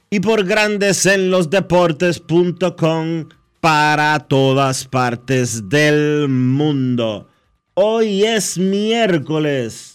[0.08, 3.28] y por Grandes en los Deportes.com
[3.60, 7.28] para todas partes del mundo.
[7.74, 9.91] Hoy es miércoles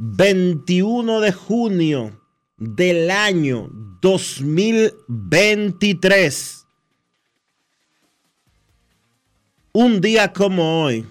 [0.00, 2.24] 21 de junio
[2.56, 3.68] del año
[4.00, 6.66] 2023.
[9.72, 11.04] Un día como hoy,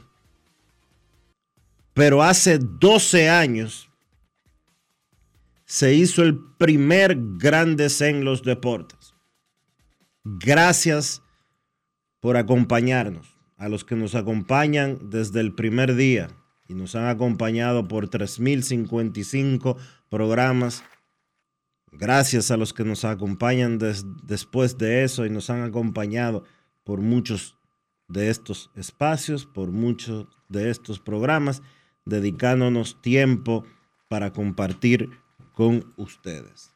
[1.94, 3.90] pero hace 12 años,
[5.66, 9.14] se hizo el primer Grandes en los Deportes.
[10.24, 11.22] Gracias
[12.22, 16.30] por acompañarnos, a los que nos acompañan desde el primer día
[16.68, 19.78] y nos han acompañado por 3.055
[20.10, 20.84] programas.
[21.92, 23.80] Gracias a los que nos acompañan
[24.24, 26.44] después de eso y nos han acompañado
[26.84, 27.58] por muchos
[28.08, 31.62] de estos espacios, por muchos de estos programas,
[32.06, 33.66] dedicándonos tiempo
[34.10, 35.10] para compartir
[35.54, 36.74] con ustedes.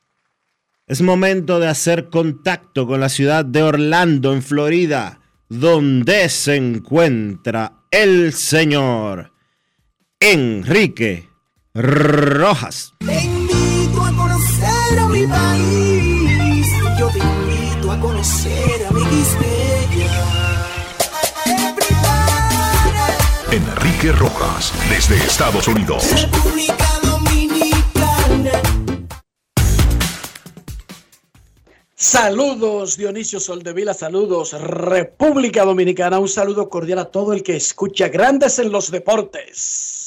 [0.88, 7.85] Es momento de hacer contacto con la ciudad de Orlando, en Florida, donde se encuentra
[7.91, 9.30] el señor
[10.23, 11.27] Enrique
[11.73, 12.93] Rojas.
[12.99, 16.67] Te invito a conocer a mi país.
[16.99, 19.01] Yo te invito a conocer a mi
[23.51, 26.05] Enrique Rojas, desde Estados Unidos.
[26.21, 28.51] República Dominicana.
[31.95, 38.59] Saludos Dionisio Soldevila, saludos República Dominicana, un saludo cordial a todo el que escucha Grandes
[38.59, 40.00] en los Deportes.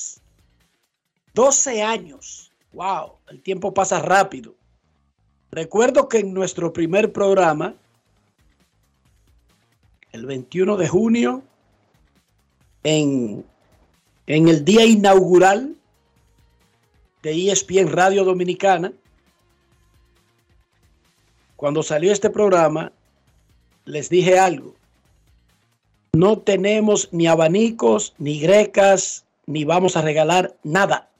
[1.34, 2.53] 12 años.
[2.72, 3.15] ¡Wow!
[3.28, 4.55] El tiempo pasa rápido.
[5.50, 7.75] Recuerdo que en nuestro primer programa,
[10.12, 11.43] el 21 de junio,
[12.83, 13.45] en,
[14.27, 15.77] en el día inaugural
[17.22, 18.93] de ESPN Radio Dominicana,
[21.56, 22.93] cuando salió este programa,
[23.84, 24.75] les dije algo.
[26.12, 31.11] No tenemos ni abanicos, ni grecas, ni vamos a regalar nada.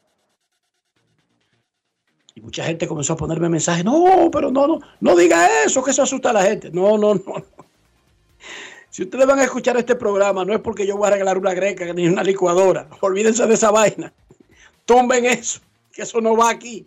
[2.44, 6.03] Mucha gente comenzó a ponerme mensajes, no, pero no, no, no diga eso, que eso
[6.03, 6.71] asusta a la gente.
[6.71, 7.22] No, no, no.
[8.91, 11.54] Si ustedes van a escuchar este programa, no es porque yo voy a regalar una
[11.54, 12.87] greca ni una licuadora.
[13.00, 14.12] Olvídense de esa vaina.
[14.84, 15.60] Tumben eso,
[15.91, 16.86] que eso no va aquí.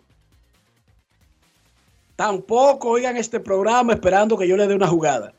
[2.14, 5.34] Tampoco oigan este programa esperando que yo le dé una jugada.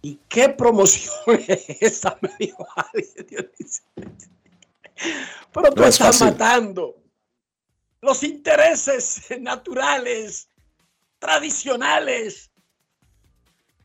[0.00, 1.12] ¿Y qué promoción
[1.46, 2.16] es esa?
[2.22, 3.50] Me dijo alguien.
[5.52, 7.01] Pero tú estás matando
[8.02, 10.48] los intereses naturales,
[11.18, 12.50] tradicionales.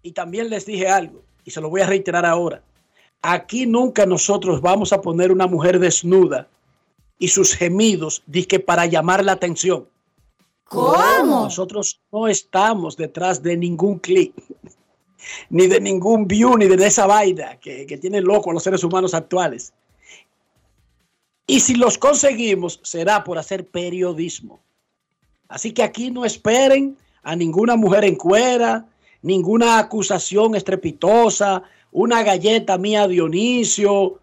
[0.02, 2.62] Y también les dije algo, y se lo voy a reiterar ahora.
[3.22, 6.48] Aquí nunca nosotros vamos a poner una mujer desnuda
[7.20, 9.88] y sus gemidos que para llamar la atención.
[10.66, 11.44] ¿Cómo?
[11.44, 14.34] Nosotros no estamos detrás de ningún clic,
[15.50, 18.84] ni de ningún view, ni de esa vaina que, que tiene loco a los seres
[18.84, 19.74] humanos actuales.
[21.48, 24.60] Y si los conseguimos, será por hacer periodismo.
[25.48, 28.86] Así que aquí no esperen a ninguna mujer en cuera,
[29.22, 31.64] ninguna acusación estrepitosa,
[31.94, 34.20] una galleta mía Dionisio,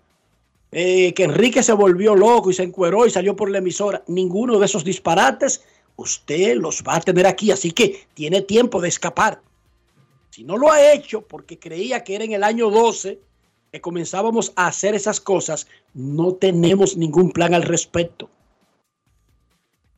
[0.71, 4.03] eh, que Enrique se volvió loco y se encueró y salió por la emisora.
[4.06, 5.62] Ninguno de esos disparates
[5.97, 9.41] usted los va a tener aquí, así que tiene tiempo de escapar.
[10.31, 13.19] Si no lo ha hecho porque creía que era en el año 12
[13.75, 18.31] que comenzábamos a hacer esas cosas, no tenemos ningún plan al respecto.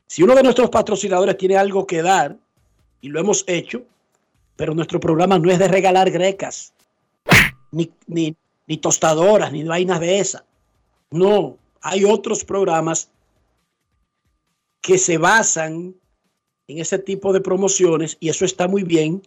[0.07, 2.39] Si uno de nuestros patrocinadores tiene algo que dar,
[3.03, 3.85] y lo hemos hecho,
[4.57, 6.73] pero nuestro programa no es de regalar grecas,
[7.71, 8.35] ni, ni,
[8.79, 10.43] tostadoras, ni vainas de esas.
[11.11, 13.11] No, hay otros programas
[14.81, 15.95] que se basan
[16.67, 19.21] en ese tipo de promociones y eso está muy bien.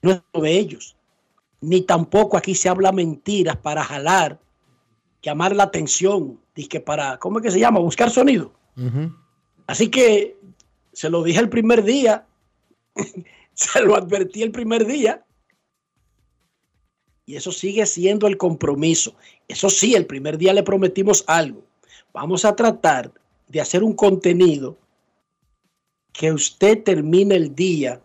[0.00, 0.95] No es de ellos.
[1.60, 4.38] Ni tampoco aquí se habla mentiras para jalar,
[5.22, 7.80] llamar la atención, que para, ¿cómo es que se llama?
[7.80, 8.52] Buscar sonido.
[9.66, 10.38] Así que
[10.92, 12.26] se lo dije el primer día,
[13.54, 15.24] se lo advertí el primer día.
[17.26, 19.16] Y eso sigue siendo el compromiso.
[19.48, 21.64] Eso sí, el primer día le prometimos algo.
[22.12, 23.12] Vamos a tratar
[23.48, 24.78] de hacer un contenido
[26.12, 28.00] que usted termine el día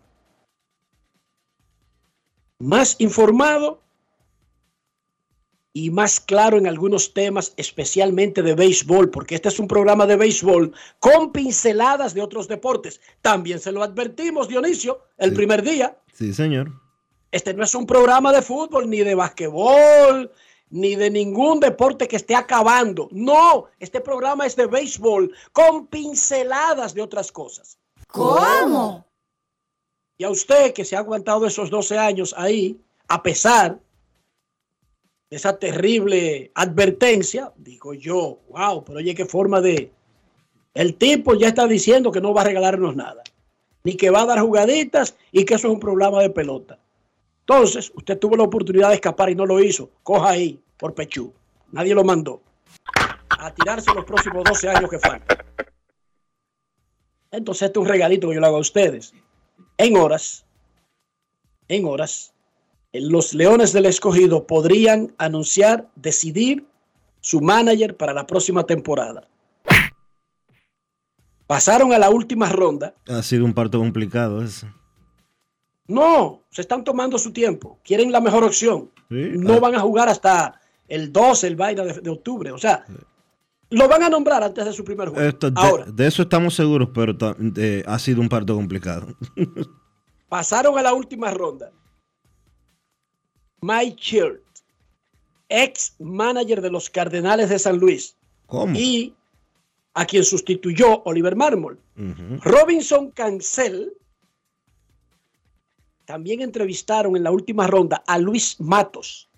[2.62, 3.82] más informado
[5.74, 10.18] y más claro en algunos temas, especialmente de béisbol, porque este es un programa de
[10.18, 13.00] béisbol con pinceladas de otros deportes.
[13.22, 15.36] También se lo advertimos, Dionisio, el Sí.
[15.38, 15.98] primer día.
[16.14, 16.72] Sí, señor.
[17.32, 20.30] Este no es un programa de fútbol, ni de basquetbol,
[20.72, 23.08] ni de ningún deporte que esté acabando.
[23.12, 27.78] No, este programa es de béisbol con pinceladas de otras cosas.
[28.08, 29.06] ¿Cómo?
[30.18, 33.80] Y a usted que se ha aguantado esos 12 años ahí, a pesar
[35.30, 39.92] de esa terrible advertencia, digo yo, wow, pero oye, qué forma de...
[40.74, 43.24] El tipo ya está diciendo que no va a regalarnos nada,
[43.84, 46.78] ni que va a dar jugaditas y que eso es un programa de pelota.
[47.42, 49.90] Entonces, usted tuvo la oportunidad de escapar y no lo hizo.
[50.04, 51.34] Coja ahí, por Pechú.
[51.72, 52.42] Nadie lo mandó.
[53.30, 55.38] A tirarse los próximos 12 años que faltan.
[57.32, 59.14] Entonces, este es un regalito que yo le hago a ustedes.
[59.82, 60.46] En horas,
[61.68, 62.36] en horas,
[62.94, 66.68] los Leones del Escogido podrían anunciar, decidir
[67.20, 69.28] su manager para la próxima temporada.
[71.48, 72.94] Pasaron a la última ronda.
[73.08, 74.68] Ha sido un parto complicado ese.
[75.88, 77.80] No, se están tomando su tiempo.
[77.84, 78.92] Quieren la mejor opción.
[79.10, 79.60] Sí, No ah.
[79.62, 82.52] van a jugar hasta el 12, el vaina de, de octubre.
[82.52, 82.86] O sea,
[83.72, 85.28] lo van a nombrar antes de su primer juego.
[85.28, 87.16] Esto- de, Ahora, de eso estamos seguros, pero
[87.58, 89.08] eh, ha sido un parto complicado.
[90.30, 91.72] pasaron a la última ronda.
[93.62, 94.42] Mike Chirt,
[95.50, 98.16] ex manager de los Cardenales de San Luis,
[98.48, 98.74] ¿Cómo?
[98.78, 99.14] y
[99.94, 101.80] a quien sustituyó Oliver Mármol.
[102.44, 103.94] Robinson Cancel.
[106.06, 109.30] También entrevistaron en la última ronda a Luis Matos,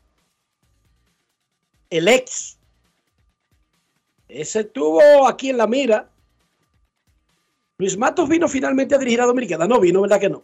[1.89, 2.57] el ex.
[4.33, 6.09] Ese estuvo aquí en la mira.
[7.77, 9.67] Luis Matos vino finalmente a dirigir a Dominicana.
[9.67, 10.43] No vino, ¿verdad que no?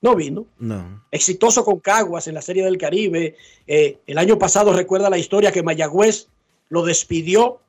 [0.00, 0.46] No vino.
[0.58, 1.04] No.
[1.10, 3.36] Exitoso con Caguas en la Serie del Caribe.
[3.66, 6.28] Eh, el año pasado recuerda la historia que Mayagüez
[6.70, 7.60] lo despidió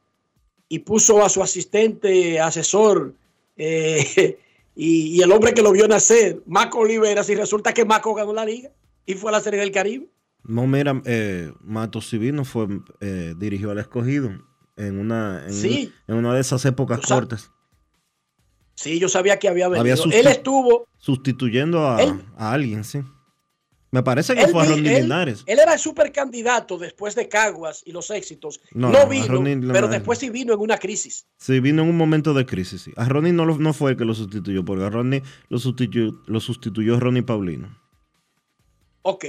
[0.70, 3.14] y puso a su asistente, asesor,
[3.58, 4.38] eh,
[4.76, 8.34] y, y el hombre que lo vio nacer, Maco Oliveras, y resulta que Maco ganó
[8.34, 8.70] la liga
[9.06, 10.08] y fue a la Serie del Caribe.
[10.44, 12.68] No, mira, eh, Matos Civino fue,
[13.02, 14.32] eh, dirigió al escogido
[14.78, 15.92] en una, en, Sí.
[16.08, 17.52] en una de esas épocas cortas,
[18.76, 19.82] Sí, yo sabía que había venido.
[19.82, 20.88] Había Él estuvo.
[21.00, 23.02] sustituyendo a, Él- a alguien, sí.
[23.90, 25.44] Me parece que Él, fue a Ronnie él- Linares.
[25.48, 28.60] él era el supercandidato después de Caguas y los éxitos.
[28.74, 29.42] No, vino,
[29.74, 31.26] pero después sí vino en una crisis.
[31.38, 32.82] Sí, vino en un momento de crisis.
[32.84, 32.94] sí.
[32.98, 36.22] A Ronnie no, lo- no fue el que lo sustituyó, porque a Ronnie lo sustituyó,
[36.28, 37.76] lo sustituyó Ronnie Paulino.
[39.02, 39.26] Ok.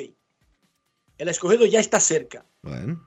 [1.16, 2.44] El escogido ya está cerca.
[2.62, 3.02] Bueno,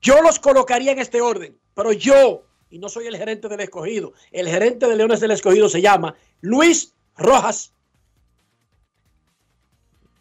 [0.00, 4.12] Yo los colocaría en este orden, pero yo, y no soy el gerente del escogido,
[4.30, 7.72] el gerente de Leones del escogido se llama Luis Rojas,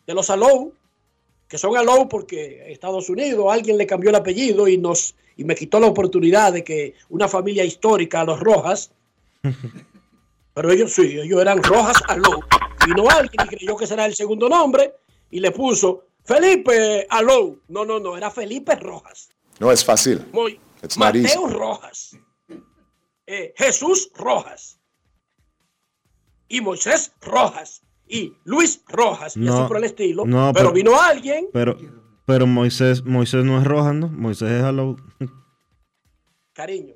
[0.07, 0.73] de los Alou,
[1.47, 5.55] que son Alou porque Estados Unidos alguien le cambió el apellido y, nos, y me
[5.55, 8.91] quitó la oportunidad de que una familia histórica, los Rojas,
[10.53, 12.41] pero ellos sí, ellos eran Rojas Alou.
[12.85, 14.93] Vino alguien y creyó que será el segundo nombre
[15.29, 17.59] y le puso Felipe Alou.
[17.67, 19.29] No, no, no, era Felipe Rojas.
[19.59, 20.25] No es fácil.
[20.31, 20.97] Muy- It's.
[20.97, 22.15] Mateo Rojas,
[23.25, 24.79] eh, Jesús Rojas
[26.47, 30.25] y Moisés Rojas y Luis Rojas y No, así por el estilo.
[30.25, 31.77] no, pero, pero- vino alguien, pero,
[32.25, 34.07] pero Moisés, Moisés no es Rojas, ¿no?
[34.07, 34.95] Moisés es Alou.
[36.53, 36.95] cariño.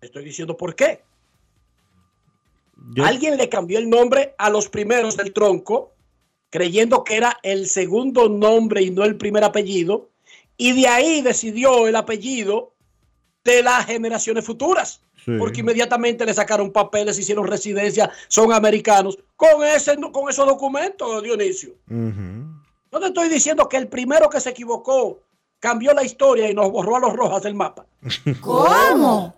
[0.00, 1.02] Estoy diciendo por qué.
[2.94, 5.94] Yo- Alguien le cambió el nombre a los primeros del tronco,
[6.50, 10.10] creyendo que era el segundo nombre y no el primer apellido,
[10.56, 12.74] y de ahí decidió el apellido
[13.44, 15.32] de las generaciones futuras, Sí.
[15.38, 21.74] porque inmediatamente le sacaron papeles, hicieron residencia, son americanos, con, ese, con esos documentos, Dionisio.
[21.88, 25.20] No te estoy diciendo que el primero que se equivocó
[25.58, 27.86] cambió la historia y nos borró a los rojas del mapa.
[28.40, 29.34] ¿Cómo?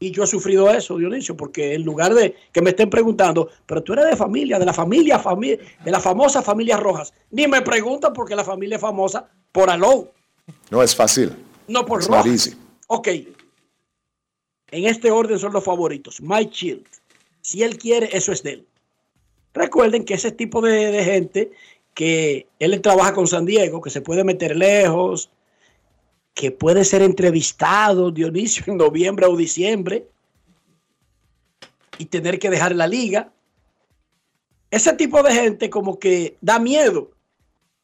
[0.00, 3.82] Y yo he sufrido eso, Dionisio, porque en lugar de que me estén preguntando, pero
[3.82, 7.14] tú eres de familia, de la familia, familia de la famosa familia Rojas.
[7.30, 10.10] Ni me preguntan porque la familia es famosa por Alou,
[10.68, 11.32] No es fácil.
[11.68, 12.26] no por Rojas.
[12.26, 12.54] easy.
[12.88, 13.08] Ok.
[14.72, 16.20] En este orden son los favoritos.
[16.20, 16.86] Mike Shield.
[17.40, 18.66] Si él quiere, eso es de él.
[19.54, 21.52] Recuerden que ese tipo de, de gente
[21.94, 25.30] que él trabaja con San Diego, que se puede meter lejos,
[26.34, 30.08] que puede ser entrevistado, Dionisio, en noviembre o diciembre
[31.96, 33.30] y tener que dejar la liga.
[34.72, 37.12] Ese tipo de gente como que da miedo,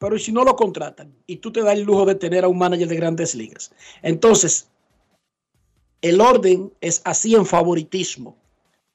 [0.01, 2.47] pero ¿y si no lo contratan y tú te das el lujo de tener a
[2.47, 3.71] un manager de grandes ligas.
[4.01, 4.67] Entonces,
[6.01, 8.35] el orden es así en favoritismo.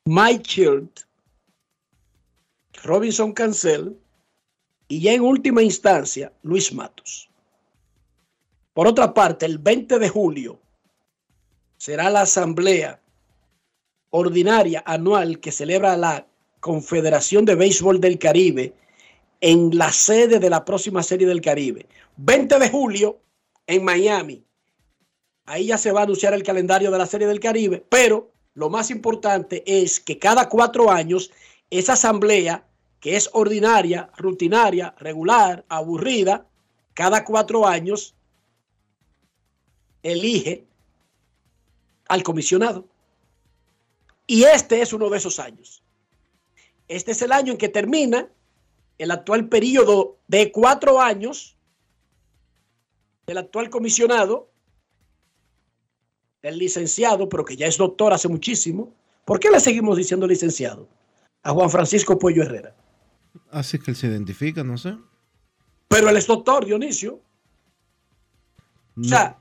[0.05, 1.01] Mike Chirt,
[2.83, 3.97] Robinson Cancel
[4.89, 7.31] y ya en última instancia Luis Matos.
[8.75, 10.59] Por otra parte, el 20 de julio
[11.77, 13.01] será la asamblea
[14.11, 16.27] ordinaria anual que celebra la
[16.59, 18.75] Confederación de Béisbol del Caribe
[19.47, 21.87] en la sede de la próxima Serie del Caribe.
[22.17, 23.21] 20 de julio
[23.69, 24.45] en Miami.
[25.45, 28.71] Ahí ya se va a anunciar el calendario de la Serie del Caribe, pero lo
[28.71, 31.31] más importante es que cada cuatro años
[31.71, 32.67] esa asamblea,
[32.99, 36.49] que es ordinaria, rutinaria, regular, aburrida,
[36.93, 38.17] cada cuatro años
[40.03, 40.65] elige
[42.09, 42.85] al comisionado.
[44.27, 45.85] Y este es uno de esos años.
[46.89, 48.29] Este es el año en que termina
[48.99, 51.57] el actual periodo de cuatro años
[53.27, 54.51] del actual comisionado,
[56.43, 58.95] el licenciado, pero que ya es doctor hace muchísimo.
[59.25, 60.89] ¿Por qué le seguimos diciendo licenciado?
[61.43, 62.75] A Juan Francisco Puello Herrera.
[63.51, 64.97] Así que él se identifica, no sé.
[65.89, 67.21] Pero él es doctor, Dionisio.
[68.99, 69.39] O sea,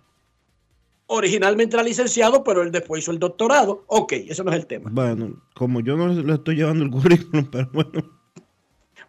[1.07, 3.85] originalmente era licenciado, pero él después hizo el doctorado.
[3.87, 4.89] Ok, eso no es el tema.
[4.91, 8.14] Bueno, como yo no le estoy llevando el currículum, pero bueno.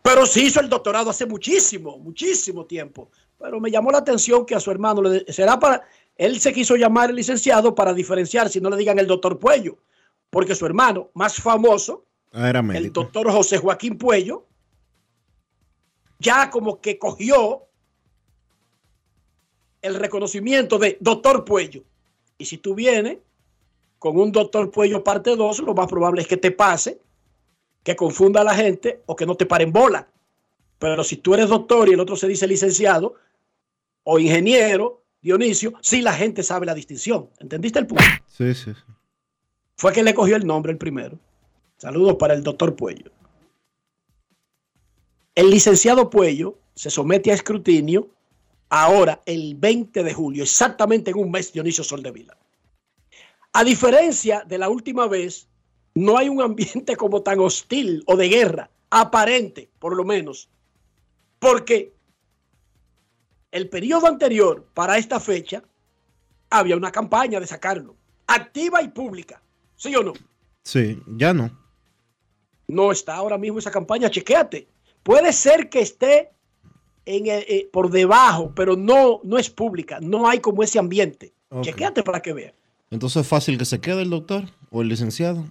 [0.07, 3.11] Pero sí hizo el doctorado hace muchísimo, muchísimo tiempo.
[3.39, 5.83] Pero me llamó la atención que a su hermano le será para.
[6.15, 9.79] Él se quiso llamar el licenciado para diferenciar, si no le digan el doctor Puello,
[10.31, 14.47] porque su hermano más famoso, Ah, era el doctor José Joaquín Puello,
[16.19, 17.63] ya como que cogió
[19.81, 21.83] el reconocimiento de doctor Puello.
[22.37, 23.19] Y si tú vienes
[23.99, 27.01] con un doctor Puello parte 2, lo más probable es que te pase,
[27.87, 30.09] que confunda a la gente o que no te paren bola.
[30.81, 33.14] Pero si tú eres doctor y el otro se dice licenciado
[34.02, 37.31] o ingeniero, Dionisio, sí la gente sabe la distinción.
[37.38, 38.02] ¿Entendiste el punto?
[38.26, 38.93] Sí, sí, sí.
[39.76, 41.16] Fue que le cogió el nombre el primero.
[41.76, 43.12] Saludos para el doctor Puello.
[45.37, 48.09] El licenciado Puello se somete a escrutinio
[48.69, 52.37] ahora el 20 de julio, exactamente en un mes, Dionisio Soldevila.
[53.52, 55.49] A diferencia de la última vez,
[55.97, 60.49] no hay un ambiente como tan hostil o de guerra, aparente por lo menos,
[61.41, 61.93] porque
[63.50, 65.62] el periodo anterior para esta fecha
[66.50, 69.41] había una campaña de sacarlo, activa y pública,
[69.76, 70.12] ¿sí o no?
[70.62, 71.50] Sí, ya no.
[72.69, 74.67] No está ahora mismo esa campaña, chequéate.
[75.03, 76.31] Puede ser que esté
[77.05, 81.33] en el- eh, por debajo, pero no, no es pública, no hay como ese ambiente.
[81.50, 81.62] Ok.
[81.62, 82.55] Chequéate para que veas.
[82.91, 85.45] Entonces es fácil que se quede el doctor o el licenciado.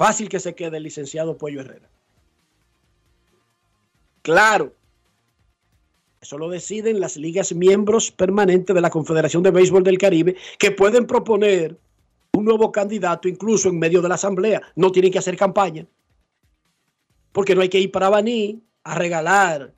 [0.00, 1.86] Fácil que se quede el licenciado Puello Herrera.
[4.22, 4.74] Claro.
[6.22, 10.70] Eso lo deciden las ligas miembros permanentes de la Confederación de Béisbol del Caribe que
[10.70, 11.78] pueden proponer
[12.32, 14.62] un nuevo candidato incluso en medio de la asamblea.
[14.74, 15.86] No tienen que hacer campaña.
[17.32, 19.74] Porque no hay que ir para Baní a regalar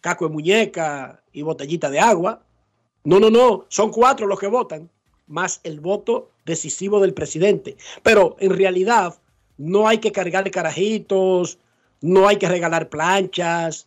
[0.00, 2.46] caco de muñeca y botellita de agua.
[3.02, 3.64] No, no, no.
[3.70, 4.88] Son cuatro los que votan,
[5.26, 7.76] más el voto decisivo del presidente.
[8.04, 9.18] Pero en realidad
[9.58, 11.58] no hay que cargar carajitos,
[12.00, 13.86] no hay que regalar planchas,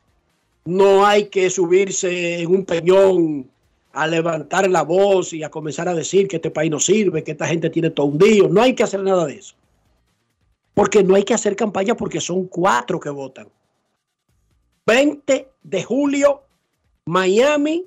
[0.66, 3.50] no hay que subirse en un peñón
[3.94, 7.32] a levantar la voz y a comenzar a decir que este país no sirve, que
[7.32, 8.48] esta gente tiene todo un día.
[8.50, 9.56] No hay que hacer nada de eso.
[10.74, 13.48] Porque no hay que hacer campaña porque son cuatro que votan.
[14.86, 16.44] 20 de julio,
[17.06, 17.86] Miami,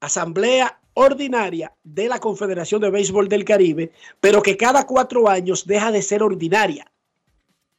[0.00, 5.92] asamblea ordinaria de la Confederación de Béisbol del Caribe, pero que cada cuatro años deja
[5.92, 6.90] de ser ordinaria,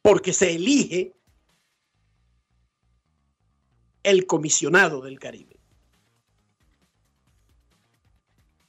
[0.00, 1.12] porque se elige
[4.02, 5.56] el comisionado del Caribe.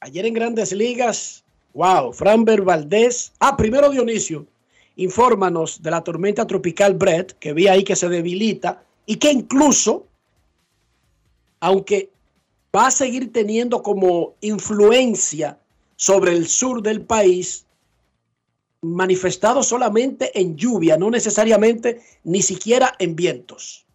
[0.00, 3.32] Ayer en Grandes Ligas, wow, Framber Valdés.
[3.38, 4.46] Ah, primero Dionisio,
[4.96, 10.06] infórmanos de la tormenta tropical Brett, que vi ahí que se debilita y que incluso,
[11.60, 12.10] aunque
[12.74, 15.58] va a seguir teniendo como influencia
[15.96, 17.66] sobre el sur del país,
[18.80, 23.86] manifestado solamente en lluvia, no necesariamente ni siquiera en vientos.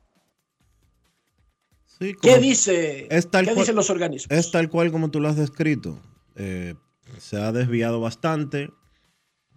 [2.00, 4.38] Sí, ¿Qué, dice, es tal ¿qué cual- dicen los organismos?
[4.38, 6.00] Es tal cual como tú lo has descrito.
[6.36, 6.76] Eh,
[7.18, 8.70] se ha desviado bastante.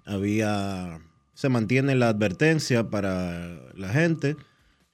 [0.07, 1.01] Había.
[1.35, 4.37] Se mantiene la advertencia para la gente.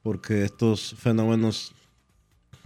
[0.02, 1.72] Porque estos fenómenos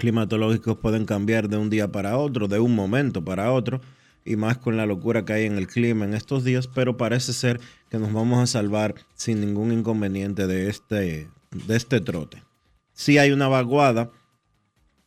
[0.01, 3.81] climatológicos pueden cambiar de un día para otro, de un momento para otro.
[4.25, 6.67] Y más con la locura que hay en el clima en estos días.
[6.67, 12.01] Pero parece ser que nos vamos a salvar sin ningún inconveniente de este, de este
[12.01, 12.43] trote.
[12.93, 14.11] Sí hay una vaguada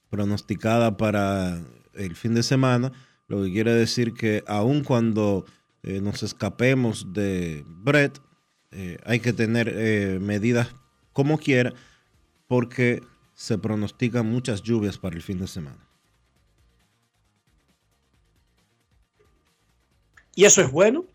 [0.10, 1.60] pronosticada para
[1.96, 2.92] el fin de semana,
[3.28, 5.46] lo que quiere decir que aun cuando
[5.84, 8.20] eh, nos escapemos de Brett,
[8.72, 10.76] eh, hay que tener eh, medidas
[11.14, 11.74] como quiera,
[12.48, 13.02] porque
[13.34, 15.88] se pronostican muchas lluvias para el fin de semana.
[20.36, 21.06] Y eso es bueno.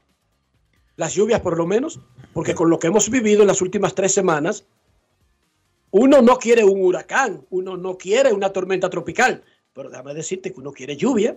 [0.97, 2.01] Las lluvias por lo menos,
[2.33, 4.65] porque con lo que hemos vivido en las últimas tres semanas,
[5.91, 10.61] uno no quiere un huracán, uno no quiere una tormenta tropical, pero déjame decirte que
[10.61, 11.37] uno quiere lluvia.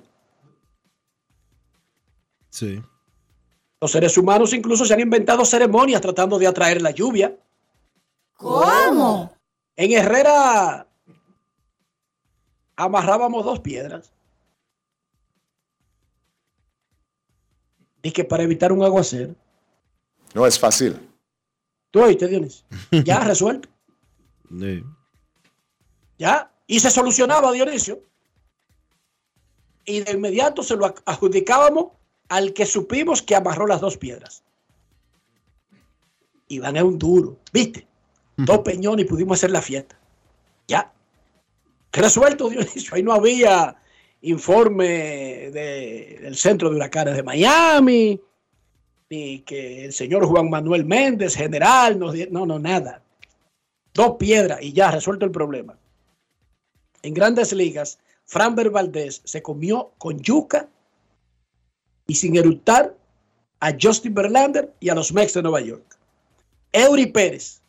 [2.50, 2.82] Sí.
[3.80, 7.36] Los seres humanos incluso se han inventado ceremonias tratando de atraer la lluvia.
[8.34, 9.32] ¿Cómo?
[9.82, 10.88] En Herrera
[12.76, 14.14] amarrábamos dos piedras.
[18.04, 19.34] Y que para evitar un aguacero.
[20.36, 21.00] No es fácil.
[21.90, 22.64] Tú oíste, Dionis.
[22.92, 23.70] Ya resuelto.
[24.60, 24.84] Sí.
[26.20, 26.54] ¿Ya?
[26.68, 28.04] Y se solucionaba, Dionisio.
[29.86, 31.94] Y de inmediato se lo adjudicábamos
[32.30, 34.44] al que supimos que amarró las dos piedras.
[36.50, 37.88] Iván es un duro, ¿viste?
[38.46, 39.98] Dos peñones y pudimos hacer la fiesta.
[40.68, 40.92] Ya.
[41.92, 42.96] Resuelto, Dionisio.
[42.96, 43.76] Ahí no había
[44.22, 44.88] informe
[45.52, 48.22] de- del centro de huracanes de Miami,
[49.10, 53.02] ni que el señor Juan Manuel Méndez, general, nos no, no, nada.
[53.94, 55.78] Dos piedras y ya resuelto el problema.
[57.02, 60.70] En grandes ligas, Framber Valdés se comió con yuca
[62.08, 62.96] y sin eructar
[63.60, 65.98] a Justin Verlander y a los Mets de Nueva York.
[66.72, 67.61] Eury Pérez,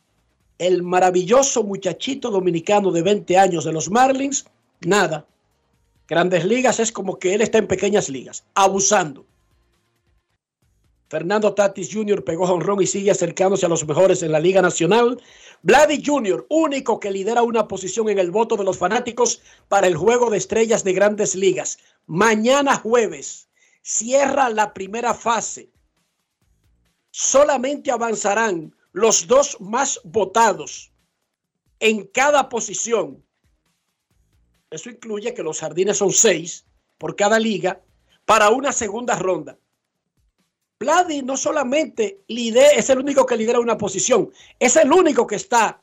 [0.67, 4.45] el maravilloso muchachito dominicano de 20 años de los Marlins,
[4.81, 5.25] nada.
[6.07, 9.25] Grandes ligas es como que él está en pequeñas ligas, abusando.
[11.09, 12.23] Fernando Tatis Jr.
[12.23, 15.21] pegó jonrón y sigue acercándose a los mejores en la Liga Nacional.
[15.61, 19.95] Vladdy Jr., único que lidera una posición en el voto de los fanáticos para el
[19.95, 21.77] juego de estrellas de grandes ligas.
[22.07, 23.47] Mañana jueves
[23.83, 25.69] cierra la primera fase.
[27.11, 30.91] Solamente avanzarán los dos más votados
[31.79, 33.23] en cada posición.
[34.69, 36.65] Eso incluye que los jardines son seis
[36.97, 37.81] por cada liga
[38.25, 39.57] para una segunda ronda.
[40.79, 45.35] Vladi no solamente lidera, es el único que lidera una posición, es el único que
[45.35, 45.81] está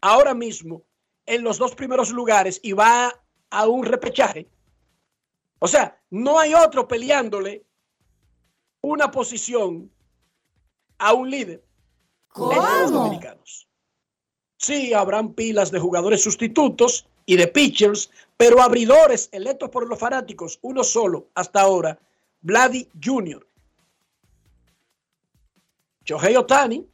[0.00, 0.82] ahora mismo
[1.26, 3.12] en los dos primeros lugares y va
[3.50, 4.48] a un repechaje.
[5.58, 7.64] O sea, no hay otro peleándole
[8.80, 9.90] una posición
[11.02, 11.62] a un líder
[12.36, 12.90] entre los ¿Cómo?
[12.90, 13.68] dominicanos.
[14.56, 20.58] Sí, habrán pilas de jugadores sustitutos y de pitchers, pero abridores electos por los fanáticos,
[20.62, 21.98] uno solo hasta ahora,
[22.40, 23.44] Vladi Jr.
[26.04, 26.86] Shohei Otani,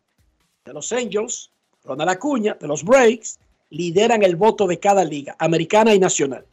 [0.64, 1.50] de los Angels,
[1.84, 3.38] Ronald Acuña, de los Breaks,
[3.70, 6.46] lideran el voto de cada liga, americana y nacional.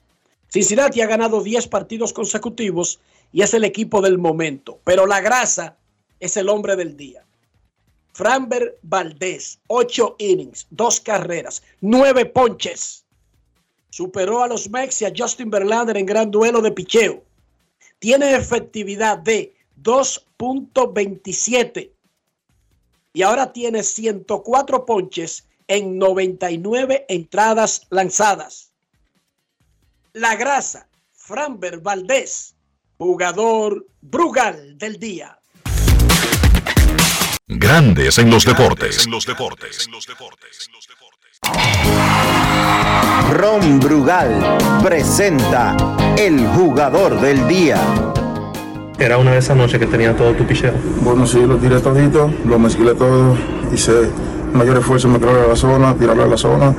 [0.49, 2.99] Cincinnati ha ganado 10 partidos consecutivos
[3.31, 5.77] y es el equipo del momento, pero la grasa
[6.19, 7.24] es el hombre del día.
[8.15, 13.03] Framber Valdés, 8 innings, 2 carreras, 9 ponches.
[13.89, 17.21] Superó a los Mex y a Justin Verlander en gran duelo de picheo.
[17.99, 21.91] Tiene efectividad de 2.27
[23.11, 28.71] y ahora tiene 104 ponches en 99 entradas lanzadas.
[30.13, 32.55] La grasa, Framber Valdés,
[32.97, 35.37] jugador Brugal del día.
[37.47, 39.07] Grandes en los deportes.
[43.33, 45.77] Ron Brugal presenta
[46.17, 47.77] el jugador del día.
[48.97, 50.73] Era una de esas noches que tenía todo tu picheo.
[51.01, 53.37] Bueno, sí, lo tiré todito, lo mezclé todo,
[53.71, 54.09] hice
[54.51, 56.73] mayor esfuerzo en meterlo a la zona, tirarlo a la zona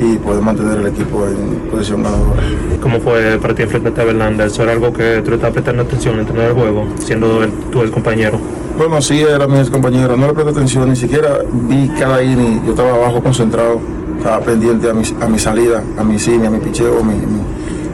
[0.00, 2.42] y poder mantener el equipo en posición ganadora.
[2.80, 4.46] ¿Cómo fue para ti enfrentarte a Verlander?
[4.46, 7.90] ¿Eso era algo que tú estabas prestando atención en el juego, siendo el, tú el
[7.90, 8.38] compañero?
[8.78, 12.70] Bueno, sí, era mi compañero, no le presté atención, ni siquiera vi cada inning, yo
[12.70, 13.78] estaba abajo concentrado,
[14.16, 17.14] estaba pendiente a mi, a mi salida, a mi cine, a mi picheo, a mi,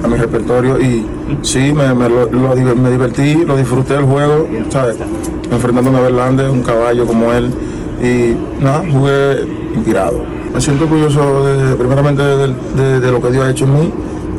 [0.05, 1.05] a mi repertorio y
[1.43, 2.29] sí, me, me, lo,
[2.77, 4.97] me divertí, lo disfruté del juego, ¿sabes?
[5.51, 7.53] enfrentándome a Verlander, un caballo como él
[8.01, 10.36] y nada, jugué inspirado.
[10.53, 13.93] Me siento orgulloso de, primeramente de, lo que Dios ha hecho en mí,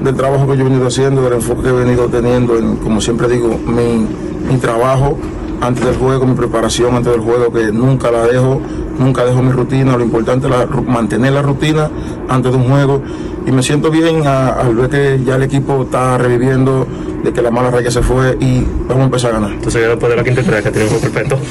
[0.03, 2.99] del trabajo que yo he venido haciendo, del enfoque que he venido teniendo, en, como
[3.01, 5.17] siempre digo, mi trabajo
[5.61, 8.61] antes del juego, mi preparación antes del juego, que nunca la dejo,
[8.99, 9.97] nunca dejo mi rutina.
[9.97, 11.89] Lo importante es la, mantener la rutina
[12.29, 13.01] antes de un juego.
[13.45, 16.85] Y me siento bien al ver que ya el equipo está reviviendo,
[17.23, 19.51] de que la mala raya se fue y vamos a empezar a ganar.
[19.53, 21.37] Entonces ya después de la quinta entrega que tiene un perfecto.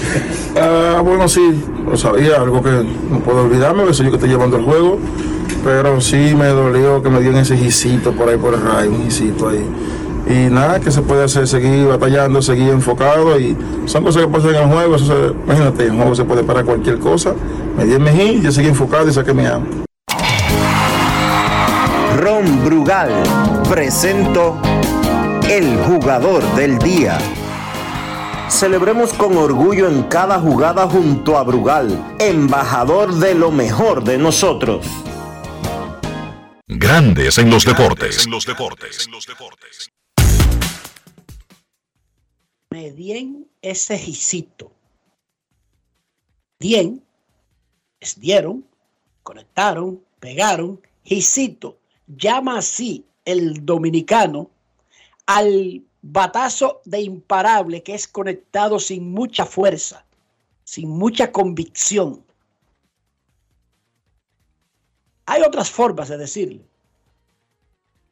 [0.59, 2.71] Ah, bueno, sí, lo sabía, algo que
[3.11, 4.99] no puedo olvidarme, eso yo que estoy llevando el juego.
[5.63, 9.05] Pero sí me dolió que me dieron ese gisito por ahí por el rayo, un
[9.05, 9.63] gisito ahí
[10.29, 14.51] y nada, que se puede hacer, seguir batallando, seguir enfocado y son cosas que pasan
[14.51, 17.35] en el juego, eso se, imagínate, en el juego se puede parar cualquier cosa,
[17.77, 19.67] me di el mejín, yo seguí enfocado y saqué mi amo.
[22.17, 23.11] Ron Brugal
[23.69, 24.61] presento
[25.49, 27.19] el jugador del día.
[28.49, 34.87] Celebremos con orgullo en cada jugada junto a Brugal, embajador de lo mejor de nosotros.
[36.67, 38.25] Grandes en los deportes.
[38.25, 39.09] En los deportes.
[42.77, 44.71] Me dien ese gisito.
[46.61, 47.03] Dien,
[48.01, 48.67] es dieron,
[49.23, 51.79] conectaron, pegaron, gisito.
[52.07, 54.51] Llama así el dominicano
[55.25, 60.05] al batazo de imparable que es conectado sin mucha fuerza,
[60.65, 62.23] sin mucha convicción.
[65.25, 66.63] Hay otras formas de decirle.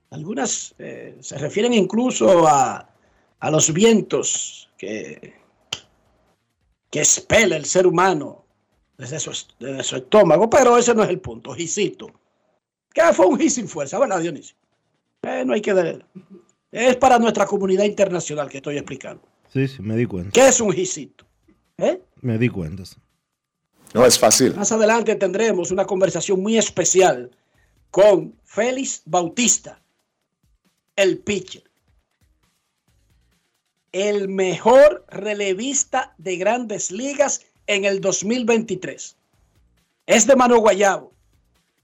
[0.08, 2.93] Algunas eh, se refieren incluso a
[3.44, 5.34] a los vientos que,
[6.88, 8.46] que espela el ser humano
[8.96, 12.10] desde su, desde su estómago, pero ese no es el punto, gisito.
[12.90, 14.56] Que fue un gis sin fuerza, ¿verdad, Dionisio?
[15.24, 16.06] Eh, no hay que ver.
[16.72, 19.22] Es para nuestra comunidad internacional que estoy explicando.
[19.52, 20.30] Sí, sí, me di cuenta.
[20.30, 21.26] ¿Qué es un gisito?
[21.76, 22.00] ¿Eh?
[22.22, 22.84] Me di cuenta.
[23.92, 24.54] No es fácil.
[24.56, 27.30] Más adelante tendremos una conversación muy especial
[27.90, 29.82] con Félix Bautista,
[30.96, 31.73] el pitcher
[33.94, 39.16] el mejor relevista de grandes ligas en el 2023.
[40.06, 41.12] Es de Mano Guayabo,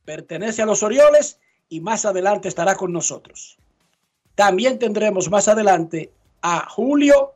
[0.05, 3.57] pertenece a los Orioles y más adelante estará con nosotros.
[4.35, 6.11] También tendremos más adelante
[6.43, 7.33] a Julio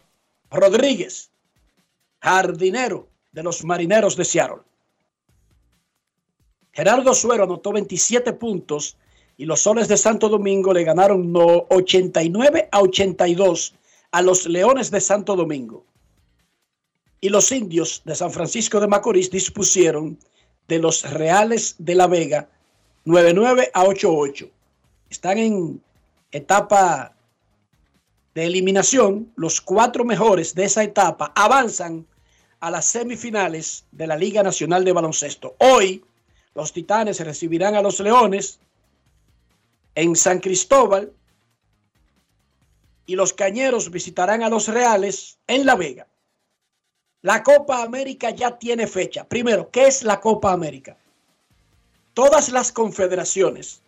[0.50, 1.30] Rodríguez,
[2.20, 4.62] jardinero de los Marineros de Seattle.
[6.72, 8.96] Gerardo Suero anotó 27 puntos
[9.36, 13.74] y los Soles de Santo Domingo le ganaron 89 a 82
[14.14, 15.84] a los Leones de Santo Domingo.
[17.20, 20.16] Y los indios de San Francisco de Macorís dispusieron
[20.68, 22.48] de los Reales de la Vega
[23.06, 24.48] 9-9 a 8-8.
[25.10, 25.82] Están en
[26.30, 27.16] etapa
[28.36, 29.32] de eliminación.
[29.34, 32.06] Los cuatro mejores de esa etapa avanzan
[32.60, 35.56] a las semifinales de la Liga Nacional de Baloncesto.
[35.58, 36.04] Hoy
[36.54, 38.60] los Titanes recibirán a los Leones
[39.96, 41.12] en San Cristóbal
[43.06, 46.06] y los Cañeros visitarán a los Reales en La Vega.
[47.22, 49.26] La Copa América ya tiene fecha.
[49.26, 50.96] Primero, ¿qué es la Copa América?
[52.12, 53.82] Todas las confederaciones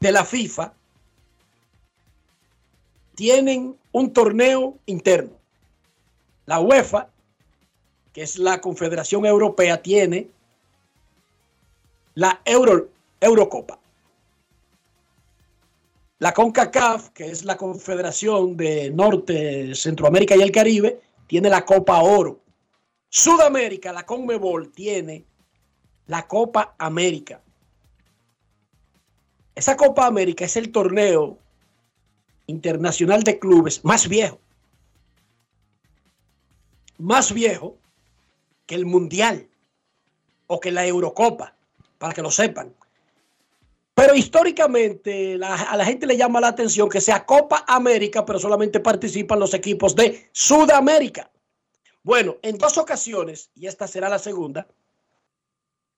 [0.00, 0.72] de la FIFA
[3.14, 5.32] tienen un torneo interno.
[6.46, 7.08] La UEFA,
[8.12, 10.28] que es la Confederación Europea, tiene
[12.14, 12.88] la Euro,
[13.20, 13.78] Eurocopa.
[16.18, 22.00] La CONCACAF, que es la Confederación de Norte, Centroamérica y el Caribe, tiene la Copa
[22.00, 22.40] Oro.
[23.10, 25.26] Sudamérica, la CONMEBOL, tiene
[26.06, 27.42] la Copa América.
[29.54, 31.38] Esa Copa América es el torneo
[32.46, 34.40] internacional de clubes más viejo.
[36.96, 37.76] Más viejo
[38.64, 39.48] que el Mundial
[40.46, 41.54] o que la Eurocopa,
[41.98, 42.74] para que lo sepan.
[43.96, 48.78] Pero históricamente a la gente le llama la atención que sea Copa América, pero solamente
[48.78, 51.30] participan los equipos de Sudamérica.
[52.02, 54.68] Bueno, en dos ocasiones, y esta será la segunda,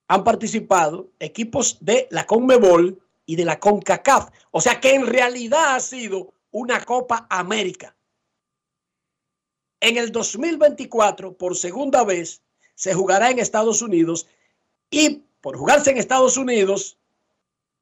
[0.07, 4.29] han participado equipos de la Conmebol y de la CONCACAF.
[4.51, 7.97] O sea que en realidad ha sido una Copa América.
[9.81, 12.41] En el 2024, por segunda vez,
[12.75, 14.25] se jugará en Estados Unidos
[14.89, 16.97] y por jugarse en Estados Unidos,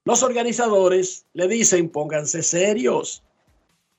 [0.07, 3.23] los organizadores le dicen, pónganse serios,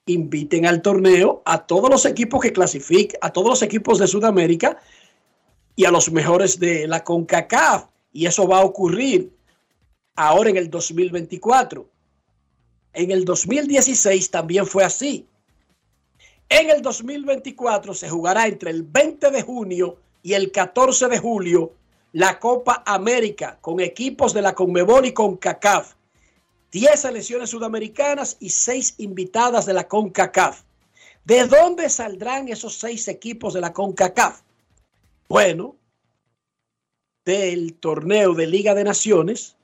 [0.07, 4.79] inviten al torneo a todos los equipos que clasifican, a todos los equipos de Sudamérica
[5.77, 7.89] y a los mejores de la CONCACAF.
[8.11, 9.31] Y eso va a ocurrir
[10.17, 11.87] ahora en el 2024.
[12.95, 15.27] En el 2016 también fue así.
[16.49, 21.75] En el 2024 se jugará entre el 20 de junio y el 14 de julio
[22.13, 25.98] la Copa América con equipos de la Conmebol y CONCACAF.
[26.71, 30.63] 10 selecciones sudamericanas y 6 invitadas de la CONCACAF.
[31.25, 34.43] ¿De dónde saldrán esos 6 equipos de la CONCACAF?
[35.29, 35.77] Bueno,
[37.25, 39.57] del torneo de Liga de Naciones,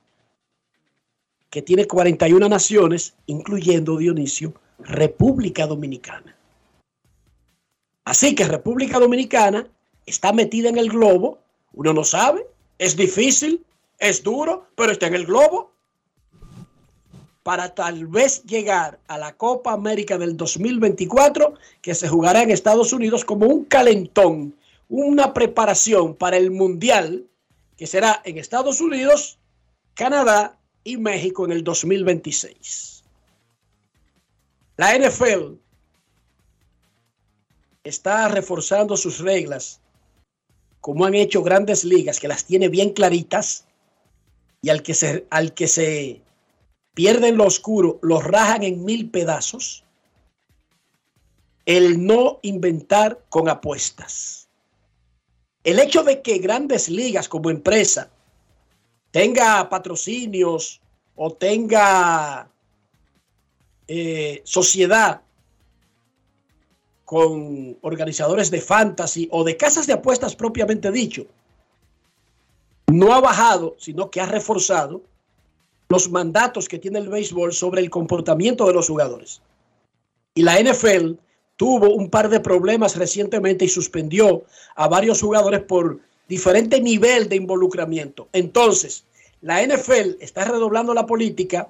[1.49, 6.35] que tiene 41 naciones, incluyendo Dionisio, República Dominicana.
[8.03, 9.67] Así que República Dominicana
[10.05, 11.39] está metida en el globo,
[11.73, 12.45] uno no sabe,
[12.77, 13.65] es difícil,
[13.97, 15.74] es duro, pero está en el globo
[17.45, 22.91] para tal vez llegar a la Copa América del 2024 que se jugará en Estados
[22.91, 24.55] Unidos como un calentón,
[24.89, 27.27] una preparación para el Mundial
[27.77, 29.37] que será en Estados Unidos,
[29.93, 33.03] Canadá y México en el 2026.
[34.77, 35.53] La NFL
[37.83, 39.81] está reforzando sus reglas
[40.81, 43.67] como han hecho grandes ligas que las tiene bien claritas
[44.63, 46.24] y al que se, al que se
[46.95, 49.83] pierden lo oscuro, los rajan en mil pedazos.
[51.65, 54.47] El no inventar con apuestas.
[55.63, 58.09] El hecho de que grandes ligas como empresa
[59.11, 60.81] tenga patrocinios
[61.15, 62.49] o tenga
[63.87, 65.21] eh, sociedad
[67.03, 71.25] con organizadores de fantasy o de casas de apuestas propiamente dicho,
[72.87, 75.01] no ha bajado, sino que ha reforzado
[75.89, 79.41] los mandatos que tiene el béisbol sobre el comportamiento de los jugadores.
[80.33, 81.13] Y la NFL
[81.55, 84.43] tuvo un par de problemas recientemente y suspendió
[84.75, 88.27] a varios jugadores por diferente nivel de involucramiento.
[88.33, 89.05] Entonces,
[89.41, 91.69] la NFL está redoblando la política.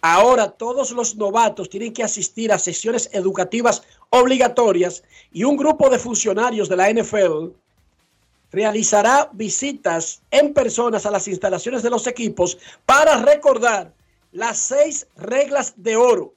[0.00, 5.98] Ahora todos los novatos tienen que asistir a sesiones educativas obligatorias y un grupo de
[5.98, 7.50] funcionarios de la NFL
[8.50, 13.92] realizará visitas en personas a las instalaciones de los equipos para recordar
[14.32, 16.34] las seis reglas de oro.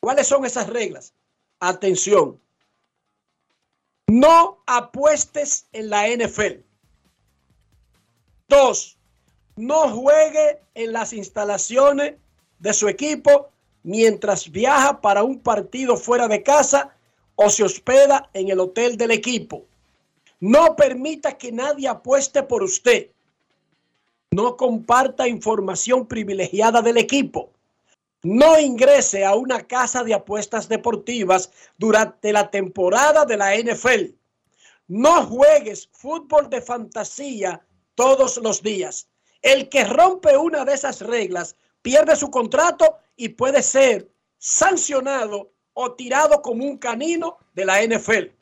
[0.00, 1.14] ¿Cuáles son esas reglas?
[1.60, 2.40] Atención.
[4.08, 6.60] No apuestes en la NFL.
[8.48, 8.98] Dos,
[9.56, 12.16] no juegue en las instalaciones
[12.58, 13.50] de su equipo
[13.82, 16.94] mientras viaja para un partido fuera de casa
[17.36, 19.64] o se hospeda en el hotel del equipo.
[20.42, 23.10] No permita que nadie apueste por usted.
[24.32, 27.52] No comparta información privilegiada del equipo.
[28.24, 34.16] No ingrese a una casa de apuestas deportivas durante la temporada de la NFL.
[34.88, 39.06] No juegues fútbol de fantasía todos los días.
[39.42, 45.92] El que rompe una de esas reglas pierde su contrato y puede ser sancionado o
[45.92, 48.41] tirado como un canino de la NFL.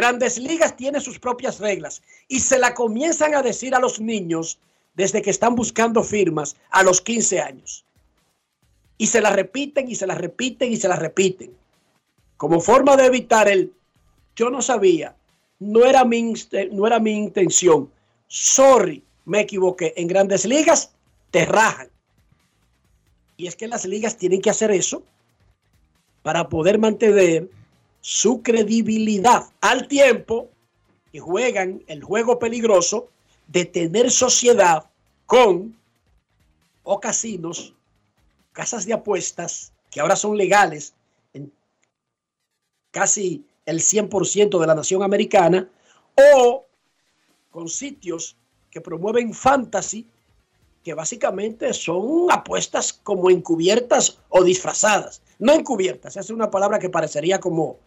[0.00, 4.58] Grandes Ligas tiene sus propias reglas y se la comienzan a decir a los niños
[4.94, 7.84] desde que están buscando firmas a los 15 años.
[8.96, 11.52] Y se la repiten y se la repiten y se la repiten.
[12.38, 13.74] Como forma de evitar el
[14.34, 15.14] yo no sabía,
[15.58, 16.32] no era mi,
[16.72, 17.92] no era mi intención,
[18.26, 19.92] sorry, me equivoqué.
[19.98, 20.92] En grandes ligas
[21.30, 21.90] te rajan.
[23.36, 25.02] Y es que las ligas tienen que hacer eso
[26.22, 27.50] para poder mantener
[28.00, 30.48] su credibilidad al tiempo
[31.12, 33.08] que juegan el juego peligroso
[33.48, 34.88] de tener sociedad
[35.26, 35.76] con
[36.82, 37.74] o casinos,
[38.52, 40.94] casas de apuestas que ahora son legales
[41.34, 41.52] en
[42.90, 45.68] casi el 100% de la nación americana
[46.36, 46.64] o
[47.50, 48.36] con sitios
[48.70, 50.06] que promueven fantasy
[50.84, 55.20] que básicamente son apuestas como encubiertas o disfrazadas.
[55.38, 57.78] No encubiertas, es una palabra que parecería como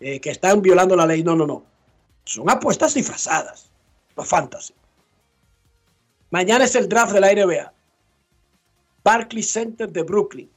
[0.00, 1.22] eh, que están violando la ley.
[1.22, 1.64] No, no, no.
[2.24, 3.70] Son apuestas disfrazadas.
[4.16, 4.74] Los fantasy.
[6.30, 7.72] Mañana es el draft de la NBA.
[9.04, 10.50] Barclays Center de Brooklyn.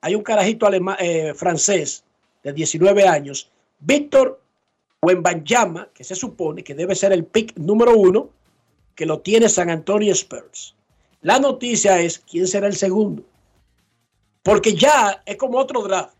[0.00, 2.04] Hay un carajito alemán, eh, francés
[2.42, 4.40] de 19 años, Víctor
[5.00, 8.30] Banjama, que se supone que debe ser el pick número uno,
[8.94, 10.74] que lo tiene San Antonio Spurs.
[11.22, 13.24] La noticia es quién será el segundo.
[14.42, 16.14] Porque ya es como otro draft.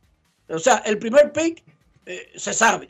[0.48, 1.62] O sea, el primer pick
[2.06, 2.88] eh, se sabe,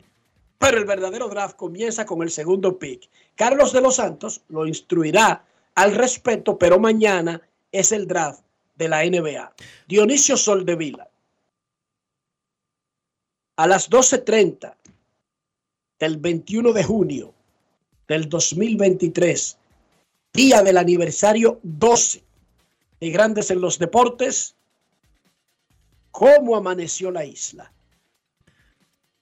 [0.59, 3.09] pero el verdadero draft comienza con el segundo pick.
[3.35, 5.43] Carlos de los Santos lo instruirá
[5.75, 8.41] al respecto, pero mañana es el draft
[8.75, 9.53] de la NBA.
[9.87, 11.09] Dionisio Soldevila.
[13.57, 14.75] A las 12.30
[15.99, 17.33] del 21 de junio
[18.07, 19.57] del 2023,
[20.31, 22.23] día del aniversario 12
[22.99, 24.55] de Grandes en los Deportes,
[26.11, 27.71] ¿cómo amaneció la isla?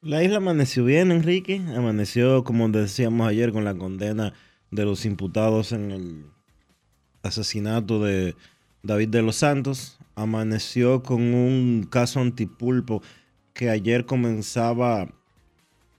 [0.05, 1.63] La isla amaneció bien, Enrique.
[1.75, 4.33] Amaneció, como decíamos ayer, con la condena
[4.69, 6.25] de los imputados en el
[7.23, 8.35] asesinato de
[8.83, 9.97] David de los Santos.
[10.13, 13.01] Amaneció con un caso antipulpo
[13.53, 15.09] que ayer comenzaba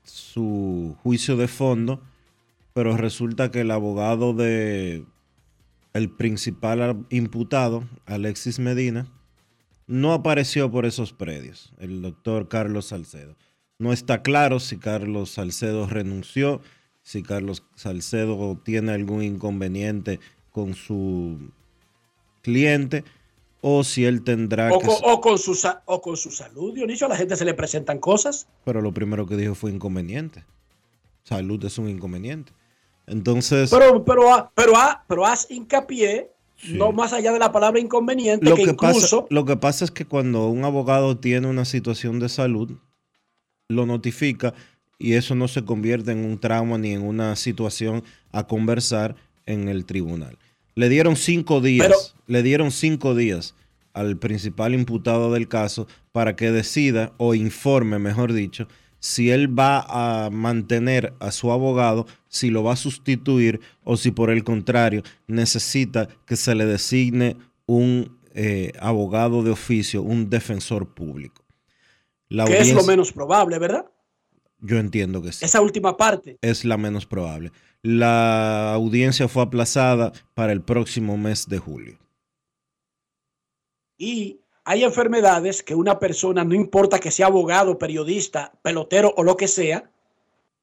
[0.04, 2.00] su juicio de fondo,
[2.74, 5.04] pero resulta que el abogado de
[5.94, 9.08] el principal imputado, Alexis Medina,
[9.88, 13.34] no apareció por esos predios, el doctor Carlos Salcedo.
[13.78, 16.60] No está claro si Carlos Salcedo renunció,
[17.02, 20.18] si Carlos Salcedo tiene algún inconveniente
[20.50, 21.50] con su
[22.42, 23.04] cliente
[23.60, 24.86] o si él tendrá o, que...
[24.86, 27.98] Con, o, con su, o con su salud, Dionisio, a la gente se le presentan
[27.98, 28.48] cosas.
[28.64, 30.44] Pero lo primero que dijo fue inconveniente.
[31.24, 32.52] Salud es un inconveniente.
[33.06, 33.70] Entonces...
[33.70, 34.72] Pero, pero, pero,
[35.06, 36.72] pero haz hincapié Sí.
[36.72, 39.24] No más allá de la palabra inconveniente, lo que, que incluso...
[39.24, 42.78] Pasa, lo que pasa es que cuando un abogado tiene una situación de salud,
[43.68, 44.54] lo notifica
[44.98, 48.02] y eso no se convierte en un trauma ni en una situación
[48.32, 50.38] a conversar en el tribunal.
[50.74, 53.54] Le dieron cinco días, Pero, le dieron cinco días
[53.92, 58.68] al principal imputado del caso para que decida o informe, mejor dicho,
[59.00, 64.10] si él va a mantener a su abogado, si lo va a sustituir o si
[64.10, 70.88] por el contrario necesita que se le designe un eh, abogado de oficio, un defensor
[70.88, 71.45] público.
[72.28, 73.86] La que audiencia, es lo menos probable, ¿verdad?
[74.60, 75.44] Yo entiendo que sí.
[75.44, 76.38] Esa última parte.
[76.42, 77.52] Es la menos probable.
[77.82, 81.98] La audiencia fue aplazada para el próximo mes de julio.
[83.98, 89.36] Y hay enfermedades que una persona, no importa que sea abogado, periodista, pelotero o lo
[89.36, 89.90] que sea,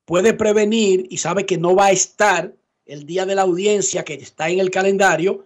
[0.05, 2.53] puede prevenir y sabe que no va a estar
[2.85, 5.45] el día de la audiencia que está en el calendario,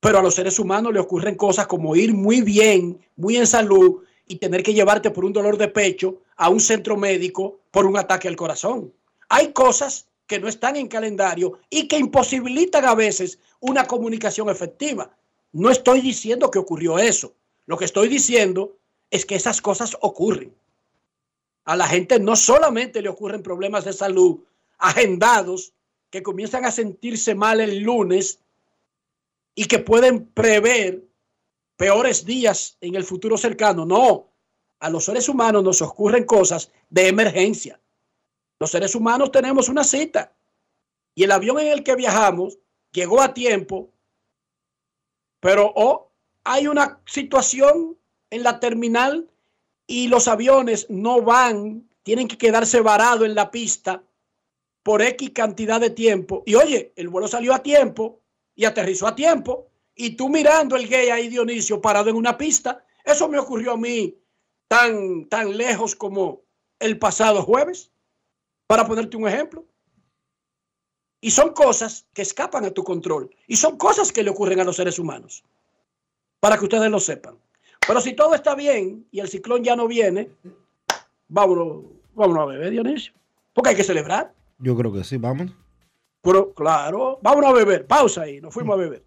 [0.00, 4.02] pero a los seres humanos le ocurren cosas como ir muy bien, muy en salud
[4.26, 7.96] y tener que llevarte por un dolor de pecho a un centro médico por un
[7.96, 8.92] ataque al corazón.
[9.28, 15.10] Hay cosas que no están en calendario y que imposibilitan a veces una comunicación efectiva.
[15.52, 17.32] No estoy diciendo que ocurrió eso.
[17.66, 18.76] Lo que estoy diciendo
[19.10, 20.52] es que esas cosas ocurren.
[21.64, 24.40] A la gente no solamente le ocurren problemas de salud
[24.78, 25.72] agendados
[26.10, 28.38] que comienzan a sentirse mal el lunes
[29.54, 31.02] y que pueden prever
[31.76, 33.84] peores días en el futuro cercano.
[33.84, 34.32] No,
[34.80, 37.80] a los seres humanos nos ocurren cosas de emergencia.
[38.58, 40.34] Los seres humanos tenemos una cita
[41.14, 42.58] y el avión en el que viajamos
[42.92, 43.90] llegó a tiempo,
[45.40, 46.10] pero oh,
[46.44, 47.98] hay una situación
[48.30, 49.28] en la terminal
[49.86, 54.02] y los aviones no van, tienen que quedarse varados en la pista
[54.82, 56.42] por X cantidad de tiempo.
[56.46, 58.20] Y oye, el vuelo salió a tiempo
[58.54, 59.68] y aterrizó a tiempo.
[59.98, 62.84] Y tú mirando el gay ahí, Dionisio, parado en una pista.
[63.02, 64.14] Eso me ocurrió a mí
[64.68, 66.42] tan, tan lejos como
[66.78, 67.90] el pasado jueves,
[68.66, 69.64] para ponerte un ejemplo.
[71.22, 73.34] Y son cosas que escapan a tu control.
[73.46, 75.42] Y son cosas que le ocurren a los seres humanos.
[76.40, 77.38] Para que ustedes lo sepan.
[77.86, 80.30] Pero si todo está bien y el ciclón ya no viene,
[81.28, 83.14] vámonos, vámonos a beber, Dionisio.
[83.54, 84.34] Porque hay que celebrar.
[84.58, 85.52] Yo creo que sí, vamos.
[86.20, 87.86] Pero claro, vámonos a beber.
[87.86, 89.06] Pausa ahí, nos fuimos a beber.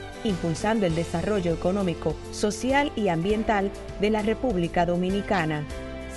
[0.23, 5.65] impulsando el desarrollo económico, social y ambiental de la República Dominicana.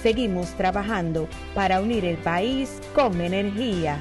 [0.02, 3.98] Seguimos trabajando para unir el país con energía.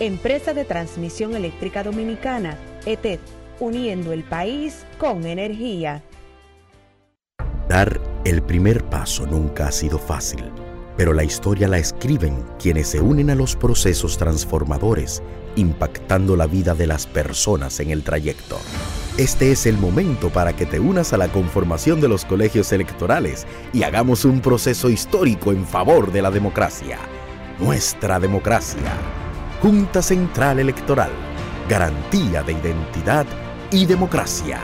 [0.00, 3.20] Empresa de Transmisión Eléctrica Dominicana, ETED,
[3.60, 6.02] uniendo el país con energía.
[7.68, 10.44] Dar el primer paso nunca ha sido fácil,
[10.96, 15.22] pero la historia la escriben quienes se unen a los procesos transformadores,
[15.56, 18.58] impactando la vida de las personas en el trayecto.
[19.16, 23.46] Este es el momento para que te unas a la conformación de los colegios electorales
[23.72, 26.98] y hagamos un proceso histórico en favor de la democracia.
[27.60, 28.90] Nuestra democracia.
[29.62, 31.12] Junta Central Electoral.
[31.68, 33.24] Garantía de identidad
[33.70, 34.58] y democracia.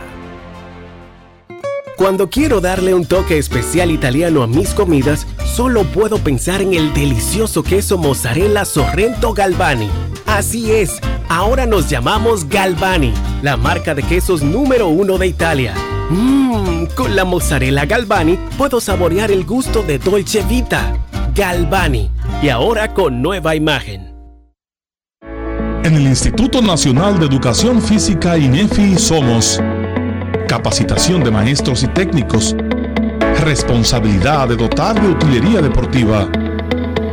[1.96, 6.92] Cuando quiero darle un toque especial italiano a mis comidas, solo puedo pensar en el
[6.92, 9.90] delicioso queso mozzarella Sorrento Galvani.
[10.26, 10.98] Así es,
[11.40, 15.74] ahora nos llamamos Galvani, la marca de quesos número uno de Italia.
[16.10, 20.92] Mmm, con la mozzarella Galvani puedo saborear el gusto de Dolce Vita.
[21.34, 22.10] Galvani,
[22.42, 24.14] y ahora con nueva imagen.
[25.82, 29.62] En el Instituto Nacional de Educación Física INEFI somos
[30.46, 32.54] capacitación de maestros y técnicos,
[33.40, 36.28] responsabilidad de dotar de utilería deportiva,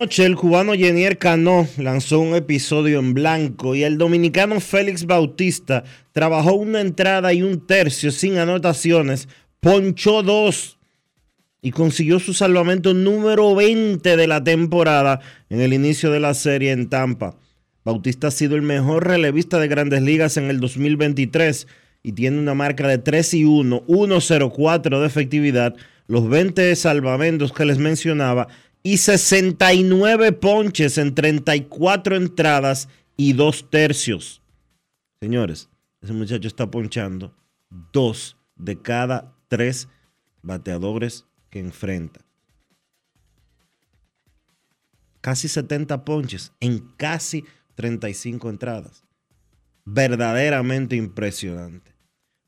[0.00, 5.84] Anoche el cubano Jenier Cano lanzó un episodio en blanco y el dominicano Félix Bautista
[6.12, 9.28] trabajó una entrada y un tercio sin anotaciones,
[9.60, 10.78] ponchó dos
[11.60, 15.20] y consiguió su salvamento número 20 de la temporada
[15.50, 17.36] en el inicio de la serie en Tampa.
[17.84, 21.66] Bautista ha sido el mejor relevista de grandes ligas en el 2023
[22.02, 25.76] y tiene una marca de 3 y 1, 1.04 de efectividad,
[26.06, 28.48] los 20 salvamentos que les mencionaba
[28.82, 34.42] y 69 ponches en 34 entradas y dos tercios.
[35.20, 35.68] Señores,
[36.00, 37.34] ese muchacho está ponchando
[37.92, 39.88] dos de cada tres
[40.42, 42.20] bateadores que enfrenta.
[45.20, 49.04] Casi 70 ponches en casi 35 entradas.
[49.84, 51.94] Verdaderamente impresionante.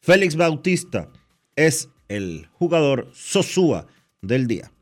[0.01, 1.11] Félix Bautista
[1.55, 3.87] es el jugador Sosúa
[4.23, 4.73] del día.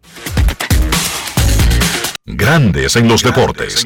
[2.37, 3.85] Grandes en los deportes.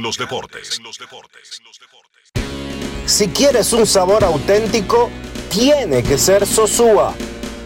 [3.07, 5.11] Si quieres un sabor auténtico,
[5.51, 7.14] tiene que ser Sosúa.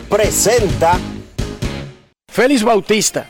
[0.08, 0.98] Presenta
[2.30, 3.28] Félix Bautista.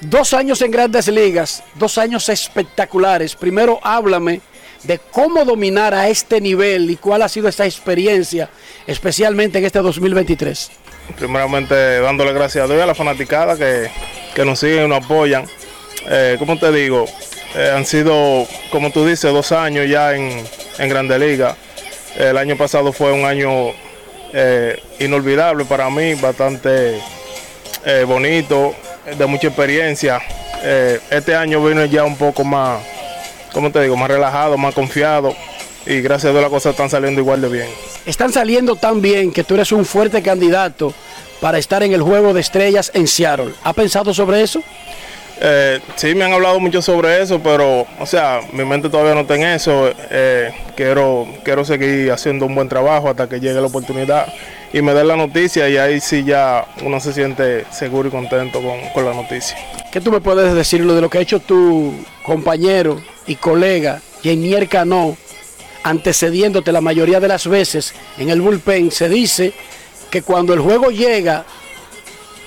[0.00, 3.36] Dos años en grandes ligas, dos años espectaculares.
[3.36, 4.40] Primero háblame
[4.82, 8.50] de cómo dominar a este nivel y cuál ha sido esa experiencia,
[8.86, 10.70] especialmente en este 2023.
[11.16, 13.90] Primeramente dándole gracias a Dios y a la fanaticada que,
[14.34, 15.46] que nos siguen y nos apoyan.
[16.08, 17.06] Eh, como te digo,
[17.54, 20.44] eh, han sido, como tú dices, dos años ya en,
[20.78, 21.56] en Grande Liga.
[22.16, 23.70] El año pasado fue un año
[24.32, 27.00] eh, inolvidable para mí, bastante
[27.84, 28.74] eh, bonito,
[29.16, 30.20] de mucha experiencia.
[31.10, 32.80] Este año vino ya un poco más,
[33.52, 35.36] como te digo, más relajado, más confiado
[35.84, 37.68] y gracias a Dios las cosas están saliendo igual de bien.
[38.06, 40.94] Están saliendo tan bien que tú eres un fuerte candidato
[41.40, 43.52] para estar en el juego de estrellas en Seattle.
[43.62, 44.62] ¿Ha pensado sobre eso?
[45.40, 49.22] Eh, sí, me han hablado mucho sobre eso, pero, o sea, mi mente todavía no
[49.22, 49.90] está en eso.
[50.10, 54.32] Eh, quiero, quiero seguir haciendo un buen trabajo hasta que llegue la oportunidad
[54.72, 58.60] y me den la noticia y ahí sí ya uno se siente seguro y contento
[58.60, 59.56] con, con la noticia.
[59.92, 64.68] ¿Qué tú me puedes decir de lo que ha hecho tu compañero y colega, Jenier
[64.68, 65.16] Cano,
[65.82, 68.90] antecediéndote la mayoría de las veces en el bullpen?
[68.90, 69.52] Se dice
[70.10, 71.44] que cuando el juego llega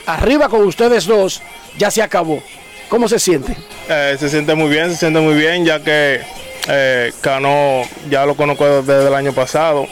[0.06, 1.42] arriba con ustedes dos,
[1.78, 2.42] ya se acabó.
[2.90, 3.56] ¿Cómo se siente?
[3.90, 6.22] Eh, se siente muy bien, se siente muy bien, ya que
[6.70, 9.88] eh, Cano ya lo conozco desde el año pasado.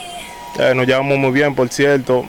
[0.59, 2.25] Eh, nos llevamos muy bien, por cierto.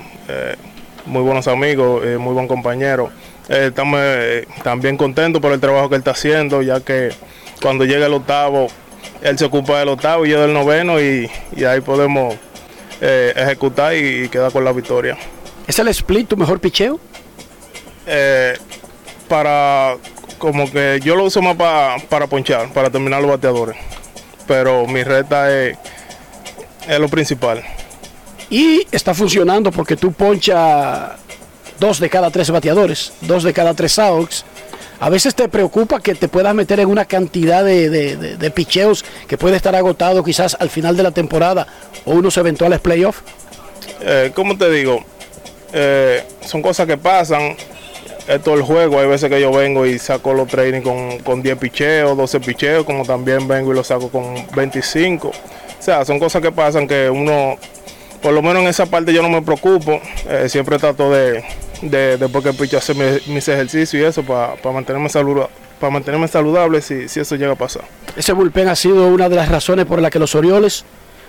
[1.04, 3.10] Muy buenos amigos, muy buen compañero.
[3.48, 4.00] Estamos
[4.64, 7.10] también contentos por el trabajo que él está haciendo, ya que
[7.62, 8.66] cuando llega el octavo,
[9.22, 12.34] él se ocupa del octavo y yo del noveno, y, y ahí podemos
[13.00, 15.16] ejecutar y, y quedar con la victoria.
[15.68, 16.98] ¿Es el split tu mejor picheo?
[18.06, 18.56] Eh,
[19.28, 19.96] para
[20.38, 23.76] como que yo lo uso más pa- para ponchar, para terminar los bateadores.
[24.46, 25.76] Pero mi reta es,
[26.88, 27.62] es lo principal.
[28.50, 31.16] Y está funcionando porque tú poncha
[31.80, 34.44] dos de cada tres bateadores, dos de cada tres outs.
[34.98, 38.50] A veces te preocupa que te puedas meter en una cantidad de, de- de- de
[38.50, 41.66] picheos que puede estar agotado quizás al final de la temporada
[42.04, 43.20] o unos eventuales playoffs.
[44.00, 45.04] Eh, como te digo,
[45.72, 47.56] Eh, son cosas que pasan.
[48.28, 48.98] Es el juego.
[49.00, 52.84] Hay veces que yo vengo y saco los training con, con 10 picheos, 12 picheos,
[52.84, 55.28] como también vengo y lo saco con 25.
[55.28, 55.32] O
[55.78, 57.56] sea, son cosas que pasan que uno,
[58.22, 60.00] por lo menos en esa parte yo no me preocupo.
[60.28, 61.44] Eh, siempre trato de,
[61.82, 65.52] de después que picho hacer mi- mis ejercicios y eso para mantenerme saludable.
[65.78, 67.82] Para mantenerme saludable si, si eso llega a pasar.
[68.16, 70.84] Ese bullpen ha sido una de las razones por las que los Orioles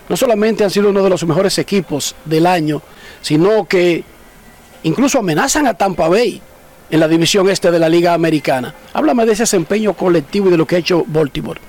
[0.08, 2.82] no solamente han sido uno de los mejores equipos del año,
[3.22, 4.06] sino que
[4.84, 6.42] incluso amenazan a Tampa Bay
[6.90, 8.74] en la división este de la Liga Americana.
[8.94, 11.60] Háblame de ese desempeño colectivo y de lo que ha hecho Baltimore.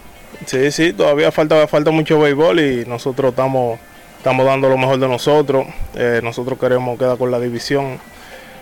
[0.46, 3.78] Sí, sí, todavía falta, falta mucho béisbol y nosotros estamos,
[4.18, 5.66] estamos dando lo mejor de nosotros.
[5.94, 7.98] Eh, nosotros queremos quedar con la división.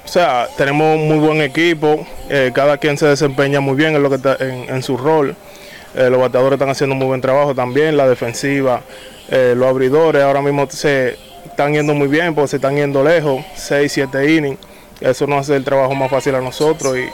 [0.05, 4.03] O sea, tenemos un muy buen equipo, eh, cada quien se desempeña muy bien en,
[4.03, 4.19] lo que
[4.69, 5.35] en, su rol.
[5.95, 8.83] Eh, los bateadores están haciendo muy buen trabajo también, la defensiva,
[9.29, 13.91] los abridores ahora mismo se están yendo muy bien porque se están yendo lejos, 6,
[13.91, 14.59] 7 innings.
[15.01, 17.09] Eso nos hace el trabajo más fácil a nosotros y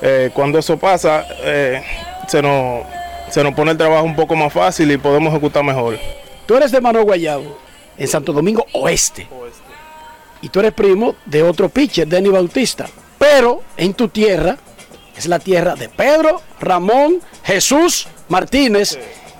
[0.00, 1.82] eh, cuando eso pasa, eh,
[2.28, 2.84] se, nos,
[3.30, 5.98] se nos pone el trabajo un poco más fácil y podemos ejecutar mejor.
[6.46, 7.58] Tú eres de Manuel Guayabo,
[7.96, 9.28] en Santo Domingo Oeste.
[10.40, 12.86] Y tú eres primo de otro pitcher, Denny Bautista.
[13.18, 14.56] Pero en tu tierra
[15.16, 18.98] es la tierra de Pedro, Ramón, Jesús, Martínez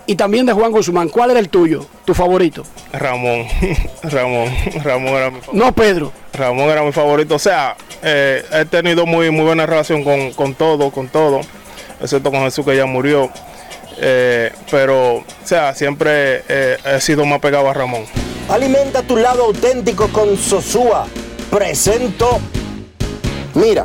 [0.09, 1.11] y también de Juan Guzmán.
[1.11, 2.62] ¿Cuál era el tuyo, tu favorito?
[2.94, 3.44] Ramón,
[4.02, 4.48] Ramón,
[4.82, 5.64] Ramón era mi favorito.
[5.64, 6.12] No, Pedro.
[6.32, 7.34] Ramón era mi favorito.
[7.34, 11.42] O sea, eh, he tenido muy, muy buena relación con, con todo, con todo,
[12.00, 13.30] excepto con Jesús que ya murió.
[13.98, 18.04] Eh, pero, o sea, siempre eh, he sido más pegado a Ramón.
[18.48, 21.06] Alimenta tu lado auténtico con Sosúa.
[21.50, 22.40] Presento.
[23.54, 23.84] Mira,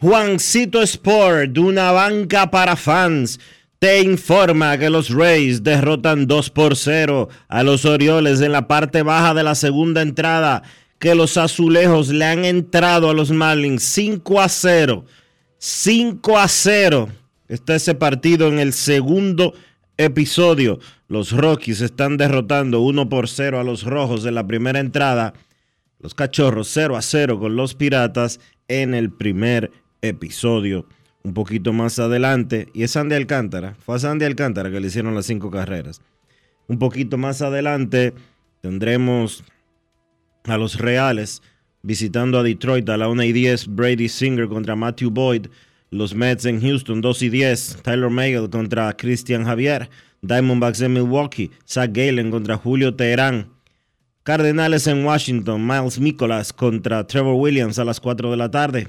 [0.00, 3.40] Juancito Sport, una banca para fans,
[3.80, 9.02] te informa que los Rays derrotan 2 por 0 a los Orioles en la parte
[9.02, 10.62] baja de la segunda entrada,
[11.00, 15.04] que los azulejos le han entrado a los Marlins 5 a 0.
[15.58, 17.08] 5 a 0.
[17.48, 19.52] Está ese partido en el segundo
[19.96, 20.78] episodio.
[21.08, 25.34] Los Rockies están derrotando 1 por 0 a los Rojos en la primera entrada.
[25.98, 28.38] Los Cachorros 0 a 0 con los Piratas
[28.68, 29.87] en el primer episodio.
[31.22, 35.14] Un poquito más adelante, y es Sandy Alcántara, fue a Sandy Alcántara que le hicieron
[35.14, 36.00] las cinco carreras.
[36.68, 38.14] Un poquito más adelante
[38.60, 39.44] tendremos
[40.44, 41.42] a los Reales
[41.82, 45.46] visitando a Detroit a la 1 y 10, Brady Singer contra Matthew Boyd,
[45.90, 49.88] los Mets en Houston 2 y 10, Tyler Mayle contra Christian Javier,
[50.20, 53.48] Diamondbacks en Milwaukee, Zach Galen contra Julio Teherán,
[54.22, 58.88] Cardenales en Washington, Miles Nicholas contra Trevor Williams a las 4 de la tarde.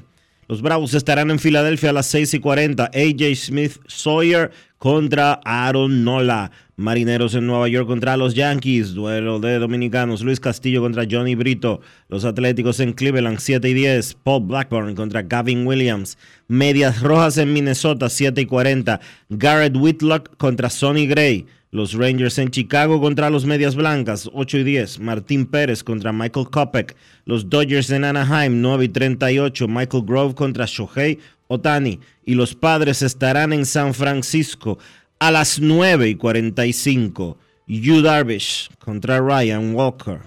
[0.49, 2.85] Los Bravos estarán en Filadelfia a las 6 y 40.
[2.85, 6.49] AJ Smith Sawyer contra Aaron Nola.
[6.79, 8.93] Marineros en Nueva York contra los Yankees.
[8.93, 10.21] Duelo de dominicanos.
[10.21, 11.81] Luis Castillo contra Johnny Brito.
[12.07, 14.13] Los Atléticos en Cleveland 7 y 10.
[14.23, 16.17] Paul Blackburn contra Gavin Williams.
[16.47, 19.01] Medias Rojas en Minnesota 7 y 40.
[19.27, 21.45] Garrett Whitlock contra Sonny Gray.
[21.71, 25.01] Los Rangers en Chicago contra los Medias Blancas, 8 y 10.
[25.01, 26.95] Martín Pérez contra Michael Kopek.
[27.25, 29.67] Los Dodgers en Anaheim, 9 y 38.
[29.67, 31.99] Michael Grove contra Shohei Otani.
[32.25, 34.79] Y los Padres estarán en San Francisco
[35.19, 37.37] a las 9 y 45.
[37.67, 40.21] Yu Darvish contra Ryan Walker.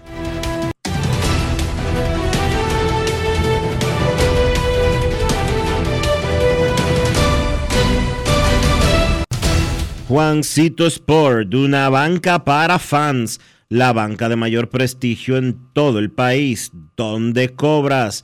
[10.07, 16.71] Juancito Sport, una banca para fans, la banca de mayor prestigio en todo el país,
[16.95, 18.23] donde cobras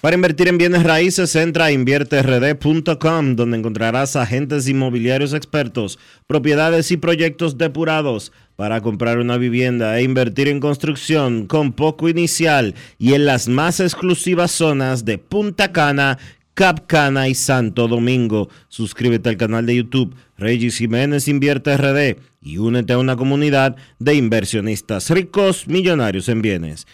[0.00, 6.96] Para invertir en bienes raíces, entra a invierterd.com, donde encontrarás agentes inmobiliarios expertos, propiedades y
[6.96, 13.26] proyectos depurados para comprar una vivienda e invertir en construcción con poco inicial y en
[13.26, 16.16] las más exclusivas zonas de Punta Cana,
[16.54, 18.48] Capcana y Santo Domingo.
[18.68, 24.14] Suscríbete al canal de YouTube Regis Jiménez Invierte RD y únete a una comunidad de
[24.14, 26.86] inversionistas ricos, millonarios en bienes.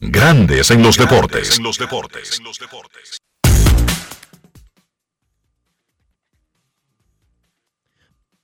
[0.00, 1.60] Grandes en los deportes.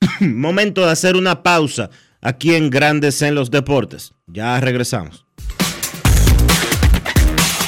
[0.20, 1.90] Momento de hacer una pausa
[2.20, 4.12] aquí en Grandes en los deportes.
[4.28, 5.26] Ya regresamos.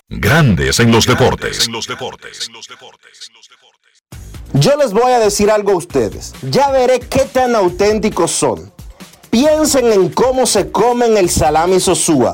[0.08, 1.68] Grandes en los deportes.
[4.52, 6.34] Yo les voy a decir algo a ustedes.
[6.42, 8.75] Ya veré qué tan auténticos son.
[9.38, 12.32] Piensen en cómo se comen el salami sosúa.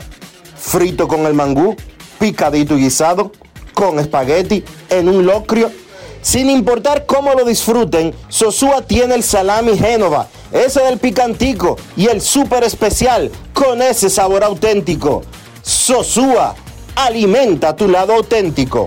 [0.57, 1.74] Frito con el mangú,
[2.20, 3.32] picadito y guisado,
[3.74, 5.72] con espagueti, en un locrio.
[6.20, 12.20] Sin importar cómo lo disfruten, Sosúa tiene el salami Génova, ese del picantico y el
[12.20, 15.22] súper especial con ese sabor auténtico.
[15.61, 16.55] Sosúa,
[16.94, 18.86] alimenta tu lado auténtico.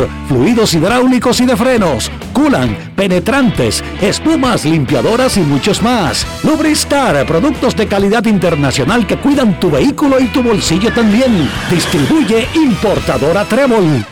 [0.27, 6.25] Fluidos hidráulicos y de frenos, culan, penetrantes, espumas, limpiadoras y muchos más.
[6.43, 11.49] Lubristar, productos de calidad internacional que cuidan tu vehículo y tu bolsillo también.
[11.69, 14.05] Distribuye importadora Trébol.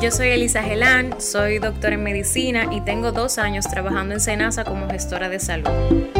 [0.00, 4.64] Yo soy Elisa Gelán, soy doctora en medicina y tengo dos años trabajando en Senasa
[4.64, 6.19] como gestora de salud.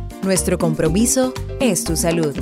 [0.23, 2.35] nuestro compromiso es tu salud.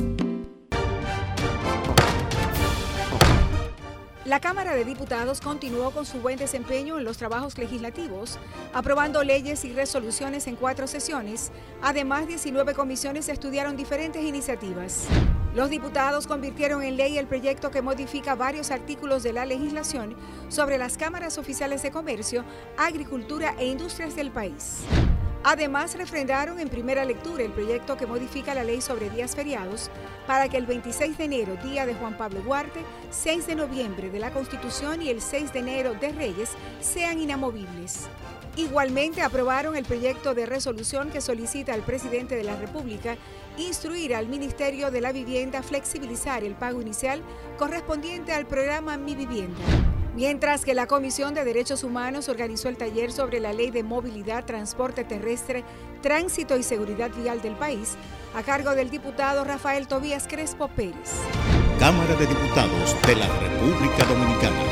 [4.26, 8.38] La Cámara de Diputados continuó con su buen desempeño en los trabajos legislativos,
[8.74, 11.52] aprobando leyes y resoluciones en cuatro sesiones.
[11.82, 15.06] Además, 19 comisiones estudiaron diferentes iniciativas.
[15.56, 20.16] Los diputados convirtieron en ley el proyecto que modifica varios artículos de la legislación
[20.48, 22.44] sobre las cámaras oficiales de comercio,
[22.78, 24.84] agricultura e industrias del país.
[25.44, 29.90] Además, refrendaron en primera lectura el proyecto que modifica la ley sobre días feriados
[30.28, 34.20] para que el 26 de enero, día de Juan Pablo Duarte, 6 de noviembre de
[34.20, 36.50] la Constitución y el 6 de enero de Reyes
[36.82, 38.10] sean inamovibles.
[38.58, 43.16] Igualmente aprobaron el proyecto de resolución que solicita al presidente de la República
[43.58, 47.22] instruir al Ministerio de la Vivienda flexibilizar el pago inicial
[47.58, 49.60] correspondiente al programa Mi Vivienda.
[50.16, 54.44] Mientras que la Comisión de Derechos Humanos organizó el taller sobre la Ley de Movilidad,
[54.44, 55.64] Transporte Terrestre,
[56.02, 57.96] Tránsito y Seguridad Vial del país,
[58.34, 61.12] a cargo del diputado Rafael Tobías Crespo Pérez.
[61.80, 64.64] Cámara de Diputados de la República Dominicana.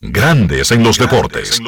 [0.00, 1.60] Grandes en los deportes.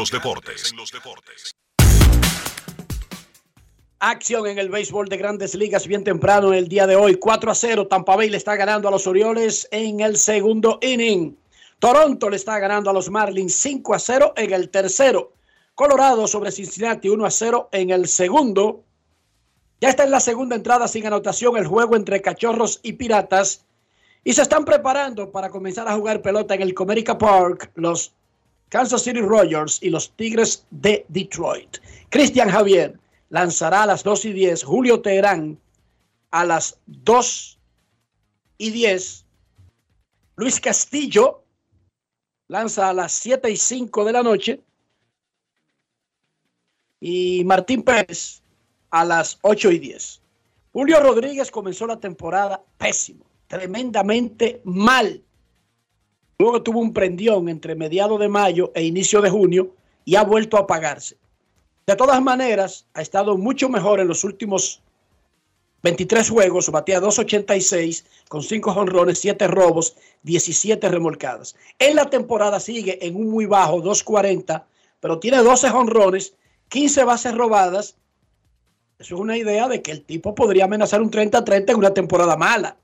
[4.01, 7.17] Acción en el béisbol de grandes ligas bien temprano el día de hoy.
[7.17, 7.89] 4 a 0.
[7.89, 11.37] Tampa Bay le está ganando a los Orioles en el segundo inning.
[11.79, 15.33] Toronto le está ganando a los Marlins 5 a 0 en el tercero.
[15.75, 18.83] Colorado sobre Cincinnati 1 a 0 en el segundo.
[19.81, 23.65] Ya está en la segunda entrada sin anotación el juego entre Cachorros y Piratas.
[24.25, 28.13] Y se están preparando para comenzar a jugar pelota en el Comerica Park los
[28.69, 31.79] Kansas City Royals y los Tigres de Detroit.
[32.11, 32.99] Cristian Javier
[33.31, 34.65] lanzará a las 2 y 10.
[34.65, 35.59] Julio Teherán
[36.33, 37.59] a las 2
[38.59, 39.25] y 10.
[40.35, 41.45] Luis Castillo
[42.49, 44.61] lanza a las 7 y 5 de la noche.
[47.01, 48.43] Y Martín Pérez
[48.91, 50.21] a las 8 y 10.
[50.73, 55.23] Julio Rodríguez comenzó la temporada pésimo, tremendamente mal.
[56.39, 59.75] Luego tuvo un prendión entre mediados de mayo e inicio de junio
[60.05, 61.17] y ha vuelto a apagarse.
[61.87, 64.83] De todas maneras, ha estado mucho mejor en los últimos
[65.83, 71.55] 23 juegos, batía 2.86 con 5 jonrones, 7 robos, 17 remolcadas.
[71.79, 74.65] En la temporada sigue en un muy bajo 2.40,
[75.01, 76.35] pero tiene 12 jonrones,
[76.69, 77.97] 15 bases robadas.
[78.99, 82.37] Eso es una idea de que el tipo podría amenazar un 30-30 en una temporada
[82.37, 82.77] mala.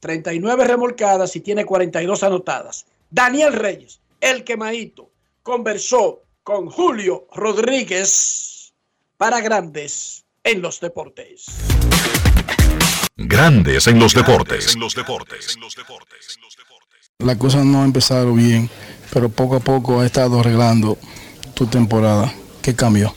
[0.00, 2.84] 39 remolcadas y tiene 42 anotadas.
[3.10, 5.08] Daniel Reyes, el quemadito,
[5.42, 8.74] conversó con Julio Rodríguez
[9.16, 11.46] para Grandes en los Deportes.
[13.16, 14.76] Grandes en los deportes.
[17.18, 18.68] La cosa no ha empezado bien,
[19.12, 20.98] pero poco a poco ha estado arreglando
[21.54, 22.32] tu temporada.
[22.60, 23.14] ¿Qué cambió?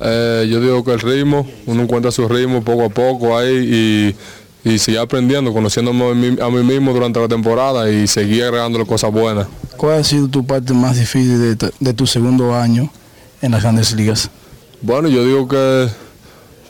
[0.00, 4.14] Eh, yo digo que el ritmo, uno encuentra su ritmo poco a poco ahí
[4.64, 8.44] y, y sigue aprendiendo, conociéndome a mí, a mí mismo durante la temporada y seguir
[8.44, 9.48] agregando cosas buenas.
[9.76, 12.92] ¿Cuál ha sido tu parte más difícil de, de tu segundo año
[13.42, 14.30] en las grandes ligas?
[14.80, 15.88] Bueno, yo digo que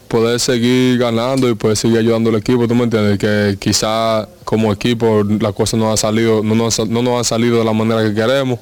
[0.09, 4.73] poder seguir ganando y poder seguir ayudando al equipo, tú me entiendes, que quizá como
[4.73, 8.03] equipo las cosas no han salido, no nos, no nos han salido de la manera
[8.03, 8.59] que queremos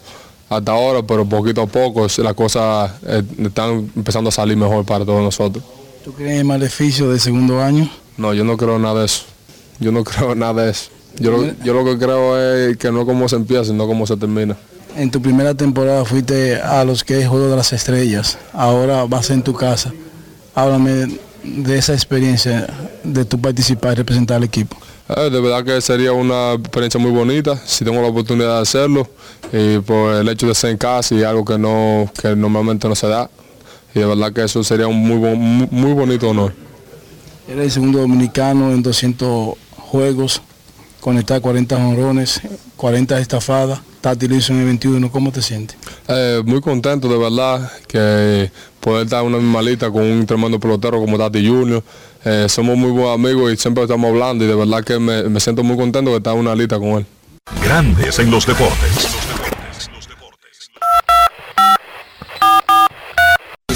[0.48, 5.04] hasta ahora, pero poquito a poco las cosas eh, están empezando a salir mejor para
[5.04, 5.64] todos nosotros.
[6.04, 7.90] ¿Tú crees en el maleficio del segundo año?
[8.16, 9.24] No, yo no creo nada de eso.
[9.80, 10.90] Yo no creo nada de eso.
[11.18, 14.16] Yo lo, yo lo que creo es que no como se empieza, sino como se
[14.16, 14.56] termina.
[14.96, 18.38] En tu primera temporada fuiste a los que es Juego de las Estrellas.
[18.52, 19.92] Ahora vas en tu casa.
[20.54, 22.66] Háblame de esa experiencia
[23.04, 24.76] de tu participar y representar al equipo.
[25.08, 29.08] Eh, de verdad que sería una experiencia muy bonita si tengo la oportunidad de hacerlo
[29.52, 32.96] y por el hecho de ser en casa y algo que no que normalmente no
[32.96, 33.30] se da
[33.94, 35.16] y de verdad que eso sería un muy
[35.70, 36.52] muy bonito honor.
[37.48, 40.42] Eres el segundo dominicano en 200 juegos,
[41.00, 42.40] conectar 40 honrones,
[42.76, 43.80] 40 estafadas.
[44.00, 45.10] Tati lo hizo en el 21.
[45.10, 45.76] ¿Cómo te sientes?
[46.08, 50.60] Eh, muy contento de verdad que poder estar en una misma lista con un tremendo
[50.60, 51.82] pelotero como Tati Junior.
[52.24, 55.40] Eh, somos muy buenos amigos y siempre estamos hablando y de verdad que me, me
[55.40, 57.06] siento muy contento de estar en una lista con él.
[57.62, 59.08] Grandes en los deportes.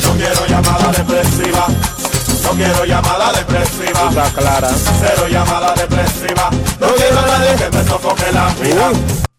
[0.02, 1.66] No quiero llamada depresiva.
[2.42, 4.08] No quiero llamada depresiva.
[4.08, 4.68] Está clara.
[5.00, 6.50] Cero llamada depresiva.
[6.80, 9.29] No quiero a nadie que me sofoque la vida.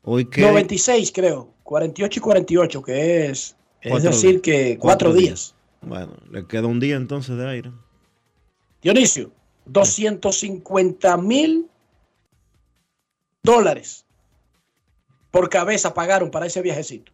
[0.00, 1.52] Hoy que 96 creo.
[1.64, 3.54] 48 y 48 que es.
[3.82, 4.42] Es decir días.
[4.42, 5.54] que Cuatro cuatro días.
[5.82, 7.72] Bueno, le queda un día entonces de aire.
[8.80, 9.30] Dionisio,
[9.66, 11.68] 250 mil
[13.42, 14.04] dólares
[15.30, 17.12] por cabeza pagaron para ese viajecito.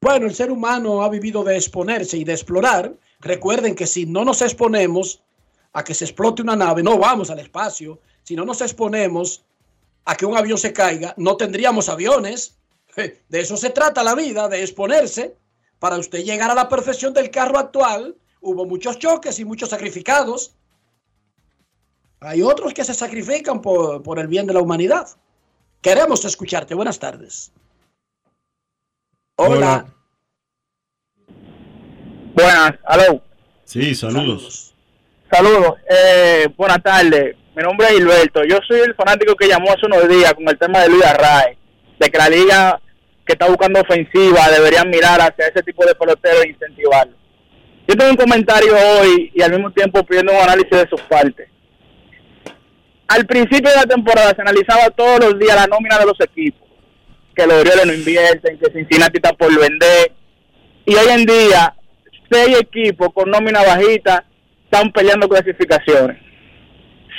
[0.00, 2.94] Bueno, el ser humano ha vivido de exponerse y de explorar.
[3.20, 5.22] Recuerden que si no nos exponemos
[5.72, 8.00] a que se explote una nave, no vamos al espacio.
[8.22, 9.44] Si no nos exponemos
[10.04, 12.56] a que un avión se caiga, no tendríamos aviones.
[12.96, 15.36] De eso se trata la vida, de exponerse.
[15.78, 20.54] Para usted llegar a la perfección del carro actual, hubo muchos choques y muchos sacrificados.
[22.20, 25.08] Hay otros que se sacrifican por, por el bien de la humanidad.
[25.80, 26.74] Queremos escucharte.
[26.74, 27.52] Buenas tardes.
[29.36, 29.86] Hola.
[32.34, 33.22] Buenas, aló.
[33.64, 34.74] Sí, saludos.
[35.30, 35.78] Saludos.
[35.88, 37.36] Eh, buenas tardes.
[37.56, 38.44] Mi nombre es Gilberto.
[38.44, 41.56] Yo soy el fanático que llamó hace unos días con el tema de Luis Arraez,
[42.00, 42.80] de que la liga
[43.24, 47.14] que está buscando ofensiva deberían mirar hacia ese tipo de peloteros e incentivarlo.
[47.86, 51.48] Yo tengo un comentario hoy y al mismo tiempo pidiendo un análisis de sus partes.
[53.06, 56.66] Al principio de la temporada se analizaba todos los días la nómina de los equipos,
[57.34, 60.12] que los Orioles no invierten, que Cincinnati está por vender,
[60.86, 61.74] y hoy en día
[62.30, 64.24] seis equipos con nómina bajita
[64.64, 66.29] están peleando clasificaciones.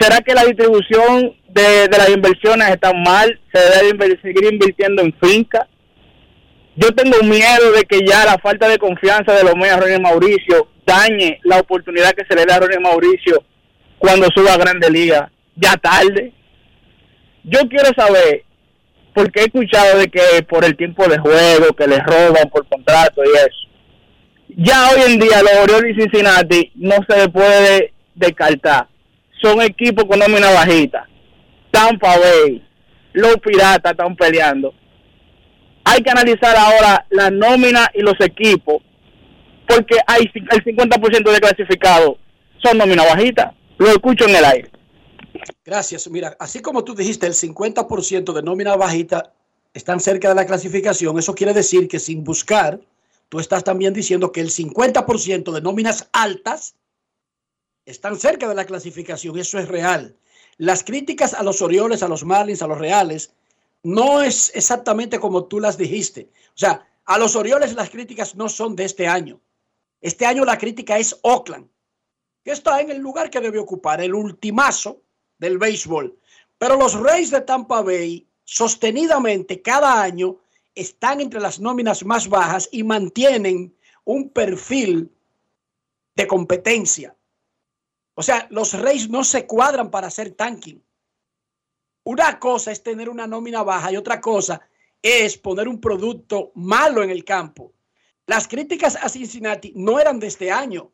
[0.02, 3.40] ¿Será que la distribución de, las inversiones está mal?
[3.54, 5.68] ¿Se debe seguir invirtiendo en finca?
[6.76, 10.70] Yo tengo miedo de que ya la falta de confianza de los medios Ronnie Mauricio
[10.86, 13.44] dañe la oportunidad que se le da a Ronnie Mauricio
[14.00, 15.32] cuando suba a Grande Liga.
[15.56, 16.34] Ya tarde.
[17.44, 18.44] Yo quiero saber,
[19.14, 23.22] porque he escuchado de que por el tiempo de juego, que les roban por contrato
[23.24, 23.72] y eso
[24.58, 28.88] ya hoy en día los Orioles y Cincinnati no se le puede descartar.
[29.42, 31.08] Son equipos con nómina bajita.
[31.72, 32.64] Tampa Bay,
[33.14, 34.74] los Piratas están peleando.
[35.84, 38.84] Hay que analizar ahora la nómina y los equipos,
[39.68, 42.18] porque hay el 50% de clasificados
[42.64, 43.56] son nómina bajita.
[43.78, 44.72] Lo escucho en el aire.
[45.66, 46.10] Gracias.
[46.10, 49.34] Mira, así como tú dijiste, el 50% de nómina bajita
[49.74, 51.18] están cerca de la clasificación.
[51.18, 52.80] Eso quiere decir que sin buscar,
[53.30, 56.76] tú estás también diciendo que el 50% de nóminas altas
[57.92, 59.38] están cerca de la clasificación.
[59.38, 60.16] Eso es real.
[60.58, 63.34] Las críticas a los Orioles, a los Marlins, a los Reales,
[63.84, 66.30] no es exactamente como tú las dijiste.
[66.50, 69.40] O sea, a los Orioles las críticas no son de este año.
[70.02, 71.68] Este año la crítica es Oakland,
[72.44, 75.02] que está en el lugar que debe ocupar, el ultimazo
[75.38, 76.18] del béisbol.
[76.58, 80.38] Pero los Reyes de Tampa Bay, sostenidamente cada año,
[80.76, 83.76] están entre las nóminas más bajas y mantienen
[84.06, 85.12] un perfil
[86.16, 87.16] de competencia.
[88.22, 90.80] O sea, los Reyes no se cuadran para hacer tanking.
[92.04, 94.62] Una cosa es tener una nómina baja y otra cosa
[95.02, 97.74] es poner un producto malo en el campo.
[98.28, 100.92] Las críticas a Cincinnati no eran de este año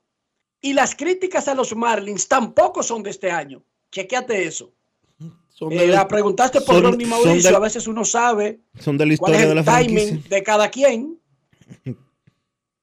[0.61, 3.61] y las críticas a los Marlins tampoco son de este año.
[3.91, 4.71] Chequéate eso.
[5.19, 9.17] Eh, de la- preguntaste por Ronnie Mauricio, de- a veces uno sabe Son de la
[9.17, 10.29] cuál es historia de el la timing franquicia.
[10.37, 11.19] de cada quien.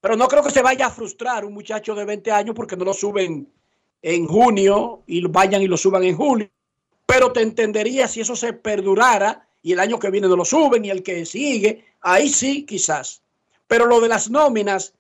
[0.03, 2.85] Pero no creo que se vaya a frustrar un muchacho de 20 años porque no
[2.85, 3.51] lo suben
[4.05, 6.51] en junio y vayan y lo suban en julio.
[7.07, 10.85] Pero te entendería si eso se perdurara y el año que viene no lo suben
[10.85, 13.23] y el que sigue, ahí sí quizás.
[13.67, 14.95] Pero lo de las nóminas,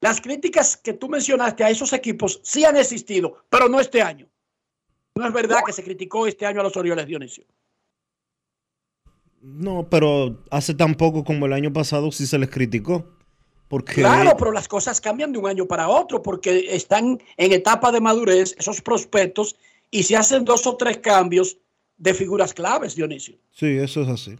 [0.00, 4.26] las críticas que tú mencionaste a esos equipos sí han existido, pero no este año.
[5.14, 7.44] No es verdad que se criticó este año a los Orioles, Dionisio.
[9.40, 13.19] No, pero hace tan poco como el año pasado sí se les criticó.
[13.70, 17.92] Porque Claro, pero las cosas cambian de un año para otro porque están en etapa
[17.92, 19.54] de madurez esos prospectos
[19.92, 21.56] y se hacen dos o tres cambios
[21.96, 23.38] de figuras claves, Dionisio.
[23.52, 24.36] Sí, eso es así.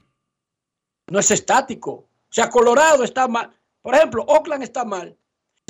[1.13, 1.93] No es estático.
[1.93, 3.53] O sea, Colorado está mal.
[3.83, 5.17] Por ejemplo, Oakland está mal.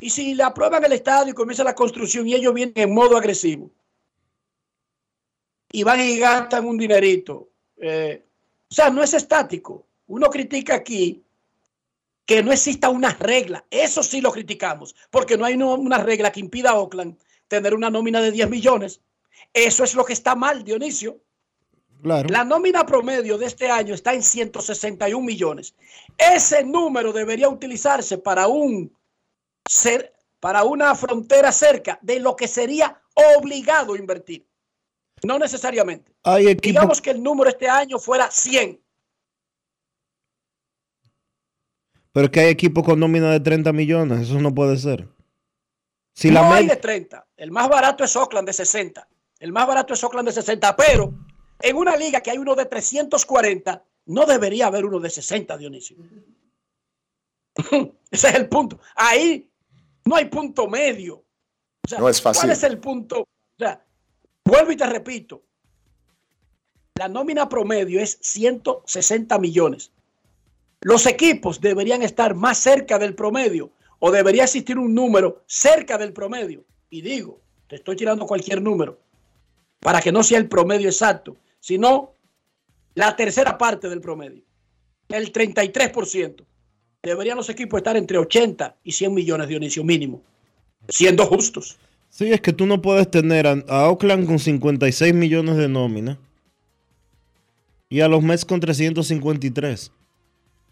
[0.01, 3.19] Y si le aprueban el estadio y comienza la construcción y ellos vienen en modo
[3.19, 3.71] agresivo
[5.71, 7.51] y van y gastan un dinerito.
[7.77, 8.25] eh,
[8.71, 9.85] o sea, no es estático.
[10.07, 11.23] Uno critica aquí
[12.25, 13.65] que no exista una regla.
[13.71, 17.19] Eso sí lo criticamos, porque no hay no- una regla que impida a Oakland
[17.49, 19.01] tener una nómina de 10 millones.
[19.53, 21.19] Eso es lo que está mal, Dionisio.
[22.03, 22.29] Claro.
[22.31, 25.75] La nómina promedio de este año está en 161 millones.
[26.17, 28.97] Ese número debería utilizarse para un
[29.69, 33.03] ser, para una frontera cerca de lo que sería
[33.37, 34.47] obligado invertir.
[35.25, 36.15] No necesariamente.
[36.23, 38.81] Hay Digamos que el número este año fuera 100.
[42.13, 44.21] Pero es que hay equipos con nómina de 30 millones.
[44.29, 45.09] Eso no puede ser.
[46.15, 47.27] Si la no hay med- de 30.
[47.37, 49.09] El más barato es Oakland de 60.
[49.39, 50.77] El más barato es Oakland de 60.
[50.77, 51.15] Pero
[51.61, 55.97] en una liga que hay uno de 340, no debería haber uno de 60, Dionisio.
[58.11, 58.81] Ese es el punto.
[58.97, 59.51] Ahí
[60.05, 61.17] no hay punto medio.
[61.85, 62.41] O sea, No es fácil.
[62.43, 63.21] ¿Cuál es el punto?
[63.21, 63.27] O
[63.59, 63.85] sea,
[64.45, 65.43] vuelvo y te repito.
[66.99, 69.93] La nómina promedio es 160 millones.
[70.81, 76.13] Los equipos deberían estar más cerca del promedio o debería existir un número cerca del
[76.13, 76.65] promedio.
[76.89, 78.99] Y digo, te estoy tirando cualquier número
[79.79, 82.15] para que no sea el promedio exacto, sino
[82.95, 84.43] la tercera parte del promedio,
[85.09, 86.45] el 33%.
[87.03, 90.23] Deberían los equipos estar entre 80 y 100 millones, Dionisio, mínimo,
[90.89, 91.79] siendo justos.
[92.11, 96.19] Sí, es que tú no puedes tener a, a Oakland con 56 millones de nómina
[97.89, 99.93] y a los Mets con 353.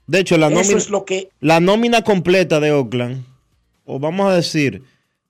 [0.09, 3.25] De hecho, la Eso nómina, es lo que la nómina completa de Oakland,
[3.85, 4.83] o vamos a decir,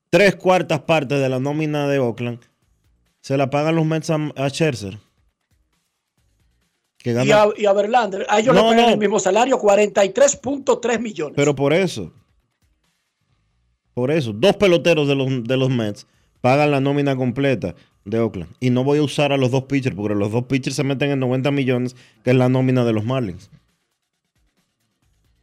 [0.09, 2.39] tres cuartas partes de la nómina de Oakland,
[3.21, 4.97] se la pagan los Mets a, a Scherzer.
[6.97, 8.93] Que y a, y a Verlander, a ellos No, le pagan no.
[8.93, 11.35] el mismo salario, 43.3 millones.
[11.37, 12.13] pero por eso,
[13.95, 16.07] por eso, dos peloteros de los, de los Mets
[16.41, 17.75] pagan la nómina completa
[18.05, 18.53] de Oakland.
[18.61, 21.11] Y no voy a usar a los dos pitchers, porque los dos pitchers se meten
[21.11, 23.51] en 90 millones, que es la nómina de los Marlins.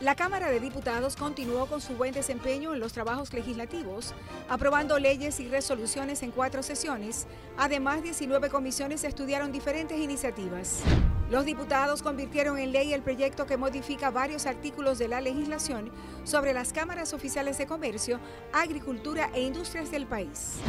[0.00, 4.14] La Cámara de Diputados continuó con su buen desempeño en los trabajos legislativos,
[4.48, 7.26] aprobando leyes y resoluciones en cuatro sesiones.
[7.58, 10.80] Además, 19 comisiones estudiaron diferentes iniciativas.
[11.28, 15.92] Los diputados convirtieron en ley el proyecto que modifica varios artículos de la legislación
[16.24, 18.20] sobre las cámaras oficiales de comercio,
[18.54, 20.60] agricultura e industrias del país.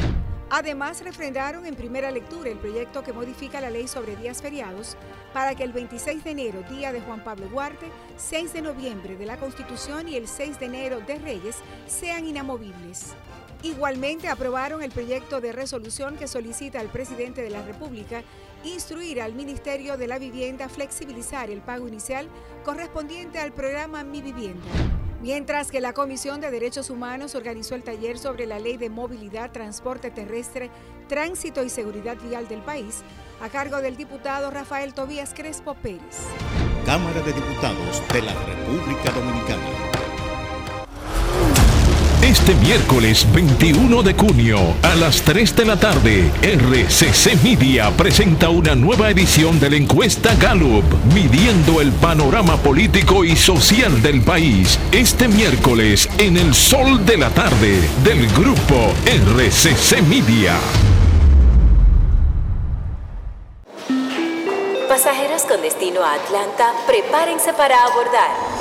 [0.54, 4.98] Además, refrendaron en primera lectura el proyecto que modifica la ley sobre días feriados
[5.34, 9.26] para que el 26 de enero, día de Juan Pablo Duarte, 6 de noviembre de
[9.26, 11.56] la Constitución y el 6 de enero de Reyes
[11.88, 13.14] sean inamovibles.
[13.64, 18.22] Igualmente aprobaron el proyecto de resolución que solicita al presidente de la República
[18.66, 22.28] instruir al Ministerio de la Vivienda flexibilizar el pago inicial
[22.66, 24.68] correspondiente al programa Mi Vivienda.
[25.22, 29.52] Mientras que la Comisión de Derechos Humanos organizó el taller sobre la Ley de Movilidad,
[29.52, 30.72] Transporte Terrestre,
[31.08, 33.04] Tránsito y Seguridad Vial del país,
[33.40, 36.26] a cargo del diputado Rafael Tobías Crespo Pérez.
[36.88, 39.91] Cámara de Diputados de la República Dominicana.
[42.42, 48.74] Este miércoles 21 de junio a las 3 de la tarde, RCC Media presenta una
[48.74, 50.84] nueva edición de la encuesta Gallup,
[51.14, 54.80] midiendo el panorama político y social del país.
[54.92, 60.58] Este miércoles en el sol de la tarde del grupo RCC Media.
[64.90, 68.61] Pasajeros con destino a Atlanta, prepárense para abordar.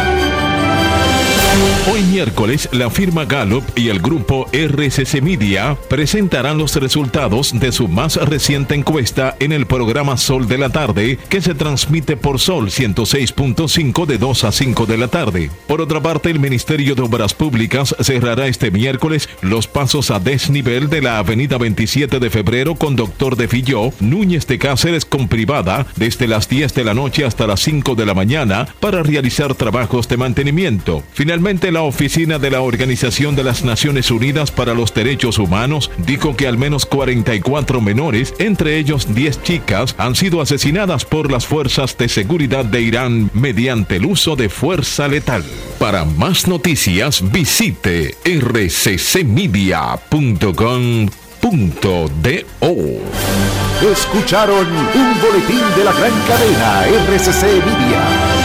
[1.91, 7.89] Hoy miércoles, la firma Gallup y el grupo RCC Media presentarán los resultados de su
[7.89, 12.67] más reciente encuesta en el programa Sol de la Tarde, que se transmite por Sol
[12.69, 15.49] 106.5 de 2 a 5 de la tarde.
[15.67, 20.89] Por otra parte, el Ministerio de Obras Públicas cerrará este miércoles los pasos a desnivel
[20.89, 25.85] de la avenida 27 de febrero con Doctor de Filló, Núñez de Cáceres con privada,
[25.97, 30.07] desde las 10 de la noche hasta las 5 de la mañana para realizar trabajos
[30.07, 31.03] de mantenimiento.
[31.13, 36.35] Finalmente, la oficina de la Organización de las Naciones Unidas para los Derechos Humanos dijo
[36.35, 41.97] que al menos 44 menores, entre ellos 10 chicas, han sido asesinadas por las fuerzas
[41.97, 45.43] de seguridad de Irán mediante el uso de fuerza letal.
[45.79, 49.51] Para más noticias, visite rccmedia.com.do.
[53.91, 58.40] Escucharon un boletín de la gran cadena RCC Media.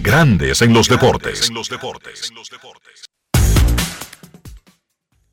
[0.00, 1.50] Grandes en los deportes.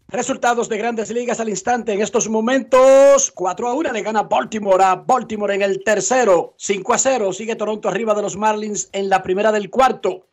[0.09, 1.93] Resultados de grandes ligas al instante.
[1.93, 6.55] En estos momentos, 4 a 1 le gana Baltimore a Baltimore en el tercero.
[6.57, 10.27] 5 a 0 sigue Toronto arriba de los Marlins en la primera del cuarto.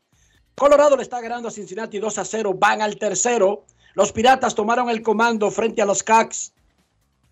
[0.56, 2.54] Colorado le está ganando a Cincinnati 2 a 0.
[2.58, 3.64] Van al tercero.
[3.94, 6.52] Los Piratas tomaron el comando frente a los Cax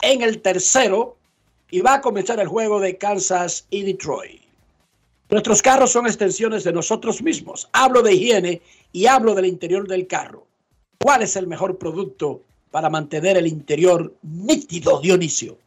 [0.01, 1.17] en el tercero.
[1.71, 4.44] Y va a comenzar el juego de Kansas y Detroit.
[5.35, 7.69] Nuestros carros son extensiones de nosotros mismos.
[7.73, 8.63] Hablo de higiene
[8.93, 10.47] y hablo del interior del carro.
[10.97, 15.59] ¿Cuál es el mejor producto para mantener el interior nítido, Dionisio?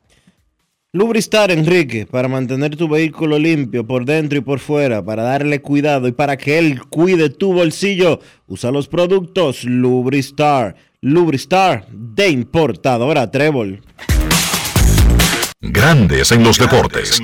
[0.93, 6.07] Lubristar, Enrique, para mantener tu vehículo limpio por dentro y por fuera, para darle cuidado
[6.07, 10.77] y para que él cuide tu bolsillo, usa los productos Lubristar.
[11.01, 13.83] Lubristar de importadora Trébol.
[15.59, 17.19] Grandes en los deportes.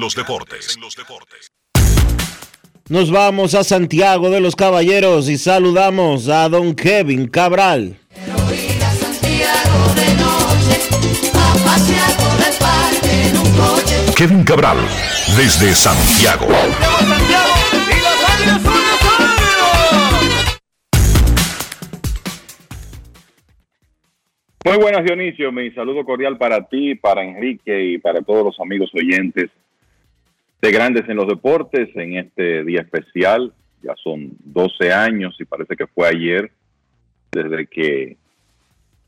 [2.90, 7.96] Nos vamos a Santiago de los Caballeros y saludamos a don Kevin Cabral.
[14.18, 14.78] Kevin Cabral,
[15.38, 16.48] desde Santiago.
[24.66, 25.54] Muy buenas, Dionisio.
[25.54, 29.50] Mi saludo cordial para ti, para Enrique y para todos los amigos oyentes
[30.64, 33.52] de Grandes en los Deportes en este día especial.
[33.82, 36.50] Ya son 12 años y parece que fue ayer
[37.34, 38.16] desde que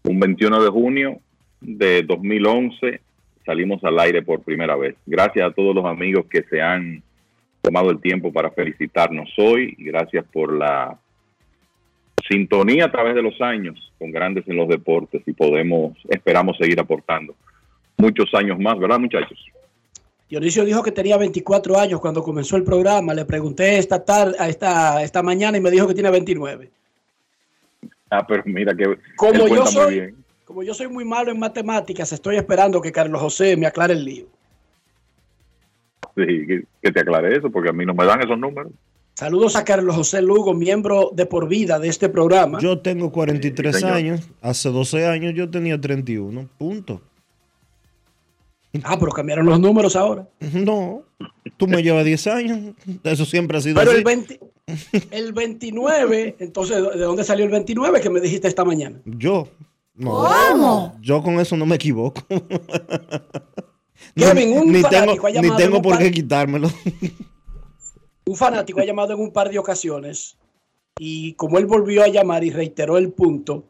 [0.04, 1.20] un 21 de junio
[1.62, 3.00] de 2011
[3.46, 4.98] salimos al aire por primera vez.
[5.06, 7.02] Gracias a todos los amigos que se han
[7.62, 11.00] tomado el tiempo para felicitarnos hoy gracias por la
[12.30, 16.82] sintonía a través de los años con Grandes en los Deportes y podemos, esperamos seguir
[16.82, 17.34] aportando
[17.98, 19.40] muchos años más, ¿verdad muchachos?
[20.30, 23.14] Dionisio dijo que tenía 24 años cuando comenzó el programa.
[23.14, 26.72] Le pregunté esta tarde, esta, esta mañana y me dijo que tiene 29.
[28.10, 30.16] Ah, pero mira que Como él yo, muy soy, bien.
[30.46, 34.04] como yo soy muy malo en matemáticas, estoy esperando que Carlos José me aclare el
[34.06, 34.26] lío.
[36.16, 38.72] Sí, que, que te aclare eso, porque a mí no me dan esos números.
[39.16, 42.60] Saludos a Carlos José Lugo, miembro de por vida de este programa.
[42.60, 47.02] Yo tengo 43 Sí, años, hace 12 años yo tenía 31, punto.
[48.84, 50.28] Ah, pero cambiaron los números ahora.
[50.54, 51.04] No,
[51.58, 52.60] tú me llevas 10 años,
[53.04, 54.00] eso siempre ha sido Pero así.
[54.00, 54.40] el, 20
[55.12, 59.00] el 29, entonces, ¿de dónde salió el 29 que me dijiste esta mañana?
[59.06, 59.48] Yo.
[59.94, 60.12] No,
[60.52, 60.98] ¿Cómo?
[61.02, 62.22] Yo con eso no me equivoco.
[64.16, 66.70] Kevin, un ni fanático tengo, ni por qué quitármelo.
[68.28, 70.36] Un fanático ha llamado en un par de ocasiones
[70.98, 73.66] y como él volvió a llamar y reiteró el punto,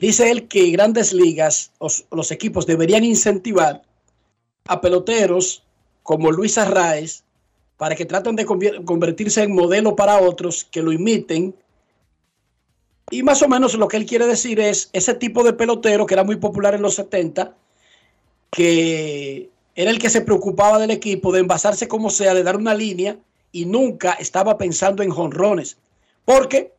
[0.00, 3.82] dice él que grandes ligas, os- los equipos deberían incentivar
[4.66, 5.62] a peloteros
[6.02, 7.24] como Luis Arraez
[7.76, 11.54] para que traten de convertirse en modelo para otros que lo imiten.
[13.10, 16.14] Y más o menos lo que él quiere decir es ese tipo de pelotero que
[16.14, 17.54] era muy popular en los 70,
[18.50, 22.74] que era el que se preocupaba del equipo de envasarse como sea, de dar una
[22.74, 23.18] línea
[23.52, 25.76] y nunca estaba pensando en jonrones.
[26.24, 26.72] Porque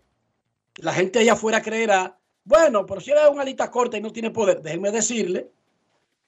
[0.77, 4.31] la gente allá afuera creerá, bueno, pero si era una alita corta y no tiene
[4.31, 5.49] poder, déjenme decirle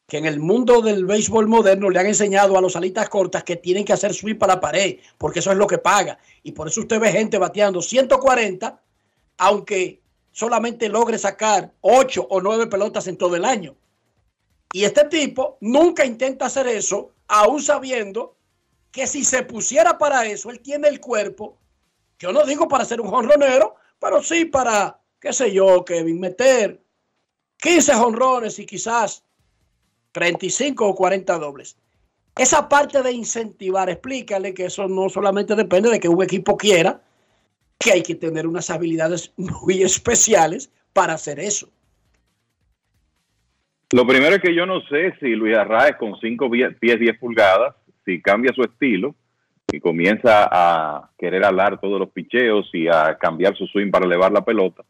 [0.07, 3.57] que en el mundo del béisbol moderno le han enseñado a los alitas cortas que
[3.57, 6.17] tienen que hacer swing para la pared, porque eso es lo que paga.
[6.43, 8.81] Y por eso usted ve gente bateando 140,
[9.37, 10.01] aunque
[10.31, 13.75] solamente logre sacar 8 o 9 pelotas en todo el año.
[14.71, 18.37] Y este tipo nunca intenta hacer eso, aún sabiendo
[18.91, 21.57] que si se pusiera para eso, él tiene el cuerpo,
[22.17, 26.81] yo no digo para ser un jonronero, pero sí para, qué sé yo, Kevin, meter
[27.57, 29.23] 15 jonrones y quizás
[30.17, 31.77] 35 o 40 dobles.
[32.35, 36.99] Esa parte de incentivar, explícale que eso no solamente depende de que un equipo quiera,
[37.77, 41.69] que hay que tener unas habilidades muy especiales para hacer eso.
[43.93, 47.75] Lo primero es que yo no sé si Luis Arraez con 5 pies 10 pulgadas,
[48.03, 49.13] si cambia su estilo
[49.71, 54.31] y comienza a querer alar todos los picheos y a cambiar su swing para elevar
[54.31, 54.83] la pelota,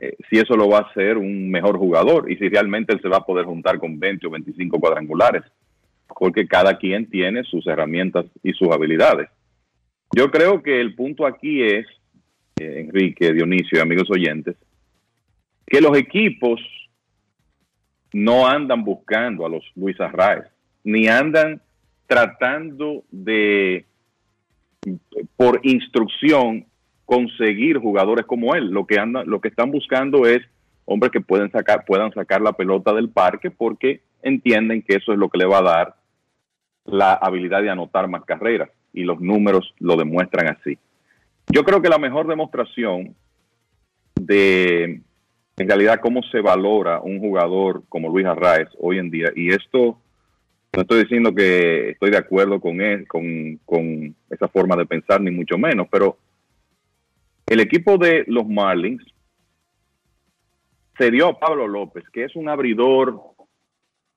[0.00, 3.08] eh, si eso lo va a hacer un mejor jugador y si realmente él se
[3.08, 5.42] va a poder juntar con 20 o 25 cuadrangulares,
[6.18, 9.28] porque cada quien tiene sus herramientas y sus habilidades.
[10.16, 11.86] Yo creo que el punto aquí es,
[12.58, 14.56] eh, Enrique, Dionisio y amigos oyentes,
[15.66, 16.60] que los equipos
[18.12, 20.44] no andan buscando a los Luis Arraez,
[20.82, 21.60] ni andan
[22.06, 23.84] tratando de,
[25.36, 26.66] por instrucción,
[27.10, 28.70] conseguir jugadores como él.
[28.70, 30.42] Lo que andan, lo que están buscando es
[30.84, 35.18] hombres que pueden sacar, puedan sacar la pelota del parque porque entienden que eso es
[35.18, 35.96] lo que le va a dar
[36.84, 40.78] la habilidad de anotar más carreras y los números lo demuestran así.
[41.52, 43.16] Yo creo que la mejor demostración
[44.14, 45.02] de
[45.56, 49.98] en realidad cómo se valora un jugador como Luis Arraez hoy en día, y esto
[50.72, 55.20] no estoy diciendo que estoy de acuerdo con él, con, con esa forma de pensar,
[55.20, 56.16] ni mucho menos, pero
[57.50, 59.02] el equipo de los Marlins
[60.98, 63.20] se dio a Pablo López, que es un abridor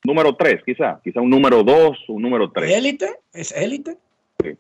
[0.05, 2.71] número 3, quizá, quizá un número 2, un número 3.
[2.77, 3.07] ¿Élite?
[3.33, 3.97] ¿Es élite?
[4.41, 4.51] Sí.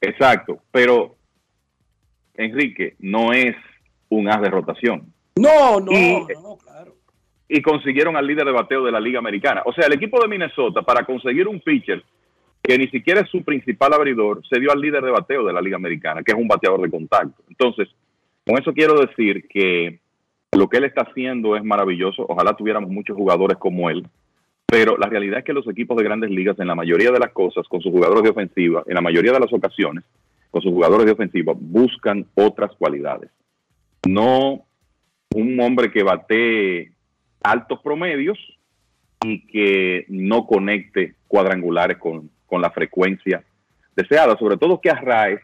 [0.00, 1.16] Exacto, pero
[2.34, 3.56] Enrique no es
[4.08, 5.12] un as de rotación.
[5.36, 6.94] No, no, Y- no, claro.
[7.48, 9.62] y consiguieron al líder de bateo de la Liga Americana.
[9.66, 12.02] O sea, el equipo de Minnesota, para conseguir un pitcher
[12.62, 15.60] que ni siquiera es su principal abridor, se dio al líder de bateo de la
[15.60, 17.42] Liga Americana, que es un bateador de contacto.
[17.48, 17.88] Entonces,
[18.46, 19.98] con eso quiero decir que
[20.52, 22.24] lo que él está haciendo es maravilloso.
[22.28, 24.06] Ojalá tuviéramos muchos jugadores como él.
[24.66, 27.32] Pero la realidad es que los equipos de grandes ligas, en la mayoría de las
[27.32, 30.04] cosas, con sus jugadores de ofensiva, en la mayoría de las ocasiones,
[30.50, 33.30] con sus jugadores de ofensiva, buscan otras cualidades.
[34.06, 34.64] No
[35.34, 36.92] un hombre que batee
[37.42, 38.38] altos promedios
[39.24, 43.42] y que no conecte cuadrangulares con, con la frecuencia
[43.96, 44.36] deseada.
[44.36, 45.40] Sobre todo que Arraez,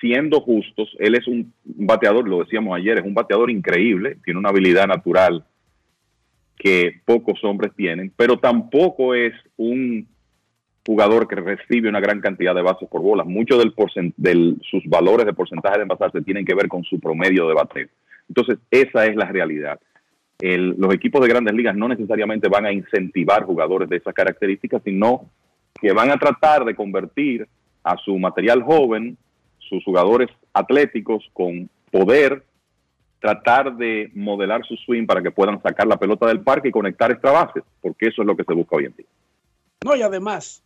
[0.00, 4.48] siendo justos, él es un bateador, lo decíamos ayer, es un bateador increíble, tiene una
[4.48, 5.44] habilidad natural
[6.56, 10.08] que pocos hombres tienen, pero tampoco es un
[10.86, 13.26] jugador que recibe una gran cantidad de bases por bolas.
[13.26, 13.74] Muchos del
[14.16, 17.88] del, sus valores de porcentaje de envasarse tienen que ver con su promedio de bateo.
[18.30, 19.78] Entonces, esa es la realidad.
[20.38, 24.80] El- los equipos de grandes ligas no necesariamente van a incentivar jugadores de esas características,
[24.82, 25.28] sino
[25.80, 27.48] que van a tratar de convertir
[27.82, 29.16] a su material joven,
[29.58, 32.44] sus jugadores atléticos con poder,
[33.20, 37.10] tratar de modelar su swing para que puedan sacar la pelota del parque y conectar
[37.10, 39.06] extra bases, porque eso es lo que se busca hoy en día.
[39.84, 40.62] No, y además,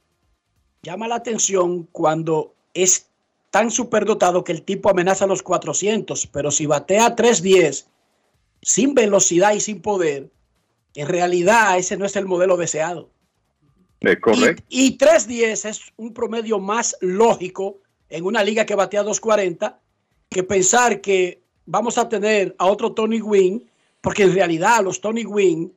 [0.83, 3.11] llama la atención cuando es
[3.51, 7.89] tan superdotado que el tipo amenaza los 400, pero si batea 310
[8.63, 10.31] sin velocidad y sin poder,
[10.95, 13.11] en realidad ese no es el modelo deseado.
[14.07, 14.63] Es correcto.
[14.69, 17.79] Y 310 es un promedio más lógico
[18.09, 19.81] en una liga que batea 240
[20.29, 23.69] que pensar que vamos a tener a otro Tony Wynn,
[24.01, 25.73] porque en realidad los Tony Wynn,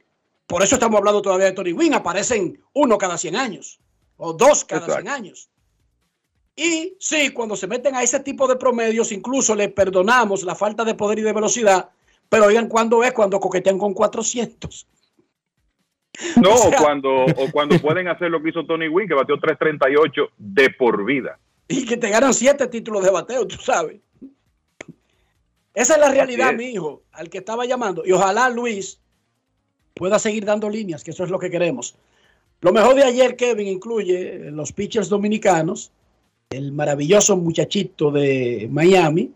[0.46, 3.80] por eso estamos hablando todavía de Tony Wynn, aparecen uno cada 100 años
[4.18, 5.02] o dos cada Exacto.
[5.04, 5.50] 100 años.
[6.56, 10.84] Y sí, cuando se meten a ese tipo de promedios, incluso le perdonamos la falta
[10.84, 11.90] de poder y de velocidad,
[12.30, 14.88] pero oigan cuándo es cuando coquetean con 400.
[16.42, 19.40] No, O sea- cuando, o cuando pueden hacer lo que hizo Tony Wynn, que batió
[19.40, 21.38] 338 de por vida.
[21.68, 23.98] y que te ganan siete títulos de bateo, tú sabes.
[25.74, 26.58] Esa es la realidad, es.
[26.58, 28.04] mi hijo, al que estaba llamando.
[28.06, 29.00] Y ojalá Luis
[29.94, 31.96] pueda seguir dando líneas, que eso es lo que queremos.
[32.62, 35.92] Lo mejor de ayer, Kevin, incluye los pitchers dominicanos,
[36.50, 39.32] el maravilloso muchachito de Miami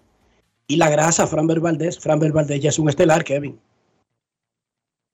[0.68, 2.00] y la grasa Framber Valdés.
[2.00, 3.60] Framber Valdés ya es un estelar, Kevin.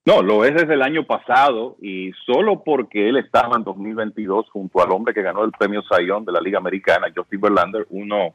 [0.07, 4.81] No, lo es desde el año pasado y solo porque él estaba en 2022 junto
[4.81, 8.33] al hombre que ganó el premio Sayón de la Liga Americana, Justin Verlander, uno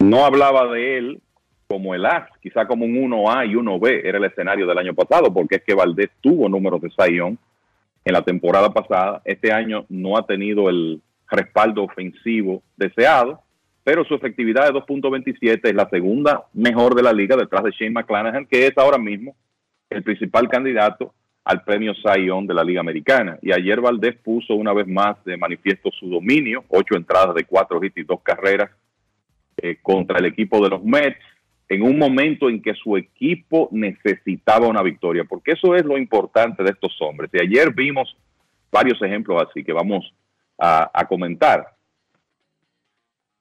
[0.00, 1.20] no hablaba de él
[1.68, 5.32] como el as, quizá como un 1A y 1B era el escenario del año pasado,
[5.32, 7.38] porque es que Valdés tuvo números de Sayón
[8.04, 9.22] en la temporada pasada.
[9.24, 13.40] Este año no ha tenido el respaldo ofensivo deseado,
[13.84, 17.92] pero su efectividad de 2.27 es la segunda mejor de la liga detrás de Shane
[17.92, 19.36] McClanahan, que es ahora mismo
[19.94, 21.14] el principal candidato
[21.44, 23.38] al premio Young de la Liga Americana.
[23.42, 27.82] Y ayer Valdés puso una vez más de manifiesto su dominio, ocho entradas de cuatro
[27.84, 28.70] hits y dos carreras
[29.58, 31.18] eh, contra el equipo de los Mets
[31.68, 36.62] en un momento en que su equipo necesitaba una victoria, porque eso es lo importante
[36.62, 37.30] de estos hombres.
[37.32, 38.16] Y ayer vimos
[38.70, 40.12] varios ejemplos así que vamos
[40.58, 41.74] a, a comentar.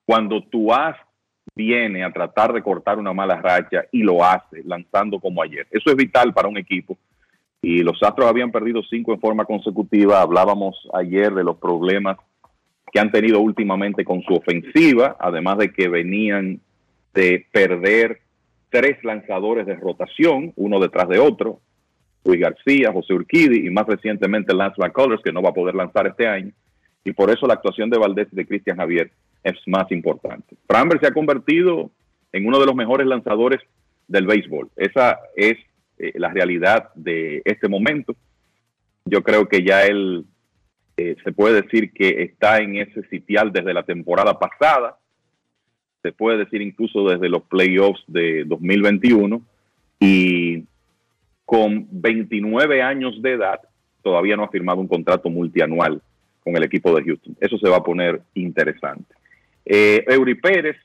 [0.05, 0.95] Cuando tú has
[1.55, 5.67] viene a tratar de cortar una mala racha y lo hace lanzando como ayer.
[5.71, 6.97] Eso es vital para un equipo.
[7.61, 10.21] Y los Astros habían perdido cinco en forma consecutiva.
[10.21, 12.17] Hablábamos ayer de los problemas
[12.91, 16.59] que han tenido últimamente con su ofensiva, además de que venían
[17.13, 18.19] de perder
[18.69, 21.59] tres lanzadores de rotación, uno detrás de otro,
[22.25, 26.07] Luis García, José Urquidi y más recientemente Lance McCullers, que no va a poder lanzar
[26.07, 26.51] este año.
[27.03, 29.11] Y por eso la actuación de Valdés y de Cristian Javier
[29.43, 30.55] es más importante.
[30.67, 31.91] Framber se ha convertido
[32.31, 33.59] en uno de los mejores lanzadores
[34.07, 34.69] del béisbol.
[34.75, 35.57] Esa es
[35.97, 38.15] eh, la realidad de este momento.
[39.05, 40.25] Yo creo que ya él
[40.97, 44.97] eh, se puede decir que está en ese sitial desde la temporada pasada,
[46.01, 49.41] se puede decir incluso desde los playoffs de 2021
[49.99, 50.65] y
[51.45, 53.59] con 29 años de edad
[54.01, 56.01] todavía no ha firmado un contrato multianual
[56.43, 57.37] con el equipo de Houston.
[57.39, 59.15] Eso se va a poner interesante.
[59.65, 60.77] Eh, Eury Pérez,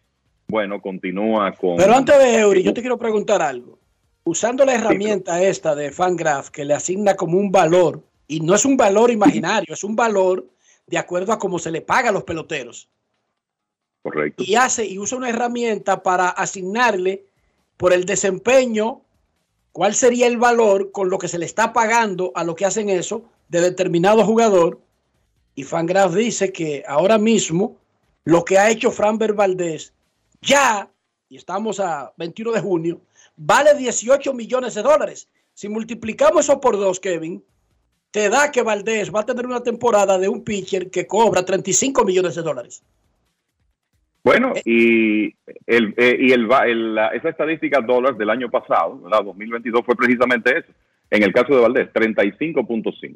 [0.47, 1.77] bueno, continúa con...
[1.77, 3.79] Pero antes de Eury, yo te quiero preguntar algo.
[4.25, 8.65] Usando la herramienta esta de Fangraph que le asigna como un valor, y no es
[8.65, 10.47] un valor imaginario, es un valor
[10.87, 12.89] de acuerdo a cómo se le paga a los peloteros.
[14.03, 14.45] Correcto.
[14.47, 17.25] Y hace y usa una herramienta para asignarle
[17.77, 19.03] por el desempeño
[19.73, 22.89] cuál sería el valor con lo que se le está pagando a lo que hacen
[22.89, 24.81] eso de determinado jugador.
[25.55, 27.77] Y Fangraph dice que ahora mismo
[28.29, 29.95] lo que ha hecho Framber Valdés
[30.43, 30.87] ya,
[31.31, 33.01] y estamos a 21 de junio,
[33.37, 35.29] vale 18 millones de dólares.
[35.55, 37.43] Si multiplicamos eso por dos, Kevin,
[38.11, 42.05] te da que Valdés va a tener una temporada de un pitcher que cobra 35
[42.05, 42.83] millones de dólares.
[44.23, 45.29] Bueno, y,
[45.67, 49.25] el, eh, y el, el- la- esa estadística dólares del año pasado, ¿verdad?
[49.25, 50.69] 2022, fue precisamente eso.
[51.11, 53.15] En el caso de Valdés, 35.5.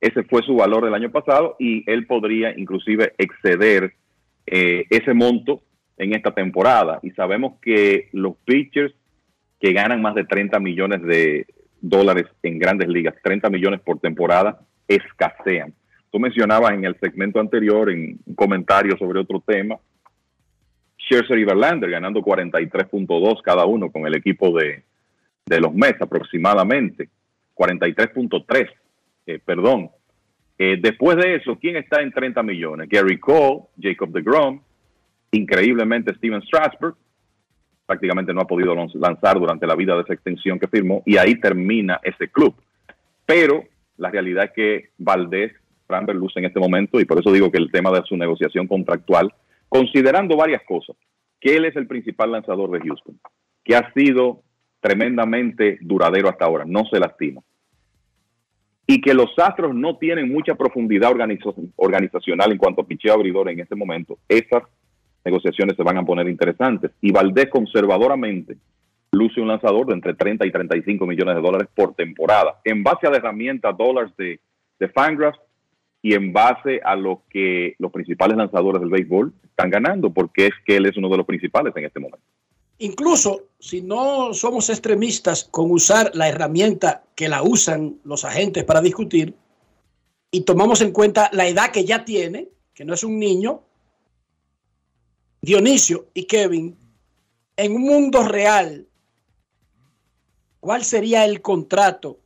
[0.00, 3.94] Ese fue su valor del año pasado y él podría inclusive exceder
[4.46, 5.62] eh, ese monto
[5.96, 7.00] en esta temporada.
[7.02, 8.94] Y sabemos que los pitchers
[9.60, 11.46] que ganan más de 30 millones de
[11.80, 15.74] dólares en grandes ligas, 30 millones por temporada, escasean.
[16.10, 19.76] Tú mencionabas en el segmento anterior, en un comentario sobre otro tema,
[20.98, 24.82] Scherzer y Verlander ganando 43.2 cada uno con el equipo de,
[25.46, 27.08] de los Mets aproximadamente,
[27.54, 28.68] 43.3,
[29.26, 29.90] eh, perdón.
[30.58, 32.88] Eh, después de eso, ¿quién está en 30 millones?
[32.88, 34.60] Gary Cole, Jacob DeGrom,
[35.32, 36.96] increíblemente Steven Strasburg,
[37.84, 41.18] prácticamente no ha podido lan- lanzar durante la vida de esa extensión que firmó, y
[41.18, 42.54] ahí termina ese club.
[43.26, 43.64] Pero
[43.98, 45.52] la realidad es que Valdés,
[45.86, 48.66] Framber luce en este momento, y por eso digo que el tema de su negociación
[48.66, 49.32] contractual,
[49.68, 50.96] considerando varias cosas,
[51.40, 53.20] que él es el principal lanzador de Houston,
[53.62, 54.42] que ha sido
[54.80, 57.42] tremendamente duradero hasta ahora, no se lastima.
[58.86, 63.48] Y que los Astros no tienen mucha profundidad organiza- organizacional en cuanto a picheo abridor
[63.50, 64.62] en este momento, esas
[65.24, 66.92] negociaciones se van a poner interesantes.
[67.00, 68.56] Y Valdés conservadoramente
[69.12, 73.06] luce un lanzador de entre 30 y 35 millones de dólares por temporada, en base
[73.06, 74.38] a la herramienta dólares de,
[74.78, 75.38] de Fangraphs
[76.02, 80.52] y en base a lo que los principales lanzadores del béisbol están ganando, porque es
[80.64, 82.24] que él es uno de los principales en este momento.
[82.78, 88.82] Incluso si no somos extremistas con usar la herramienta que la usan los agentes para
[88.82, 89.34] discutir
[90.30, 93.62] y tomamos en cuenta la edad que ya tiene, que no es un niño,
[95.40, 96.76] Dionisio y Kevin,
[97.56, 98.86] en un mundo real,
[100.60, 102.18] ¿cuál sería el contrato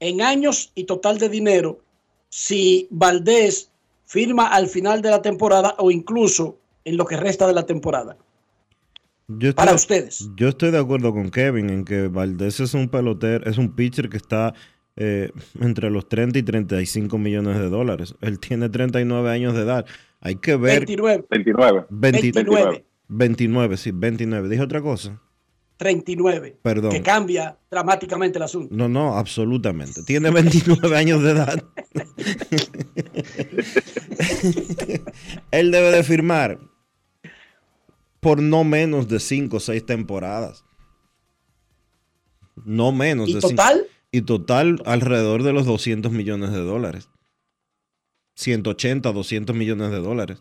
[0.00, 1.80] en años y total de dinero
[2.30, 3.70] si Valdés
[4.06, 8.16] firma al final de la temporada o incluso en lo que resta de la temporada?
[9.38, 10.28] Yo estoy, Para ustedes.
[10.36, 14.08] Yo estoy de acuerdo con Kevin en que Valdés es un pelotero, es un pitcher
[14.08, 14.54] que está
[14.96, 15.30] eh,
[15.60, 18.14] entre los 30 y 35 millones de dólares.
[18.20, 19.86] Él tiene 39 años de edad.
[20.20, 20.80] Hay que ver.
[20.80, 21.26] 29.
[21.30, 21.86] 29.
[21.90, 22.84] 29.
[23.08, 24.48] 29, sí, 29.
[24.48, 25.20] Dije otra cosa.
[25.78, 26.58] 39.
[26.62, 26.92] Perdón.
[26.92, 28.74] Que cambia dramáticamente el asunto.
[28.74, 30.02] No, no, absolutamente.
[30.04, 31.62] Tiene 29 años de edad.
[35.50, 36.58] Él debe de firmar
[38.22, 40.64] por no menos de 5 o 6 temporadas.
[42.64, 43.86] No menos ¿Y de cinco- total?
[44.12, 47.10] Y total alrededor de los 200 millones de dólares.
[48.36, 50.40] 180, 200 millones de dólares.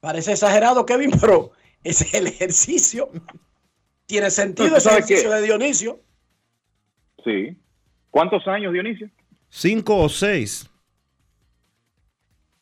[0.00, 3.08] Parece exagerado, Kevin, pero ese es el ejercicio.
[4.04, 6.00] Tiene sentido ese ejercicio que- de Dionisio.
[7.24, 7.56] Sí.
[8.10, 9.08] ¿Cuántos años, Dionisio?
[9.48, 10.68] Cinco o seis.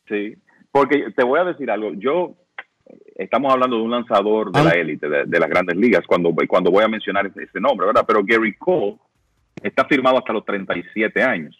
[0.07, 0.35] Sí.
[0.71, 1.91] Porque te voy a decir algo.
[1.95, 2.35] Yo,
[3.23, 6.71] estamos hablando de un lanzador de la élite, de, de las grandes ligas, cuando, cuando
[6.71, 8.05] voy a mencionar ese, ese nombre, ¿verdad?
[8.07, 8.95] Pero Gary Cole
[9.61, 11.55] está firmado hasta los 37 años.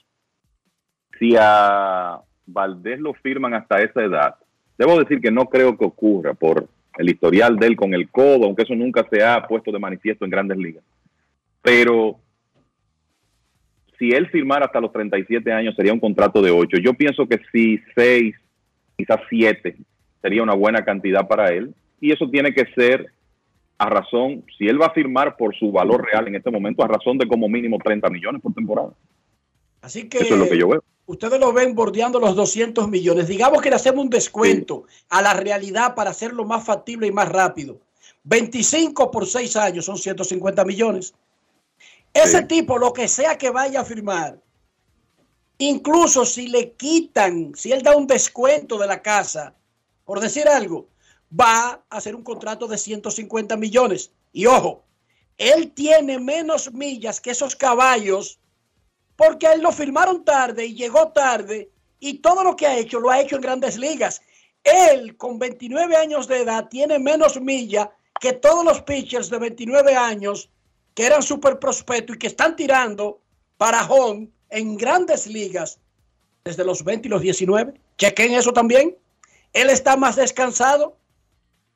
[1.19, 4.35] Si a Valdés lo firman hasta esa edad,
[4.77, 8.45] debo decir que no creo que ocurra por el historial de él con el codo,
[8.45, 10.83] aunque eso nunca se ha puesto de manifiesto en grandes ligas.
[11.61, 12.19] Pero
[13.97, 16.77] si él firmara hasta los 37 años sería un contrato de 8.
[16.77, 18.33] Yo pienso que si 6,
[18.95, 19.75] quizás 7
[20.21, 21.73] sería una buena cantidad para él.
[22.01, 23.11] Y eso tiene que ser
[23.79, 26.87] a razón, si él va a firmar por su valor real en este momento, a
[26.87, 28.89] razón de como mínimo 30 millones por temporada.
[29.81, 30.83] Así que, Eso es lo que yo veo.
[31.05, 33.29] ustedes lo ven bordeando los 200 millones.
[33.29, 37.29] Digamos que le hacemos un descuento a la realidad para hacerlo más factible y más
[37.29, 37.79] rápido.
[38.25, 41.13] 25 por 6 años son 150 millones.
[42.13, 44.39] Ese tipo, lo que sea que vaya a firmar,
[45.57, 49.53] incluso si le quitan, si él da un descuento de la casa,
[50.09, 50.89] por decir algo,
[51.39, 54.11] va a hacer un contrato de 150 millones.
[54.33, 54.83] Y ojo,
[55.37, 58.39] él tiene menos millas que esos caballos
[59.15, 61.69] porque él lo firmaron tarde y llegó tarde
[61.99, 64.19] y todo lo que ha hecho lo ha hecho en grandes ligas.
[64.63, 69.95] Él con 29 años de edad tiene menos millas que todos los pitchers de 29
[69.95, 70.49] años
[70.95, 73.21] que eran super prospectos y que están tirando
[73.57, 75.79] para home en grandes ligas
[76.43, 77.79] desde los 20 y los 19.
[77.95, 78.97] Chequen eso también.
[79.53, 80.97] Él está más descansado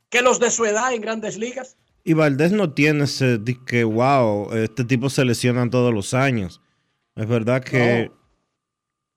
[0.10, 1.78] que los de su edad en grandes ligas.
[2.04, 6.62] Y Valdés no tiene ese que, wow, este tipo se lesiona todos los años.
[7.16, 8.12] Es verdad que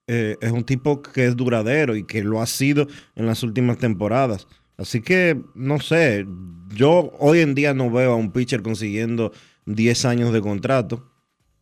[0.06, 3.78] eh, es un tipo que es duradero y que lo ha sido en las últimas
[3.78, 4.46] temporadas.
[4.76, 6.26] Así que, no sé,
[6.74, 9.32] yo hoy en día no veo a un pitcher consiguiendo
[9.64, 11.10] 10 años de contrato,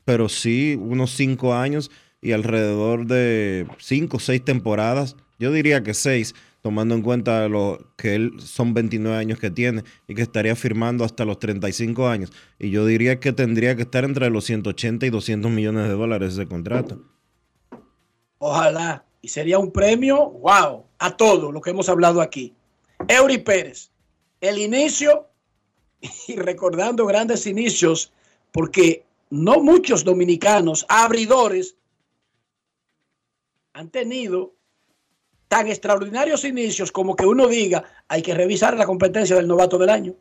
[0.05, 1.91] pero sí unos 5 años
[2.21, 5.17] y alrededor de 5 o 6 temporadas.
[5.39, 6.35] Yo diría que 6,
[6.65, 11.05] tomando en cuenta lo que él son 29 años que tiene y que estaría firmando
[11.05, 12.33] hasta los 35 años.
[12.59, 16.33] Y yo diría que tendría que estar entre los 180 y 200 millones de dólares
[16.33, 17.03] ese contrato.
[18.39, 19.05] Ojalá.
[19.21, 22.55] Y sería un premio, wow, a todo lo que hemos hablado aquí.
[23.09, 23.91] Eury Pérez,
[24.41, 25.29] el inicio
[26.29, 28.11] y recordando grandes inicios,
[28.53, 31.77] porque no muchos dominicanos abridores
[33.75, 34.54] han tenido
[35.55, 39.91] tan extraordinarios inicios como que uno diga, hay que revisar la competencia del novato del
[39.91, 40.13] año.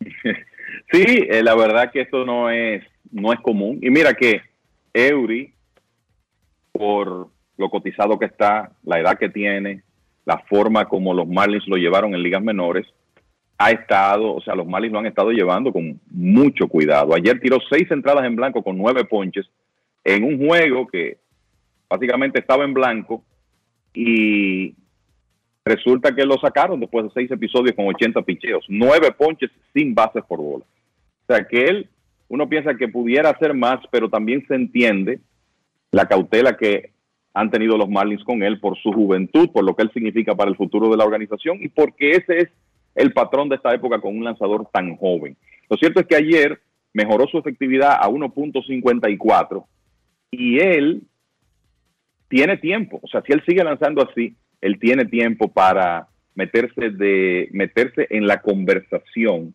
[0.90, 3.78] Sí, eh, la verdad que esto no es, no es común.
[3.82, 4.40] Y mira que
[4.94, 5.52] Eury,
[6.72, 7.28] por
[7.58, 9.82] lo cotizado que está, la edad que tiene,
[10.24, 12.86] la forma como los Marlins lo llevaron en ligas menores,
[13.58, 17.14] ha estado, o sea, los Marlins lo han estado llevando con mucho cuidado.
[17.14, 19.46] Ayer tiró seis entradas en blanco con nueve ponches
[20.04, 21.18] en un juego que
[21.88, 23.22] básicamente estaba en blanco
[23.94, 24.74] y
[25.64, 30.24] resulta que lo sacaron después de seis episodios con 80 picheos, nueve ponches sin bases
[30.26, 30.64] por bola.
[30.64, 31.88] O sea que él,
[32.28, 35.20] uno piensa que pudiera hacer más, pero también se entiende
[35.90, 36.90] la cautela que
[37.34, 40.50] han tenido los Marlins con él por su juventud, por lo que él significa para
[40.50, 42.48] el futuro de la organización y porque ese es
[42.94, 45.36] el patrón de esta época con un lanzador tan joven.
[45.70, 46.60] Lo cierto es que ayer
[46.92, 49.64] mejoró su efectividad a 1.54
[50.30, 51.02] y él
[52.28, 57.48] tiene tiempo, o sea, si él sigue lanzando así, él tiene tiempo para meterse de
[57.52, 59.54] meterse en la conversación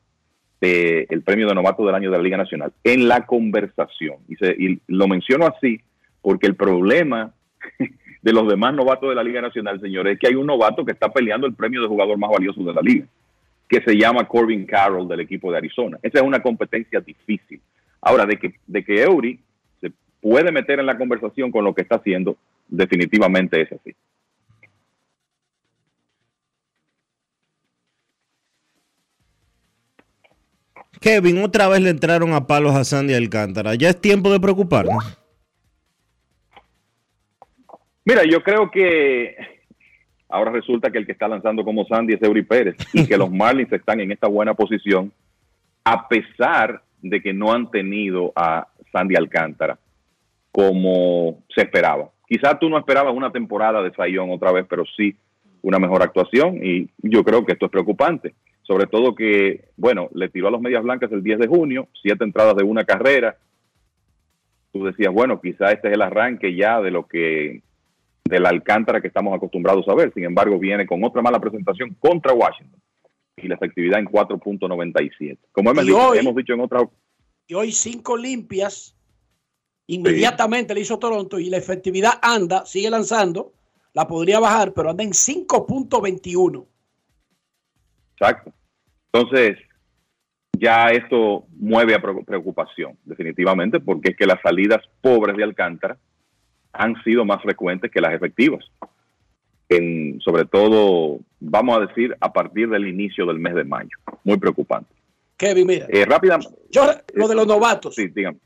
[0.60, 4.16] del premio de novato del año de la Liga Nacional, en la conversación.
[4.30, 5.82] Y, se- y lo menciono así
[6.22, 7.34] porque el problema
[8.22, 10.94] de los demás novatos de la Liga Nacional, señores, es que hay un novato que
[10.94, 13.06] está peleando el premio de jugador más valioso de la liga,
[13.68, 15.98] que se llama Corbin Carroll del equipo de Arizona.
[16.02, 17.60] Esa es una competencia difícil.
[18.02, 19.40] Ahora, de que, de que Eury
[19.82, 19.92] se
[20.22, 22.38] puede meter en la conversación con lo que está haciendo,
[22.74, 23.96] definitivamente es así.
[31.00, 33.76] Kevin, otra vez le entraron a palos a Sandy Alcántara.
[33.76, 35.20] Ya es tiempo de preocuparnos.
[38.06, 39.36] Mira, yo creo que
[40.30, 43.30] ahora resulta que el que está lanzando como Sandy es Eury Pérez y que los
[43.32, 45.12] Marlins están en esta buena posición
[45.84, 49.78] a pesar de que no han tenido a Sandy Alcántara
[50.52, 52.10] como se esperaba.
[52.34, 55.16] Quizás tú no esperabas una temporada de Sayón otra vez, pero sí
[55.62, 58.34] una mejor actuación y yo creo que esto es preocupante.
[58.64, 62.24] Sobre todo que, bueno, le tiró a los Medias Blancas el 10 de junio, siete
[62.24, 63.38] entradas de una carrera,
[64.72, 67.62] tú decías, bueno, quizá este es el arranque ya de lo que
[68.26, 70.12] de la Alcántara que estamos acostumbrados a ver.
[70.14, 72.82] Sin embargo, viene con otra mala presentación contra Washington
[73.38, 75.38] y la efectividad en 4.97.
[75.52, 76.84] Como hemos Y dicho, hoy- hemos dicho en otras
[77.48, 78.96] Y hoy cinco limpias.
[79.88, 83.54] Inmediatamente le hizo Toronto y la efectividad anda, sigue lanzando.
[83.94, 86.66] La podría bajar, pero anda en 5.21.
[88.16, 88.52] Exacto.
[89.12, 89.58] Entonces,
[90.58, 95.98] ya esto mueve a pre- preocupación, definitivamente, porque es que las salidas pobres de Alcántara
[96.72, 98.66] han sido más frecuentes que las efectivas.
[99.70, 103.96] En, sobre todo, vamos a decir, a partir del inicio del mes de mayo.
[104.24, 104.92] Muy preocupante.
[105.38, 105.86] Kevin, mira.
[105.90, 106.54] Eh, rápidamente.
[106.72, 106.84] Yo,
[107.14, 107.96] lo de los novatos.
[107.96, 108.38] Sí, dígame.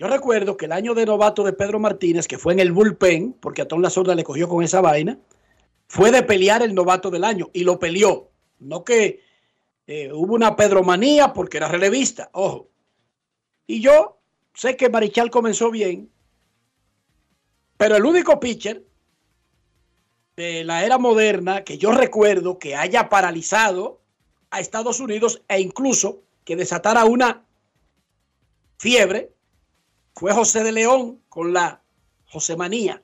[0.00, 3.34] Yo recuerdo que el año de novato de Pedro Martínez, que fue en el bullpen,
[3.34, 5.18] porque a Tom La Sorda le cogió con esa vaina,
[5.88, 8.30] fue de pelear el novato del año y lo peleó.
[8.58, 9.20] No que
[9.86, 12.68] eh, hubo una pedromanía porque era relevista, ojo.
[13.66, 14.18] Y yo
[14.54, 16.10] sé que Marichal comenzó bien,
[17.76, 18.84] pero el único pitcher
[20.36, 24.00] de la era moderna que yo recuerdo que haya paralizado
[24.50, 27.44] a Estados Unidos e incluso que desatara una
[28.78, 29.32] fiebre
[30.14, 31.82] fue José de León con la
[32.26, 33.02] Josemanía.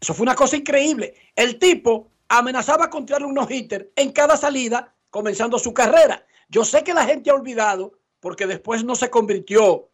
[0.00, 1.14] Eso fue una cosa increíble.
[1.34, 6.24] El tipo amenazaba con tirarle unos hitters en cada salida, comenzando su carrera.
[6.48, 9.88] Yo sé que la gente ha olvidado, porque después no se convirtió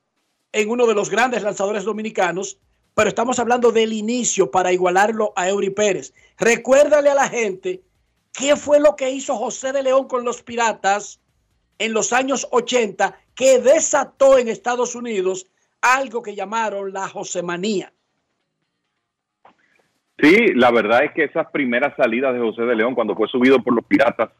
[0.53, 2.59] en uno de los grandes lanzadores dominicanos,
[2.95, 6.13] pero estamos hablando del inicio para igualarlo a Eury Pérez.
[6.37, 7.83] Recuérdale a la gente
[8.33, 11.21] qué fue lo que hizo José de León con los Piratas
[11.79, 15.47] en los años 80 que desató en Estados Unidos
[15.83, 17.93] algo que llamaron la Josemanía.
[20.19, 23.61] Sí, la verdad es que esas primeras salidas de José de León, cuando fue subido
[23.63, 24.31] por los Piratas,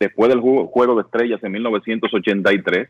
[0.00, 2.88] después del ju- Juego de Estrellas en 1983,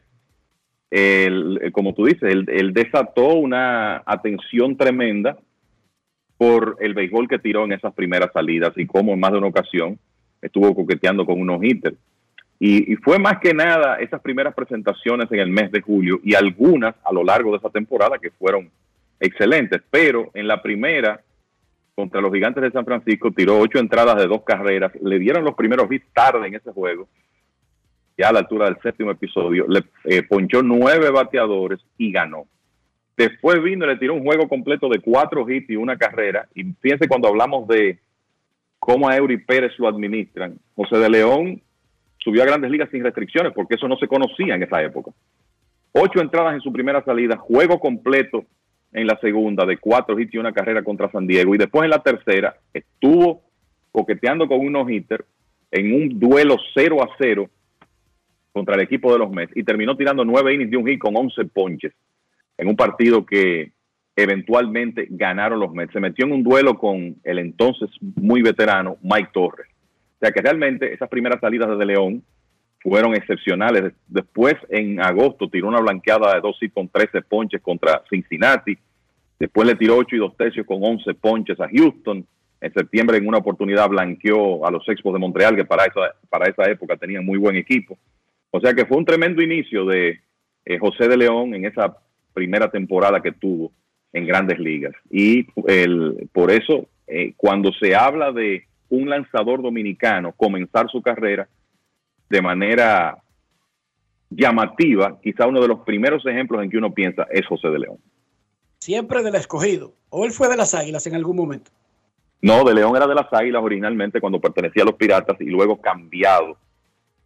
[0.90, 5.36] el- el- como tú dices, él, desató una atención tremenda
[6.36, 9.48] por el béisbol que tiró en esas primeras salidas y como en más de una
[9.48, 9.98] ocasión
[10.40, 11.96] estuvo coqueteando con unos hitters.
[12.64, 16.94] Y, fue más que nada esas primeras presentaciones en el mes de julio y algunas
[17.02, 18.70] a lo largo de esa temporada que fueron
[19.18, 21.20] excelentes, pero en la primera
[21.96, 25.56] contra los gigantes de San Francisco tiró ocho entradas de dos carreras, le dieron los
[25.56, 27.08] primeros hits tarde en ese juego,
[28.16, 32.46] ya a la altura del séptimo episodio, le eh, ponchó nueve bateadores y ganó.
[33.16, 36.46] Después vino y le tiró un juego completo de cuatro hits y una carrera.
[36.54, 37.98] Y fíjense cuando hablamos de
[38.78, 40.60] cómo a Eury Pérez lo administran.
[40.76, 41.60] José de León
[42.22, 45.10] subió a grandes ligas sin restricciones porque eso no se conocía en esa época.
[45.92, 48.44] Ocho entradas en su primera salida, juego completo
[48.92, 51.54] en la segunda de cuatro hits y una carrera contra San Diego.
[51.54, 53.42] Y después en la tercera estuvo
[53.90, 55.24] coqueteando con unos hitters
[55.70, 57.48] en un duelo 0 a 0
[58.52, 61.16] contra el equipo de los Mets y terminó tirando nueve innings de un hit con
[61.16, 61.92] 11 ponches
[62.58, 63.72] en un partido que
[64.14, 65.92] eventualmente ganaron los Mets.
[65.92, 69.71] Se metió en un duelo con el entonces muy veterano Mike Torres.
[70.22, 72.22] O sea que realmente esas primeras salidas de De León
[72.80, 73.92] fueron excepcionales.
[74.06, 78.78] Después, en agosto, tiró una blanqueada de dos hits con 13 ponches contra Cincinnati.
[79.36, 82.24] Después le tiró 8 y 2 tercios con 11 ponches a Houston.
[82.60, 86.48] En septiembre, en una oportunidad, blanqueó a los Expos de Montreal, que para esa, para
[86.48, 87.98] esa época tenían muy buen equipo.
[88.52, 90.20] O sea que fue un tremendo inicio de
[90.64, 91.96] eh, José de León en esa
[92.32, 93.72] primera temporada que tuvo
[94.12, 94.94] en grandes ligas.
[95.10, 101.48] Y el, por eso, eh, cuando se habla de un lanzador dominicano comenzar su carrera
[102.28, 103.16] de manera
[104.28, 107.98] llamativa, quizá uno de los primeros ejemplos en que uno piensa es José de León.
[108.80, 109.94] Siempre del escogido.
[110.10, 111.70] O él fue de las águilas en algún momento.
[112.42, 115.80] No, de León era de las Águilas originalmente cuando pertenecía a los Piratas y luego
[115.80, 116.58] cambiado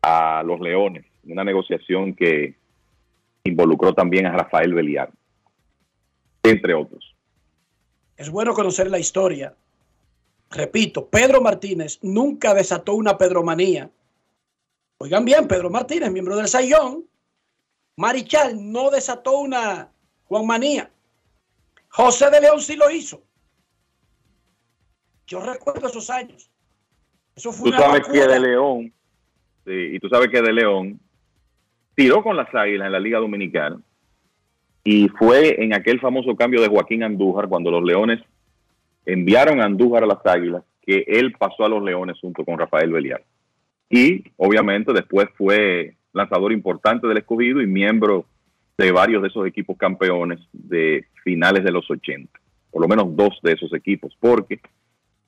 [0.02, 2.54] a los Leones, una negociación que
[3.42, 5.10] involucró también a Rafael Beliar,
[6.42, 7.16] entre otros.
[8.16, 9.54] Es bueno conocer la historia.
[10.50, 13.90] Repito, Pedro Martínez nunca desató una pedromanía.
[14.98, 17.04] Oigan bien, Pedro Martínez, miembro del Sayón.
[17.96, 19.90] Marichal no desató una
[20.24, 20.90] Juanmanía.
[21.88, 23.22] José de León sí lo hizo.
[25.26, 26.50] Yo recuerdo esos años.
[27.34, 28.92] Eso fue Tú una sabes que de León,
[29.64, 31.00] sí, y tú sabes que de León
[31.94, 33.80] tiró con las Águilas en la Liga Dominicana
[34.84, 38.22] y fue en aquel famoso cambio de Joaquín Andújar cuando los Leones
[39.06, 42.92] enviaron a Andújar a las Águilas que él pasó a los Leones junto con Rafael
[42.92, 43.24] Beliar.
[43.88, 48.26] Y obviamente después fue lanzador importante del escogido y miembro
[48.78, 52.38] de varios de esos equipos campeones de finales de los 80,
[52.70, 54.60] por lo menos dos de esos equipos, porque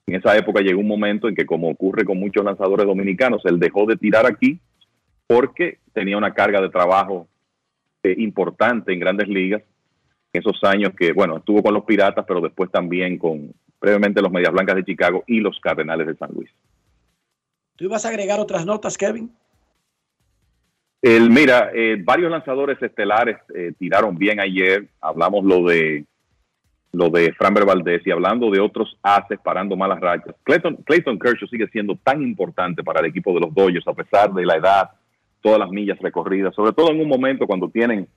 [0.07, 3.59] en esa época llegó un momento en que, como ocurre con muchos lanzadores dominicanos, él
[3.59, 4.61] dejó de tirar aquí
[5.27, 7.29] porque tenía una carga de trabajo
[8.03, 9.63] eh, importante en grandes ligas
[10.33, 14.53] esos años que, bueno, estuvo con los Piratas, pero después también con previamente los Medias
[14.53, 16.51] Blancas de Chicago y los Cardenales de San Luis.
[17.77, 19.31] ¿Tú ibas a agregar otras notas, Kevin?
[21.01, 24.89] El, mira, eh, varios lanzadores estelares eh, tiraron bien ayer.
[25.01, 26.05] Hablamos lo de
[26.91, 30.35] lo de Framber Valdez y hablando de otros haces parando malas rachas.
[30.43, 34.33] Clayton, Clayton Kershaw sigue siendo tan importante para el equipo de los Dodgers a pesar
[34.33, 34.91] de la edad,
[35.43, 38.09] todas las millas recorridas, sobre todo en un momento cuando tienen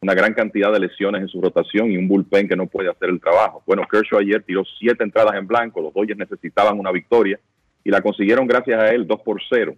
[0.00, 3.08] una gran cantidad de lesiones en su rotación y un bullpen que no puede hacer
[3.08, 3.62] el trabajo.
[3.66, 7.40] Bueno, Kershaw ayer tiró siete entradas en blanco, los Dodgers necesitaban una victoria
[7.82, 9.74] y la consiguieron gracias a él 2 por 0.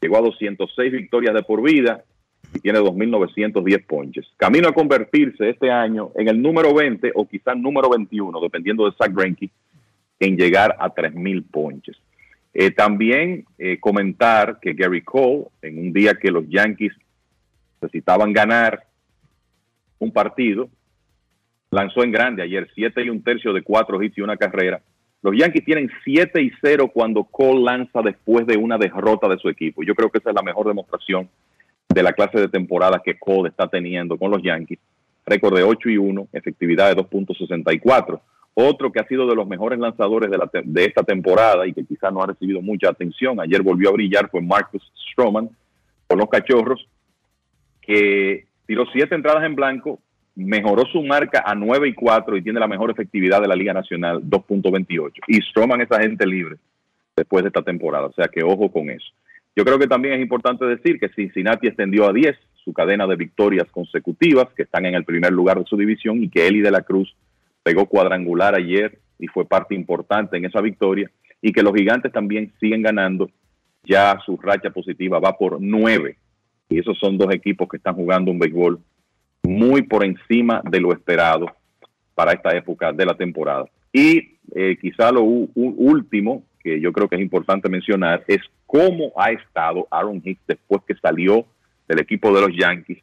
[0.00, 2.04] Llegó a 206 victorias de por vida
[2.54, 4.26] y tiene 2.910 ponches.
[4.36, 8.96] Camino a convertirse este año en el número 20 o quizás número 21, dependiendo de
[8.96, 9.50] Zach Greinke,
[10.20, 11.96] en llegar a 3.000 ponches.
[12.54, 16.92] Eh, también eh, comentar que Gary Cole, en un día que los Yankees
[17.80, 18.87] necesitaban ganar
[19.98, 20.68] un partido,
[21.70, 24.80] lanzó en grande ayer 7 y un tercio de 4 hits y una carrera.
[25.22, 29.48] Los Yankees tienen 7 y 0 cuando Cole lanza después de una derrota de su
[29.48, 29.82] equipo.
[29.82, 31.28] Yo creo que esa es la mejor demostración
[31.88, 34.78] de la clase de temporada que Cole está teniendo con los Yankees.
[35.26, 38.20] Récord de 8 y 1, efectividad de 2.64.
[38.54, 42.12] Otro que ha sido de los mejores lanzadores de, de esta temporada y que quizás
[42.12, 45.48] no ha recibido mucha atención, ayer volvió a brillar, fue Marcus Stroman
[46.06, 46.88] con los Cachorros,
[47.82, 49.98] que tiró siete entradas en blanco,
[50.36, 53.72] mejoró su marca a 9 y 4 y tiene la mejor efectividad de la Liga
[53.72, 55.12] Nacional, 2.28.
[55.26, 56.56] Y Stroman es agente libre
[57.16, 59.08] después de esta temporada, o sea que ojo con eso.
[59.56, 63.16] Yo creo que también es importante decir que Cincinnati extendió a 10 su cadena de
[63.16, 66.70] victorias consecutivas, que están en el primer lugar de su división, y que Eli de
[66.70, 67.16] la Cruz
[67.62, 72.52] pegó cuadrangular ayer y fue parte importante en esa victoria, y que los gigantes también
[72.60, 73.30] siguen ganando,
[73.82, 76.16] ya su racha positiva va por 9,
[76.68, 78.78] y esos son dos equipos que están jugando un béisbol
[79.42, 81.46] muy por encima de lo esperado
[82.14, 83.66] para esta época de la temporada.
[83.92, 89.30] Y eh, quizá lo último que yo creo que es importante mencionar es cómo ha
[89.30, 91.46] estado Aaron Hicks después que salió
[91.86, 92.98] del equipo de los Yankees.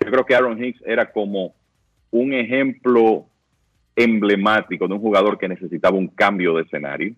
[0.00, 1.54] Yo creo que Aaron Hicks era como
[2.10, 3.26] un ejemplo
[3.96, 7.14] emblemático de un jugador que necesitaba un cambio de escenario.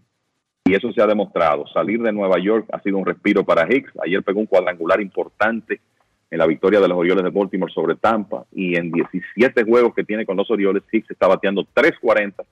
[0.64, 1.66] Y eso se ha demostrado.
[1.68, 3.92] Salir de Nueva York ha sido un respiro para Hicks.
[4.04, 5.80] Ayer pegó un cuadrangular importante
[6.30, 8.44] en la victoria de los Orioles de Baltimore sobre Tampa.
[8.52, 12.44] Y en 17 juegos que tiene con los Orioles, Hicks está bateando 340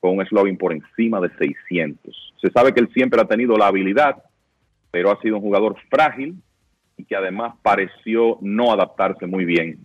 [0.00, 2.34] con un slugging por encima de 600.
[2.40, 4.22] Se sabe que él siempre ha tenido la habilidad,
[4.90, 6.36] pero ha sido un jugador frágil
[6.96, 9.78] y que además pareció no adaptarse muy bien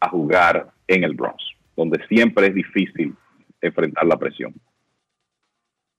[0.00, 1.42] a jugar en el Bronx,
[1.76, 3.14] donde siempre es difícil
[3.60, 4.54] enfrentar la presión.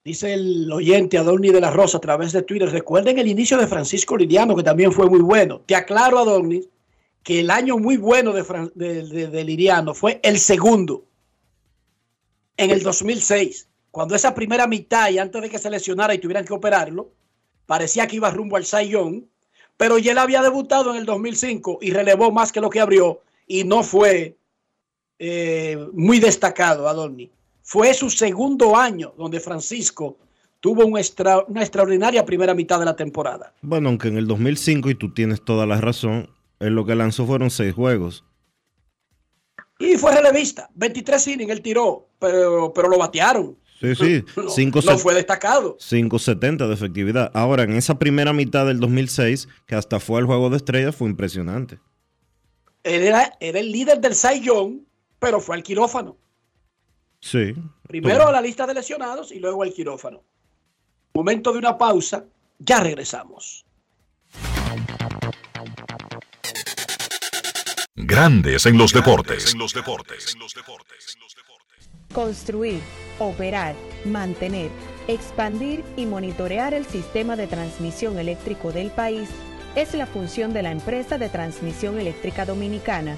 [0.07, 2.69] Dice el oyente Adorni de la Rosa a través de Twitter.
[2.71, 5.59] Recuerden el inicio de Francisco Liriano, que también fue muy bueno.
[5.65, 6.63] Te aclaro, Adorni,
[7.23, 11.03] que el año muy bueno de, Liriano fue el segundo,
[12.55, 16.45] en el 2006, cuando esa primera mitad y antes de que se lesionara y tuvieran
[16.45, 17.11] que operarlo,
[17.65, 19.27] parecía que iba rumbo al Sayón,
[19.75, 23.23] pero ya él había debutado en el 2005 y relevó más que lo que abrió
[23.45, 24.37] y no fue
[25.19, 27.29] eh, muy destacado, Adorni.
[27.69, 30.17] Fue su segundo año donde Francisco
[30.61, 33.53] tuvo un extra- una extraordinaria primera mitad de la temporada.
[33.61, 36.29] Bueno, aunque en el 2005, y tú tienes toda la razón,
[36.61, 38.23] él lo que lanzó fueron seis juegos.
[39.79, 40.69] Y fue relevista.
[40.75, 43.57] 23 innings él tiró, pero, pero lo batearon.
[43.81, 45.75] Sí, sí, No, cinco no fue destacado.
[45.77, 47.31] 5.70 de efectividad.
[47.33, 51.09] Ahora, en esa primera mitad del 2006, que hasta fue al juego de estrellas, fue
[51.09, 51.79] impresionante.
[52.83, 54.83] Él era, era el líder del Young,
[55.19, 56.15] pero fue al quirófano.
[57.19, 57.53] Sí.
[57.87, 60.23] Primero a la lista de lesionados y luego al quirófano.
[61.13, 62.25] Momento de una pausa.
[62.59, 63.65] Ya regresamos.
[67.95, 69.55] Grandes en los deportes.
[72.13, 72.79] Construir,
[73.19, 73.75] operar,
[74.05, 74.69] mantener,
[75.07, 79.29] expandir y monitorear el sistema de transmisión eléctrico del país
[79.75, 83.17] es la función de la empresa de transmisión eléctrica dominicana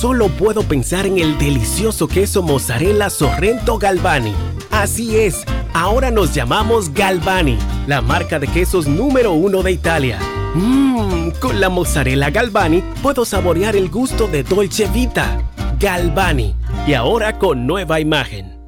[0.00, 4.32] solo puedo pensar en el delicioso queso mozzarella Sorrento Galvani.
[4.70, 5.44] Así es,
[5.74, 10.18] ahora nos llamamos Galvani, la marca de quesos número uno de Italia.
[10.54, 15.42] Mmm, con la mozzarella Galvani puedo saborear el gusto de Dolce Vita.
[15.78, 16.54] Galvani,
[16.86, 18.59] y ahora con nueva imagen.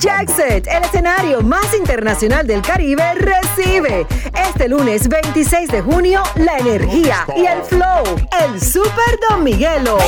[0.00, 4.06] Jackset, el escenario más internacional del Caribe, recibe
[4.48, 8.02] este lunes 26 de junio la energía y el flow,
[8.40, 9.98] el Super Don Miguelo.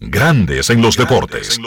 [0.00, 1.58] Grandes en los deportes.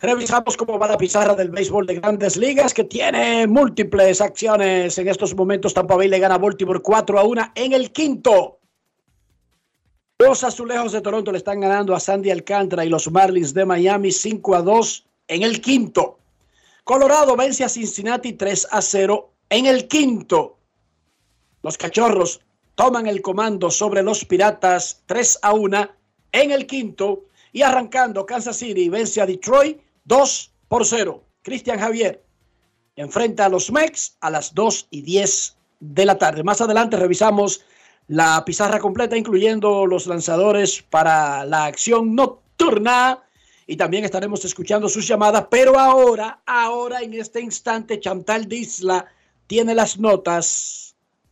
[0.00, 4.98] Revisamos cómo va la pizarra del béisbol de grandes ligas, que tiene múltiples acciones.
[4.98, 8.58] En estos momentos, Tampa Bay le gana a Baltimore 4 a 1 en el quinto.
[10.18, 14.10] Los azulejos de Toronto le están ganando a Sandy Alcántara y los Marlins de Miami
[14.10, 16.18] 5 a 2 en el quinto.
[16.82, 20.57] Colorado vence a Cincinnati 3 a 0 en el quinto.
[21.62, 22.40] Los cachorros
[22.74, 25.88] toman el comando sobre los piratas 3 a 1
[26.32, 27.24] en el quinto.
[27.52, 31.24] Y arrancando, Kansas City vence a Detroit 2 por 0.
[31.42, 32.22] Cristian Javier
[32.96, 36.42] enfrenta a los Mex a las 2 y 10 de la tarde.
[36.42, 37.62] Más adelante revisamos
[38.06, 43.22] la pizarra completa, incluyendo los lanzadores para la acción nocturna.
[43.66, 45.46] Y también estaremos escuchando sus llamadas.
[45.50, 49.06] Pero ahora, ahora en este instante, Chantal Disla
[49.46, 50.87] tiene las notas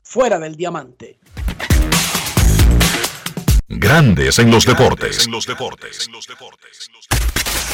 [0.07, 1.19] fuera del diamante.
[3.69, 5.27] Grandes en los deportes.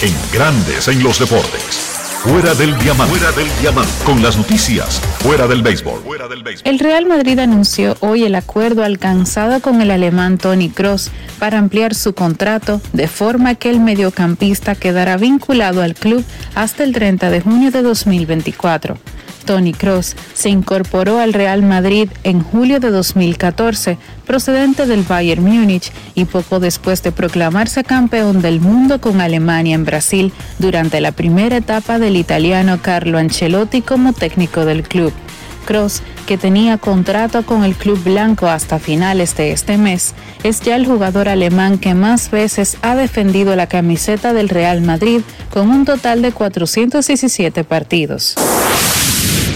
[0.00, 1.92] En Grandes en los deportes.
[2.22, 3.16] Fuera del diamante.
[3.16, 3.92] Fuera del diamante.
[4.04, 4.98] Con las noticias.
[5.18, 6.02] Fuera del béisbol.
[6.64, 11.94] El Real Madrid anunció hoy el acuerdo alcanzado con el alemán Tony Cross para ampliar
[11.94, 17.40] su contrato de forma que el mediocampista quedará vinculado al club hasta el 30 de
[17.42, 18.96] junio de 2024.
[19.44, 25.92] Tony Cross se incorporó al Real Madrid en julio de 2014, procedente del Bayern Múnich,
[26.14, 31.56] y poco después de proclamarse campeón del mundo con Alemania en Brasil durante la primera
[31.56, 35.12] etapa del italiano Carlo Ancelotti como técnico del club.
[35.62, 40.76] Cross, que tenía contrato con el club blanco hasta finales de este mes, es ya
[40.76, 45.84] el jugador alemán que más veces ha defendido la camiseta del Real Madrid con un
[45.84, 48.36] total de 417 partidos.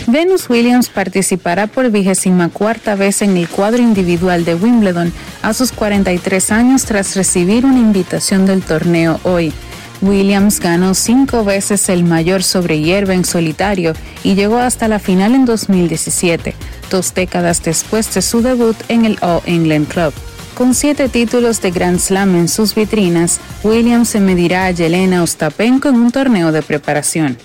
[0.09, 5.13] Venus Williams participará por vigésima cuarta vez en el cuadro individual de Wimbledon
[5.43, 9.53] a sus 43 años tras recibir una invitación del torneo hoy.
[10.03, 15.35] Williams ganó cinco veces el mayor sobre hierba en solitario y llegó hasta la final
[15.35, 16.55] en 2017,
[16.91, 20.13] dos décadas después de su debut en el All England Club.
[20.57, 25.89] Con siete títulos de Grand Slam en sus vitrinas, Williams se medirá a Yelena Ostapenko
[25.89, 27.37] en un torneo de preparación.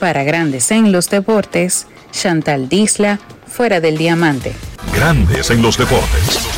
[0.00, 4.52] Para Grandes en los Deportes, Chantal Disla, fuera del diamante.
[4.92, 6.48] Grandes en los deportes.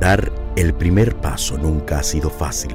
[0.00, 2.74] Dar el primer paso nunca ha sido fácil,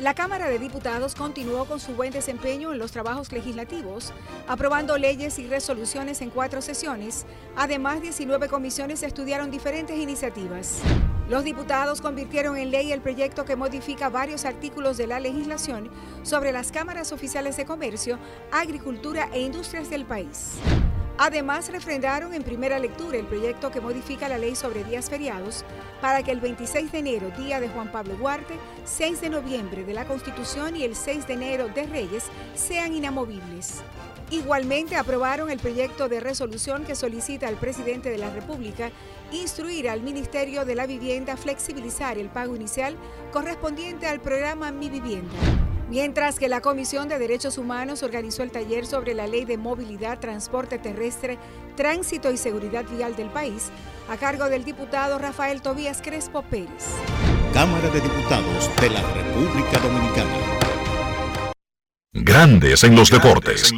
[0.00, 4.14] La Cámara de Diputados continuó con su buen desempeño en los trabajos legislativos,
[4.48, 7.26] aprobando leyes y resoluciones en cuatro sesiones.
[7.54, 10.80] Además, 19 comisiones estudiaron diferentes iniciativas.
[11.28, 15.90] Los diputados convirtieron en ley el proyecto que modifica varios artículos de la legislación
[16.22, 18.18] sobre las cámaras oficiales de comercio,
[18.50, 20.54] agricultura e industrias del país.
[21.22, 25.66] Además, refrendaron en primera lectura el proyecto que modifica la ley sobre días feriados
[26.00, 28.54] para que el 26 de enero, día de Juan Pablo Duarte,
[28.86, 32.24] 6 de noviembre de la Constitución y el 6 de enero de Reyes
[32.54, 33.82] sean inamovibles.
[34.30, 38.90] Igualmente aprobaron el proyecto de resolución que solicita al presidente de la República
[39.30, 42.96] instruir al Ministerio de la Vivienda flexibilizar el pago inicial
[43.30, 45.36] correspondiente al programa Mi Vivienda.
[45.90, 50.20] Mientras que la Comisión de Derechos Humanos organizó el taller sobre la Ley de Movilidad,
[50.20, 51.36] Transporte Terrestre,
[51.76, 53.72] Tránsito y Seguridad Vial del país,
[54.08, 56.94] a cargo del diputado Rafael Tobías Crespo Pérez.
[57.52, 60.30] Cámara de Diputados de la República Dominicana.
[62.12, 63.72] Grandes en los deportes.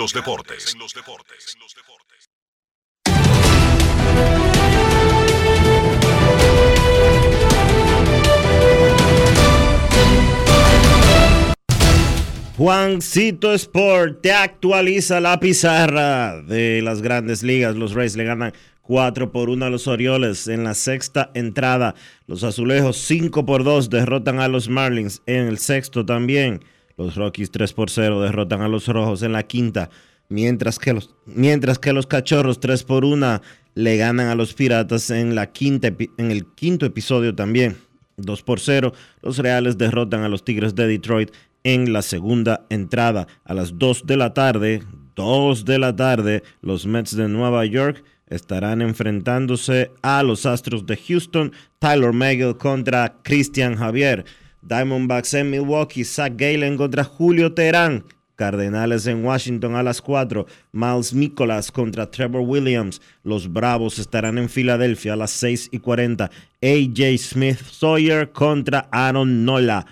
[12.57, 17.77] Juancito Sport te actualiza la pizarra de las grandes ligas.
[17.77, 18.53] Los Rays le ganan
[18.83, 21.95] 4 por 1 a los Orioles en la sexta entrada.
[22.27, 26.61] Los Azulejos 5 por 2 derrotan a los Marlins en el sexto también.
[26.99, 29.89] Los Rockies 3 por 0 derrotan a los Rojos en la quinta.
[30.29, 33.41] Mientras que los, mientras que los Cachorros 3 por 1
[33.77, 37.79] le ganan a los Piratas en, la quinta, en el quinto episodio también.
[38.19, 38.93] 2 por 0.
[39.23, 41.31] Los Reales derrotan a los Tigres de Detroit
[41.65, 43.27] en la segunda entrada.
[43.45, 44.83] A las 2 de la tarde,
[45.17, 50.97] 2 de la tarde, los Mets de Nueva York estarán enfrentándose a los Astros de
[50.97, 54.25] Houston, Tyler Megill contra Christian Javier,
[54.63, 58.05] Diamondbacks en Milwaukee, Zach Galen contra Julio Terán,
[58.37, 64.49] Cardenales en Washington a las 4, Miles Nicholas contra Trevor Williams, los Bravos estarán en
[64.49, 66.31] Filadelfia a las 6 y 40,
[66.63, 69.87] AJ Smith Sawyer contra Aaron Nola.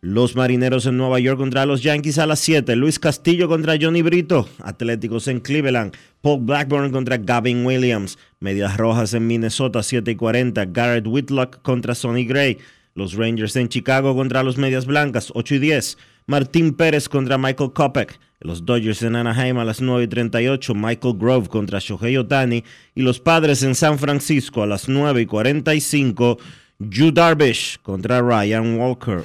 [0.00, 2.76] Los Marineros en Nueva York contra los Yankees a las 7.
[2.76, 4.48] Luis Castillo contra Johnny Brito.
[4.62, 5.92] Atléticos en Cleveland.
[6.20, 8.16] Paul Blackburn contra Gavin Williams.
[8.38, 10.66] Medias Rojas en Minnesota 7 y 40.
[10.66, 12.58] Garrett Whitlock contra Sonny Gray.
[12.94, 15.98] Los Rangers en Chicago contra los Medias Blancas 8 y 10.
[16.26, 18.20] Martín Pérez contra Michael Kopech.
[18.38, 20.76] Los Dodgers en Anaheim a las 9 y 38.
[20.76, 22.62] Michael Grove contra Shohei Otani.
[22.94, 26.38] Y los Padres en San Francisco a las 9 y 45.
[26.78, 29.24] Yu Darvish contra Ryan Walker.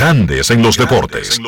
[0.00, 1.38] Grandes en los deportes.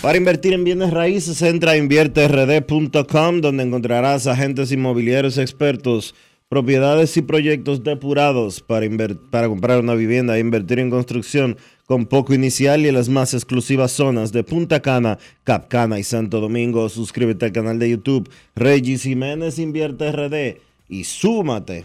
[0.00, 6.14] Para invertir en bienes raíces, entra a invierterd.com, donde encontrarás agentes inmobiliarios expertos,
[6.48, 8.86] propiedades y proyectos depurados para,
[9.30, 13.34] para comprar una vivienda e invertir en construcción con poco inicial y en las más
[13.34, 16.88] exclusivas zonas de Punta Cana, Capcana y Santo Domingo.
[16.88, 21.84] Suscríbete al canal de YouTube Regis Jiménez Invierte RD y súmate.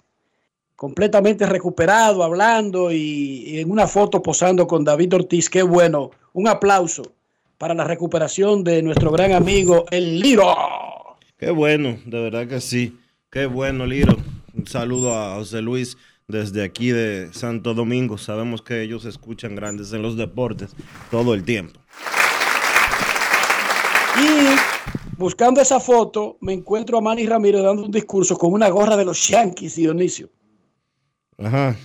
[0.76, 5.50] completamente recuperado, hablando y, en una foto posando con David Ortiz.
[5.50, 6.10] Qué bueno.
[6.34, 7.02] Un aplauso
[7.56, 10.54] para la recuperación de nuestro gran amigo, el Liro.
[11.38, 12.98] Qué bueno, de verdad que sí.
[13.30, 14.16] Qué bueno, Liro.
[14.54, 15.96] Un saludo a José Luis
[16.28, 18.18] desde aquí de Santo Domingo.
[18.18, 20.70] Sabemos que ellos escuchan grandes en los deportes
[21.10, 21.80] todo el tiempo.
[24.18, 28.96] Y buscando esa foto, me encuentro a Manny Ramírez dando un discurso con una gorra
[28.96, 30.28] de los Yankees, Dionisio.
[31.38, 31.76] Ajá.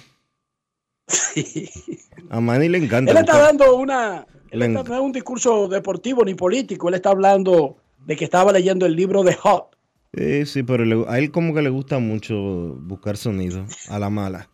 [2.30, 3.12] A Manny le encanta.
[3.12, 4.26] Él está dando una.
[4.50, 6.90] Él está dando un discurso deportivo ni político.
[6.90, 9.78] Él está hablando de que estaba leyendo el libro de Hot.
[10.14, 12.36] Sí, sí, pero a él como que le gusta mucho
[12.82, 14.50] buscar sonido a la mala.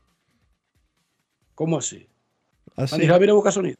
[1.55, 2.07] ¿Cómo así?
[2.75, 2.95] así.
[2.95, 3.77] Manny Ramírez busca sonido.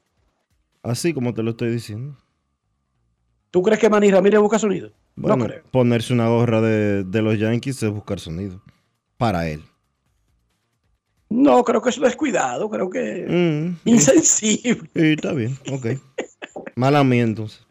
[0.82, 2.18] Así como te lo estoy diciendo.
[3.52, 4.92] ¿Tú crees que Manny Ramírez busca sonido?
[5.16, 5.64] Bueno, no creo.
[5.72, 8.62] Ponerse una gorra de, de los Yankees es buscar sonido.
[9.18, 9.64] Para él.
[11.30, 14.90] No, creo que es descuidado, creo que mm, insensible.
[14.94, 15.88] Sí, está bien, ok.
[16.76, 17.66] Mala mía entonces.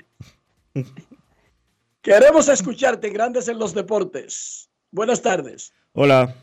[2.02, 4.68] Queremos escucharte, Grandes en los Deportes.
[4.90, 5.72] Buenas tardes.
[5.92, 6.34] Hola.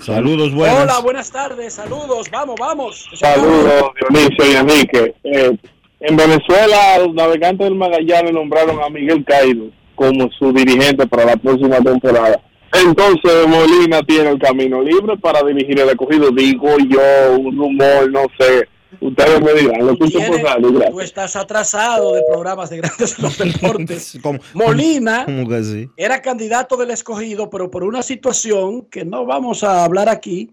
[0.00, 0.82] Saludos, buenas.
[0.82, 1.74] Hola, buenas tardes.
[1.74, 2.30] Saludos.
[2.30, 3.08] Vamos, vamos.
[3.14, 5.14] Saludos, Dionisio y Enrique.
[5.24, 5.58] Eh,
[6.00, 11.36] en Venezuela, los navegantes del Magallanes nombraron a Miguel Caído como su dirigente para la
[11.36, 12.40] próxima temporada.
[12.72, 16.30] Entonces Molina tiene el camino libre para dirigir el escogido.
[16.30, 18.68] Digo yo, un rumor, no sé.
[19.00, 20.90] Ustedes me dirán, lo escucho por radio, gracias.
[20.90, 24.18] Tú estás atrasado de programas de grandes los deportes.
[24.52, 25.88] Molina ¿Cómo que sí?
[25.96, 30.52] era candidato del escogido, pero por una situación que no vamos a hablar aquí,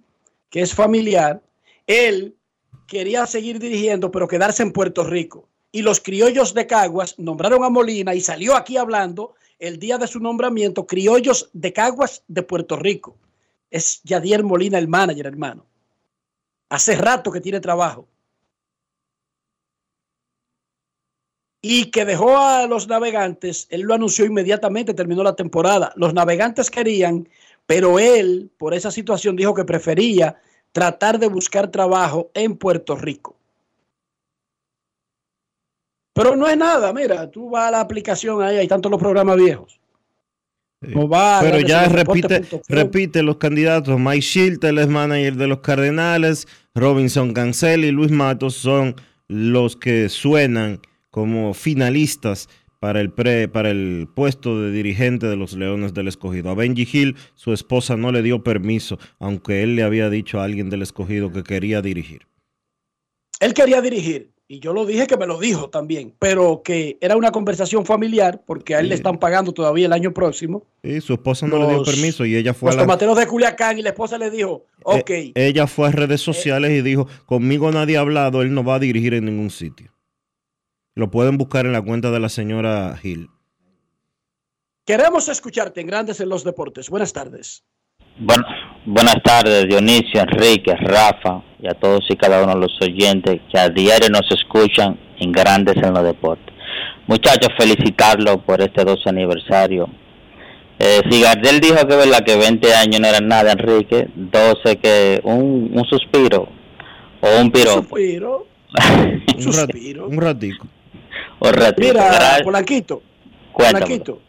[0.50, 1.42] que es familiar,
[1.88, 2.36] él
[2.88, 5.50] quería seguir dirigiendo, pero quedarse en Puerto Rico.
[5.72, 10.08] Y los criollos de Caguas nombraron a Molina y salió aquí hablando el día de
[10.08, 13.18] su nombramiento, criollos de Caguas de Puerto Rico.
[13.70, 15.66] Es Yadier Molina el manager, hermano.
[16.70, 18.08] Hace rato que tiene trabajo.
[21.62, 25.92] y que dejó a los navegantes, él lo anunció inmediatamente, terminó la temporada.
[25.96, 27.28] Los navegantes querían,
[27.66, 30.40] pero él, por esa situación, dijo que prefería
[30.72, 33.37] tratar de buscar trabajo en Puerto Rico.
[36.18, 39.38] Pero no es nada, mira, tú vas a la aplicación ahí, hay tantos los programas
[39.38, 39.80] viejos.
[40.82, 44.00] No va Pero ya repite, repite los candidatos.
[44.00, 46.48] Mike Shilter es manager de los Cardenales.
[46.74, 48.96] Robinson Cancel y Luis Matos son
[49.28, 50.80] los que suenan
[51.12, 52.50] como finalistas
[52.80, 56.50] para el, pre, para el puesto de dirigente de los Leones del Escogido.
[56.50, 60.46] A Benji Hill, su esposa no le dio permiso, aunque él le había dicho a
[60.46, 62.28] alguien del Escogido que quería dirigir.
[63.40, 67.18] Él quería dirigir, y yo lo dije que me lo dijo también, pero que era
[67.18, 70.66] una conversación familiar, porque a él le están pagando todavía el año próximo.
[70.84, 73.18] Y su esposa no le dio Los- permiso y ella fue a Los la- tomateros
[73.18, 76.82] de Culiacán y la esposa le dijo, ok, Eh, ella fue a redes sociales y
[76.82, 79.92] dijo, conmigo nadie ha hablado, él no va a dirigir en ningún sitio.
[80.96, 83.30] Lo pueden buscar en la cuenta de la señora Hill.
[84.86, 86.90] queremos escucharte en Grandes en los Deportes.
[86.90, 87.64] Buenas tardes.
[88.20, 88.44] Bueno,
[88.86, 93.60] buenas tardes, Dionisio, Enrique, Rafa y a todos y cada uno de los oyentes que
[93.60, 96.54] a diario nos escuchan en Grandes en los Deportes.
[97.08, 99.88] Muchachos, felicitarlo por este 12 aniversario.
[100.80, 105.22] Eh, si Gardel dijo que verdad que 20 años no eran nada, Enrique, 12 que
[105.24, 106.48] un, un suspiro
[107.22, 107.82] o un piropo.
[107.88, 108.48] Suspiro.
[109.38, 109.76] Un, rat-
[110.10, 110.68] un ratico.
[111.40, 111.82] O ratito.
[111.94, 113.02] Mira, Gra- Polanquito,
[113.54, 113.86] Cuéntame.
[113.86, 114.22] Polanquito,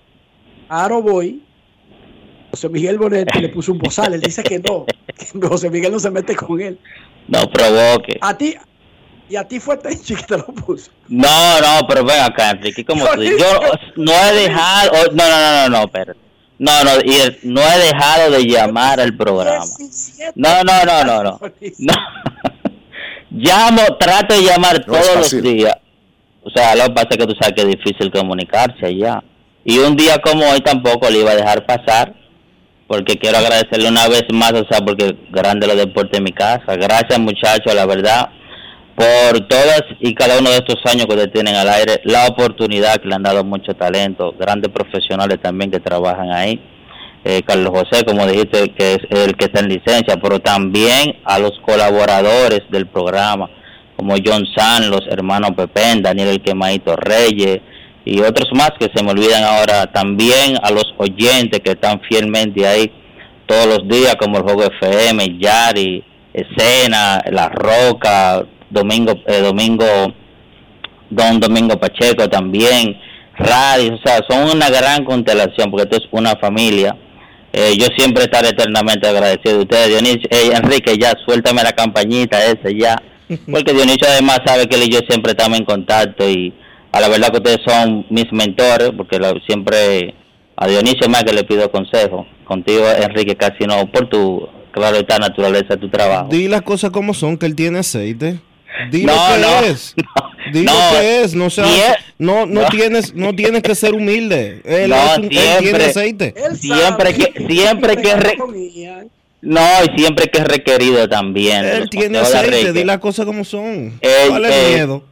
[0.69, 1.43] a Aro Boy,
[2.51, 4.87] José Miguel Bonetti le puso un bozal, él dice que no,
[5.41, 6.79] que José Miguel no se mete con él.
[7.27, 8.19] No provoque.
[8.21, 8.55] A ti,
[9.29, 10.91] y a ti fue Tenchi que te lo puso.
[11.09, 13.61] No, no, pero ven acá, Enrique, como tú dices, yo
[13.97, 16.21] no he dejado, oh, no, no, no, no, no, espérate.
[16.59, 19.65] No, no, y el- no he dejado de llamar al programa.
[20.35, 21.41] No, no, no, no, no.
[21.79, 21.95] no.
[23.31, 25.77] Llamo, trato de llamar No todos los días.
[26.43, 29.23] O sea, lo que pasa es que tú sabes que es difícil comunicarse allá.
[29.65, 32.15] Y un día como hoy tampoco le iba a dejar pasar,
[32.89, 36.75] porque quiero agradecerle una vez más, o sea, porque grande los deportes en mi casa.
[36.75, 38.31] Gracias muchachos, la verdad,
[38.97, 42.97] por todas y cada uno de estos años que ustedes tienen al aire, la oportunidad
[42.97, 46.59] que le han dado mucho talento, grandes profesionales también que trabajan ahí.
[47.25, 51.39] Eh, Carlos José, como dijiste, que es el que está en licencia, pero también a
[51.39, 53.51] los colaboradores del programa,
[53.97, 57.61] como John San, los hermanos Pepén, Daniel El Quemadito Reyes
[58.09, 62.67] y otros más que se me olvidan ahora, también a los oyentes que están fielmente
[62.67, 62.91] ahí
[63.47, 66.03] todos los días, como el Juego FM, Yari,
[66.33, 69.85] Escena, La Roca, Domingo, eh, Domingo,
[71.11, 72.97] Don Domingo Pacheco también,
[73.37, 76.97] Radio, o sea, son una gran constelación porque esto es una familia.
[77.53, 80.29] Eh, yo siempre estaré eternamente agradecido de ustedes, Dionisio.
[80.31, 82.97] Eh, Enrique, ya suéltame la campañita esa ya,
[83.51, 86.53] porque Dionisio además sabe que él y yo siempre estamos en contacto y
[86.99, 90.15] a la verdad que ustedes son mis mentores, porque lo- siempre
[90.57, 92.27] a Dionisio más que le pido consejo.
[92.45, 96.29] Contigo, Enrique, casi no, por tu, claro, esta naturaleza de tu trabajo.
[96.31, 98.41] Di las cosas como son, que él tiene aceite.
[98.91, 99.95] Di No, lo que no, es.
[100.53, 100.73] Di no.
[100.73, 101.35] lo que es.
[101.35, 102.69] No, seas- es- no, no, no.
[102.69, 104.61] tienes, no tienes que ser humilde.
[104.65, 105.85] Él, No, es un- él tiene siempre.
[105.85, 106.35] aceite.
[106.55, 108.37] Siempre que, siempre que, re-
[109.43, 111.65] no, y siempre que es requerido también.
[111.65, 112.73] Él tiene aceite.
[112.73, 113.99] Di las cosas como son.
[114.01, 115.05] Eh, ¿Cuál es eh, el miedo?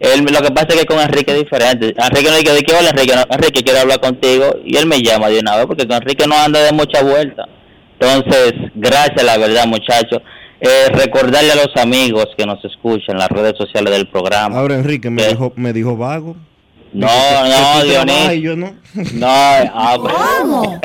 [0.00, 1.94] Él, lo que pasa es que con Enrique es diferente.
[1.96, 3.14] Enrique no dice, ¿de qué hola Enrique?
[3.16, 6.26] No, Enrique quiere hablar contigo y él me llama de una vez porque con Enrique
[6.26, 7.44] no anda de mucha vuelta.
[7.98, 10.22] Entonces, gracias la verdad muchachos.
[10.60, 14.58] Eh, recordarle a los amigos que nos escuchan en las redes sociales del programa.
[14.58, 16.36] Ahora Enrique me Eh, dijo, me dijo vago.
[16.92, 18.04] No, no, Dionisio.
[18.04, 18.74] trabajas y yo no.
[19.14, 20.14] No, ah, pues,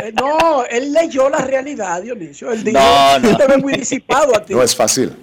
[0.08, 2.52] Eh, No, él leyó la realidad, Dionisio.
[2.52, 3.30] Él dijo, No, no.
[3.32, 4.54] "Yo te veo muy disipado a ti.
[4.54, 5.14] No es fácil.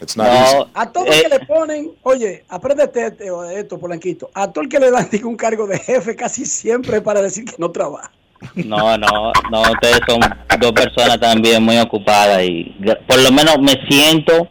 [0.00, 0.70] It's not easy.
[0.74, 4.30] A todo el que le ponen, oye, apréndete esto, esto, Polanquito.
[4.34, 7.54] A todo el que le dan un cargo de jefe casi siempre para decir que
[7.58, 8.10] no trabaja.
[8.54, 10.20] No, no, no, ustedes son
[10.58, 12.74] dos personas también muy ocupadas y
[13.06, 14.48] por lo menos me siento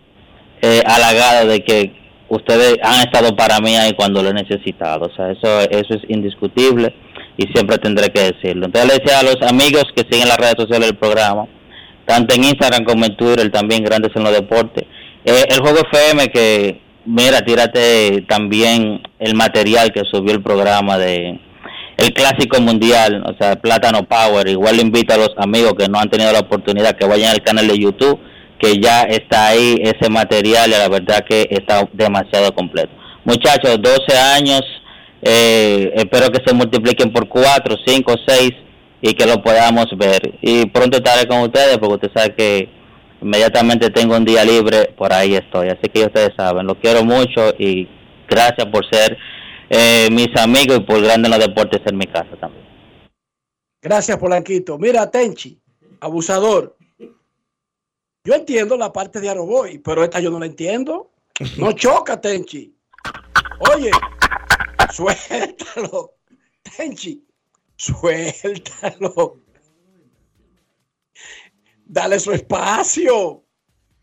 [0.61, 1.91] eh, halagado de que
[2.29, 5.07] ustedes han estado para mí ahí cuando lo he necesitado.
[5.07, 6.93] O sea, eso, eso es indiscutible
[7.37, 8.67] y siempre tendré que decirlo.
[8.67, 11.47] Entonces le decía a los amigos que siguen las redes sociales del programa,
[12.05, 14.85] tanto en Instagram como en Twitter, también grandes en los deportes.
[15.25, 21.39] Eh, el juego FM que, mira, tírate también el material que subió el programa de
[21.99, 24.47] el clásico mundial, o sea, Plátano Power.
[24.47, 27.43] Igual le invito a los amigos que no han tenido la oportunidad que vayan al
[27.43, 28.19] canal de YouTube,
[28.57, 32.89] que ya está ahí ese material y la verdad que está demasiado completo.
[33.25, 34.61] Muchachos, 12 años,
[35.21, 38.51] eh, espero que se multipliquen por 4, 5, 6
[39.01, 40.35] y que lo podamos ver.
[40.41, 42.69] Y pronto estaré con ustedes porque usted sabe que
[43.21, 45.69] inmediatamente tengo un día libre, por ahí estoy.
[45.69, 47.87] Así que ustedes saben, lo quiero mucho y
[48.27, 49.17] gracias por ser
[49.69, 52.65] eh, mis amigos y por grande en los deportes en mi casa también.
[53.81, 54.77] Gracias, Polanquito.
[54.77, 55.59] Mira, Tenchi,
[56.01, 56.77] abusador.
[58.23, 61.11] Yo entiendo la parte de Aroboy, pero esta yo no la entiendo.
[61.57, 62.75] No choca, Tenchi.
[63.59, 63.91] Oye,
[64.91, 66.15] suéltalo.
[66.75, 67.25] Tenchi,
[67.77, 69.48] suéltalo.
[71.91, 73.43] Dale su espacio.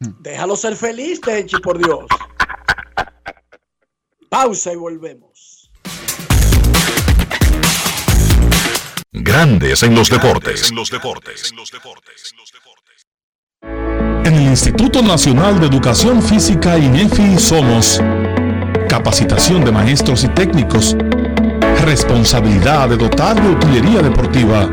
[0.00, 2.04] Déjalo ser feliz, Tenchi, por Dios.
[4.28, 5.70] Pausa y volvemos.
[9.12, 10.72] Grandes en los deportes.
[14.24, 18.02] En el Instituto Nacional de Educación Física INEFI somos
[18.88, 20.96] capacitación de maestros y técnicos,
[21.84, 24.72] responsabilidad de dotar de utilería deportiva,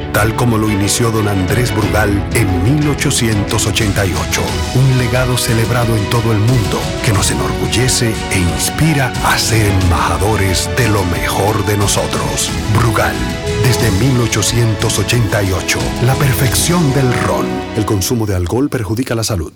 [0.13, 4.41] tal como lo inició don Andrés Brugal en 1888.
[4.75, 10.69] Un legado celebrado en todo el mundo que nos enorgullece e inspira a ser embajadores
[10.77, 12.51] de lo mejor de nosotros.
[12.77, 13.15] Brugal,
[13.63, 17.45] desde 1888, la perfección del ron.
[17.75, 19.53] El consumo de alcohol perjudica la salud.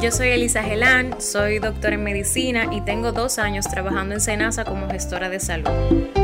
[0.00, 4.64] Yo soy Elisa Gelán, soy doctora en medicina y tengo dos años trabajando en Senasa
[4.64, 6.23] como gestora de salud.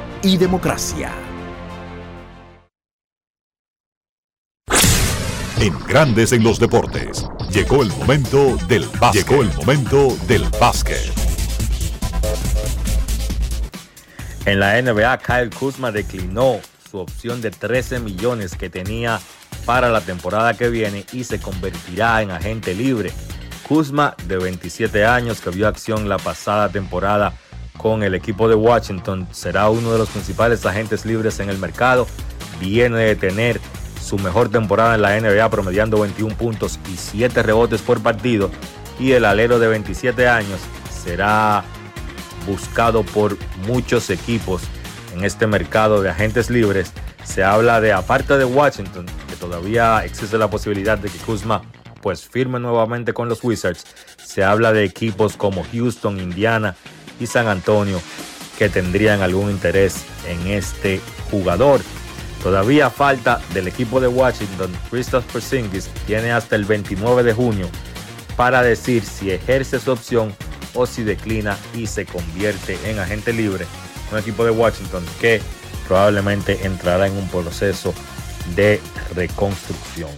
[0.23, 1.11] y democracia.
[5.59, 7.27] En Grandes en los Deportes.
[7.51, 9.27] Llegó el momento del básquet.
[9.27, 11.11] Llegó el momento del básquet.
[14.45, 19.19] En la NBA, Kyle Kuzma declinó su opción de 13 millones que tenía
[19.65, 23.11] para la temporada que viene y se convertirá en agente libre.
[23.67, 27.33] Kuzma, de 27 años, que vio acción la pasada temporada
[27.81, 32.05] con el equipo de Washington, será uno de los principales agentes libres en el mercado.
[32.59, 33.59] Viene de tener
[33.99, 38.51] su mejor temporada en la NBA, promediando 21 puntos y 7 rebotes por partido.
[38.99, 40.59] Y el alero de 27 años
[41.03, 41.63] será
[42.45, 43.35] buscado por
[43.65, 44.61] muchos equipos
[45.15, 46.93] en este mercado de agentes libres.
[47.23, 51.63] Se habla de, aparte de Washington, que todavía existe la posibilidad de que Kuzma
[51.99, 53.85] pues firme nuevamente con los Wizards.
[54.23, 56.75] Se habla de equipos como Houston, Indiana
[57.21, 58.01] y San Antonio
[58.57, 60.99] que tendrían algún interés en este
[61.29, 61.81] jugador.
[62.43, 67.69] Todavía falta del equipo de Washington, Christoph Porzingis tiene hasta el 29 de junio
[68.35, 70.35] para decir si ejerce su opción
[70.73, 73.65] o si declina y se convierte en agente libre.
[74.11, 75.41] Un equipo de Washington que
[75.87, 77.93] probablemente entrará en un proceso
[78.55, 78.79] de
[79.15, 80.09] reconstrucción.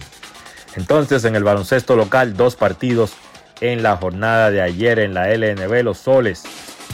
[0.76, 3.12] Entonces, en el baloncesto local, dos partidos
[3.60, 5.82] en la jornada de ayer en la LNB.
[5.82, 6.42] Los Soles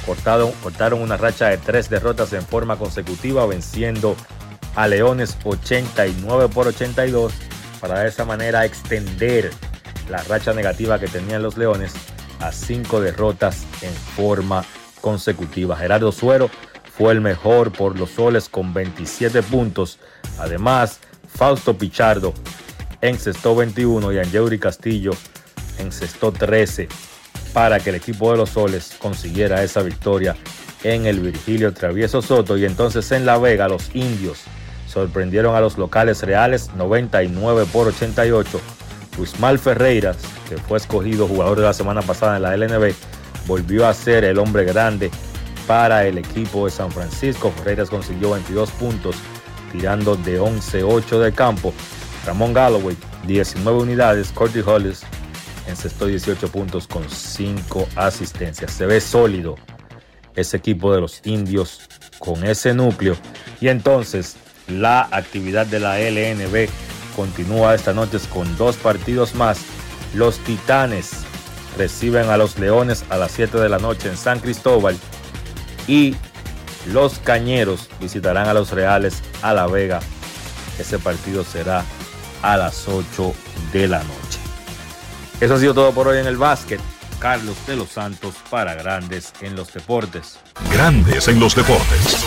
[0.05, 4.17] cortaron, una racha de tres derrotas en forma consecutiva, venciendo
[4.77, 7.33] a Leones 89 por 82
[7.81, 9.51] para de esa manera extender
[10.09, 11.93] la racha negativa que tenían los Leones
[12.41, 14.65] a cinco derrotas en forma
[15.01, 15.77] consecutiva.
[15.77, 16.51] Gerardo Suero
[16.97, 19.99] fue el mejor por los soles con 27 puntos.
[20.39, 22.35] Además, Fausto Pichardo
[23.01, 25.13] encestó 21 y Angeuri Castillo
[25.79, 26.89] encestó 13
[27.53, 30.37] para que el equipo de los soles consiguiera esa victoria
[30.85, 32.57] en el Virgilio Travieso Soto.
[32.57, 34.43] Y entonces en La Vega los indios
[34.87, 38.61] sorprendieron a los locales reales 99 por 88
[39.17, 40.17] Guzmán Ferreiras,
[40.49, 42.95] que fue escogido jugador de la semana pasada en la LNB,
[43.47, 45.11] volvió a ser el hombre grande
[45.67, 47.53] para el equipo de San Francisco.
[47.57, 49.17] Ferreiras consiguió 22 puntos,
[49.73, 51.75] tirando de 11-8 de campo.
[52.25, 52.97] Ramón Galloway,
[53.27, 54.33] 19 unidades.
[54.33, 55.03] Cordy Hollis
[55.71, 58.73] encestó 18 puntos con 5 asistencias.
[58.73, 59.57] Se ve sólido
[60.35, 61.81] ese equipo de los indios
[62.19, 63.17] con ese núcleo.
[63.61, 64.37] Y entonces
[64.69, 66.69] la actividad de la LNB
[67.17, 69.61] continúa esta noche con dos partidos más.
[70.15, 71.11] Los Titanes
[71.77, 74.97] reciben a los Leones a las 7 de la noche en San Cristóbal
[75.87, 76.15] y
[76.87, 80.01] los Cañeros visitarán a los Reales a La Vega.
[80.79, 81.85] Ese partido será
[82.43, 83.35] a las 8
[83.73, 84.40] de la noche.
[85.41, 86.81] Eso ha sido todo por hoy en el básquet.
[87.19, 90.39] Carlos de los Santos para Grandes en los Deportes.
[90.71, 92.19] Grandes en los Deportes.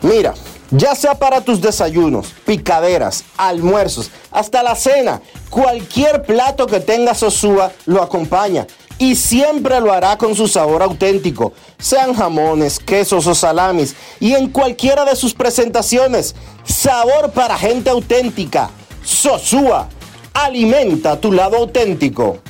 [0.00, 0.32] Mira,
[0.70, 5.20] ya sea para tus desayunos, picaderas, almuerzos, hasta la cena,
[5.50, 8.66] cualquier plato que tenga Sosúa lo acompaña
[8.98, 14.48] y siempre lo hará con su sabor auténtico, sean jamones, quesos o salamis y en
[14.48, 16.34] cualquiera de sus presentaciones.
[16.64, 18.70] Sabor para gente auténtica.
[19.04, 19.88] Sosúa,
[20.34, 22.40] alimenta tu lado auténtico.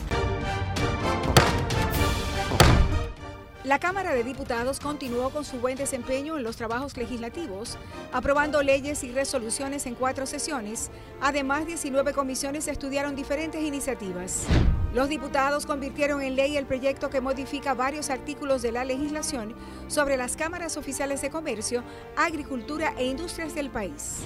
[3.65, 7.79] La Cámara de Diputados continuó con su buen desempeño en los trabajos legislativos,
[8.13, 10.91] aprobando leyes y resoluciones en cuatro sesiones.
[11.21, 14.45] Además, 19 comisiones estudiaron diferentes iniciativas.
[14.93, 19.55] Los diputados convirtieron en ley el proyecto que modifica varios artículos de la legislación
[19.89, 21.83] sobre las cámaras oficiales de comercio,
[22.17, 24.19] agricultura e industrias del país.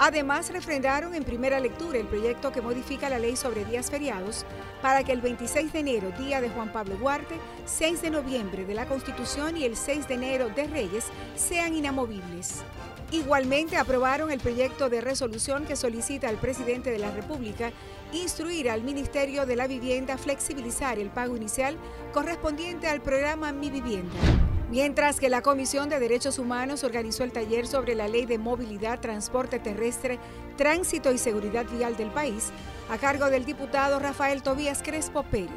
[0.00, 4.46] Además, refrendaron en primera lectura el proyecto que modifica la ley sobre días feriados
[4.80, 7.34] para que el 26 de enero, día de Juan Pablo Duarte,
[7.66, 12.62] 6 de noviembre de la Constitución y el 6 de enero de Reyes sean inamovibles.
[13.10, 17.72] Igualmente aprobaron el proyecto de resolución que solicita al presidente de la República
[18.12, 21.76] instruir al Ministerio de la Vivienda flexibilizar el pago inicial
[22.12, 24.14] correspondiente al programa Mi Vivienda.
[24.70, 29.00] Mientras que la Comisión de Derechos Humanos organizó el taller sobre la Ley de Movilidad,
[29.00, 30.18] Transporte Terrestre,
[30.58, 32.50] Tránsito y Seguridad Vial del país,
[32.90, 35.48] a cargo del diputado Rafael Tobías Crespo Pérez.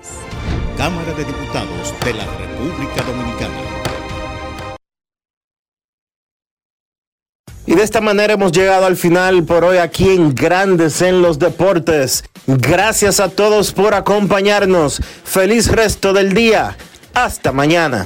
[0.78, 3.54] Cámara de Diputados de la República Dominicana.
[7.66, 11.38] Y de esta manera hemos llegado al final por hoy aquí en Grandes en los
[11.38, 12.24] Deportes.
[12.48, 15.02] Gracias a todos por acompañarnos.
[15.26, 16.78] Feliz resto del día.
[17.14, 18.06] Hasta mañana.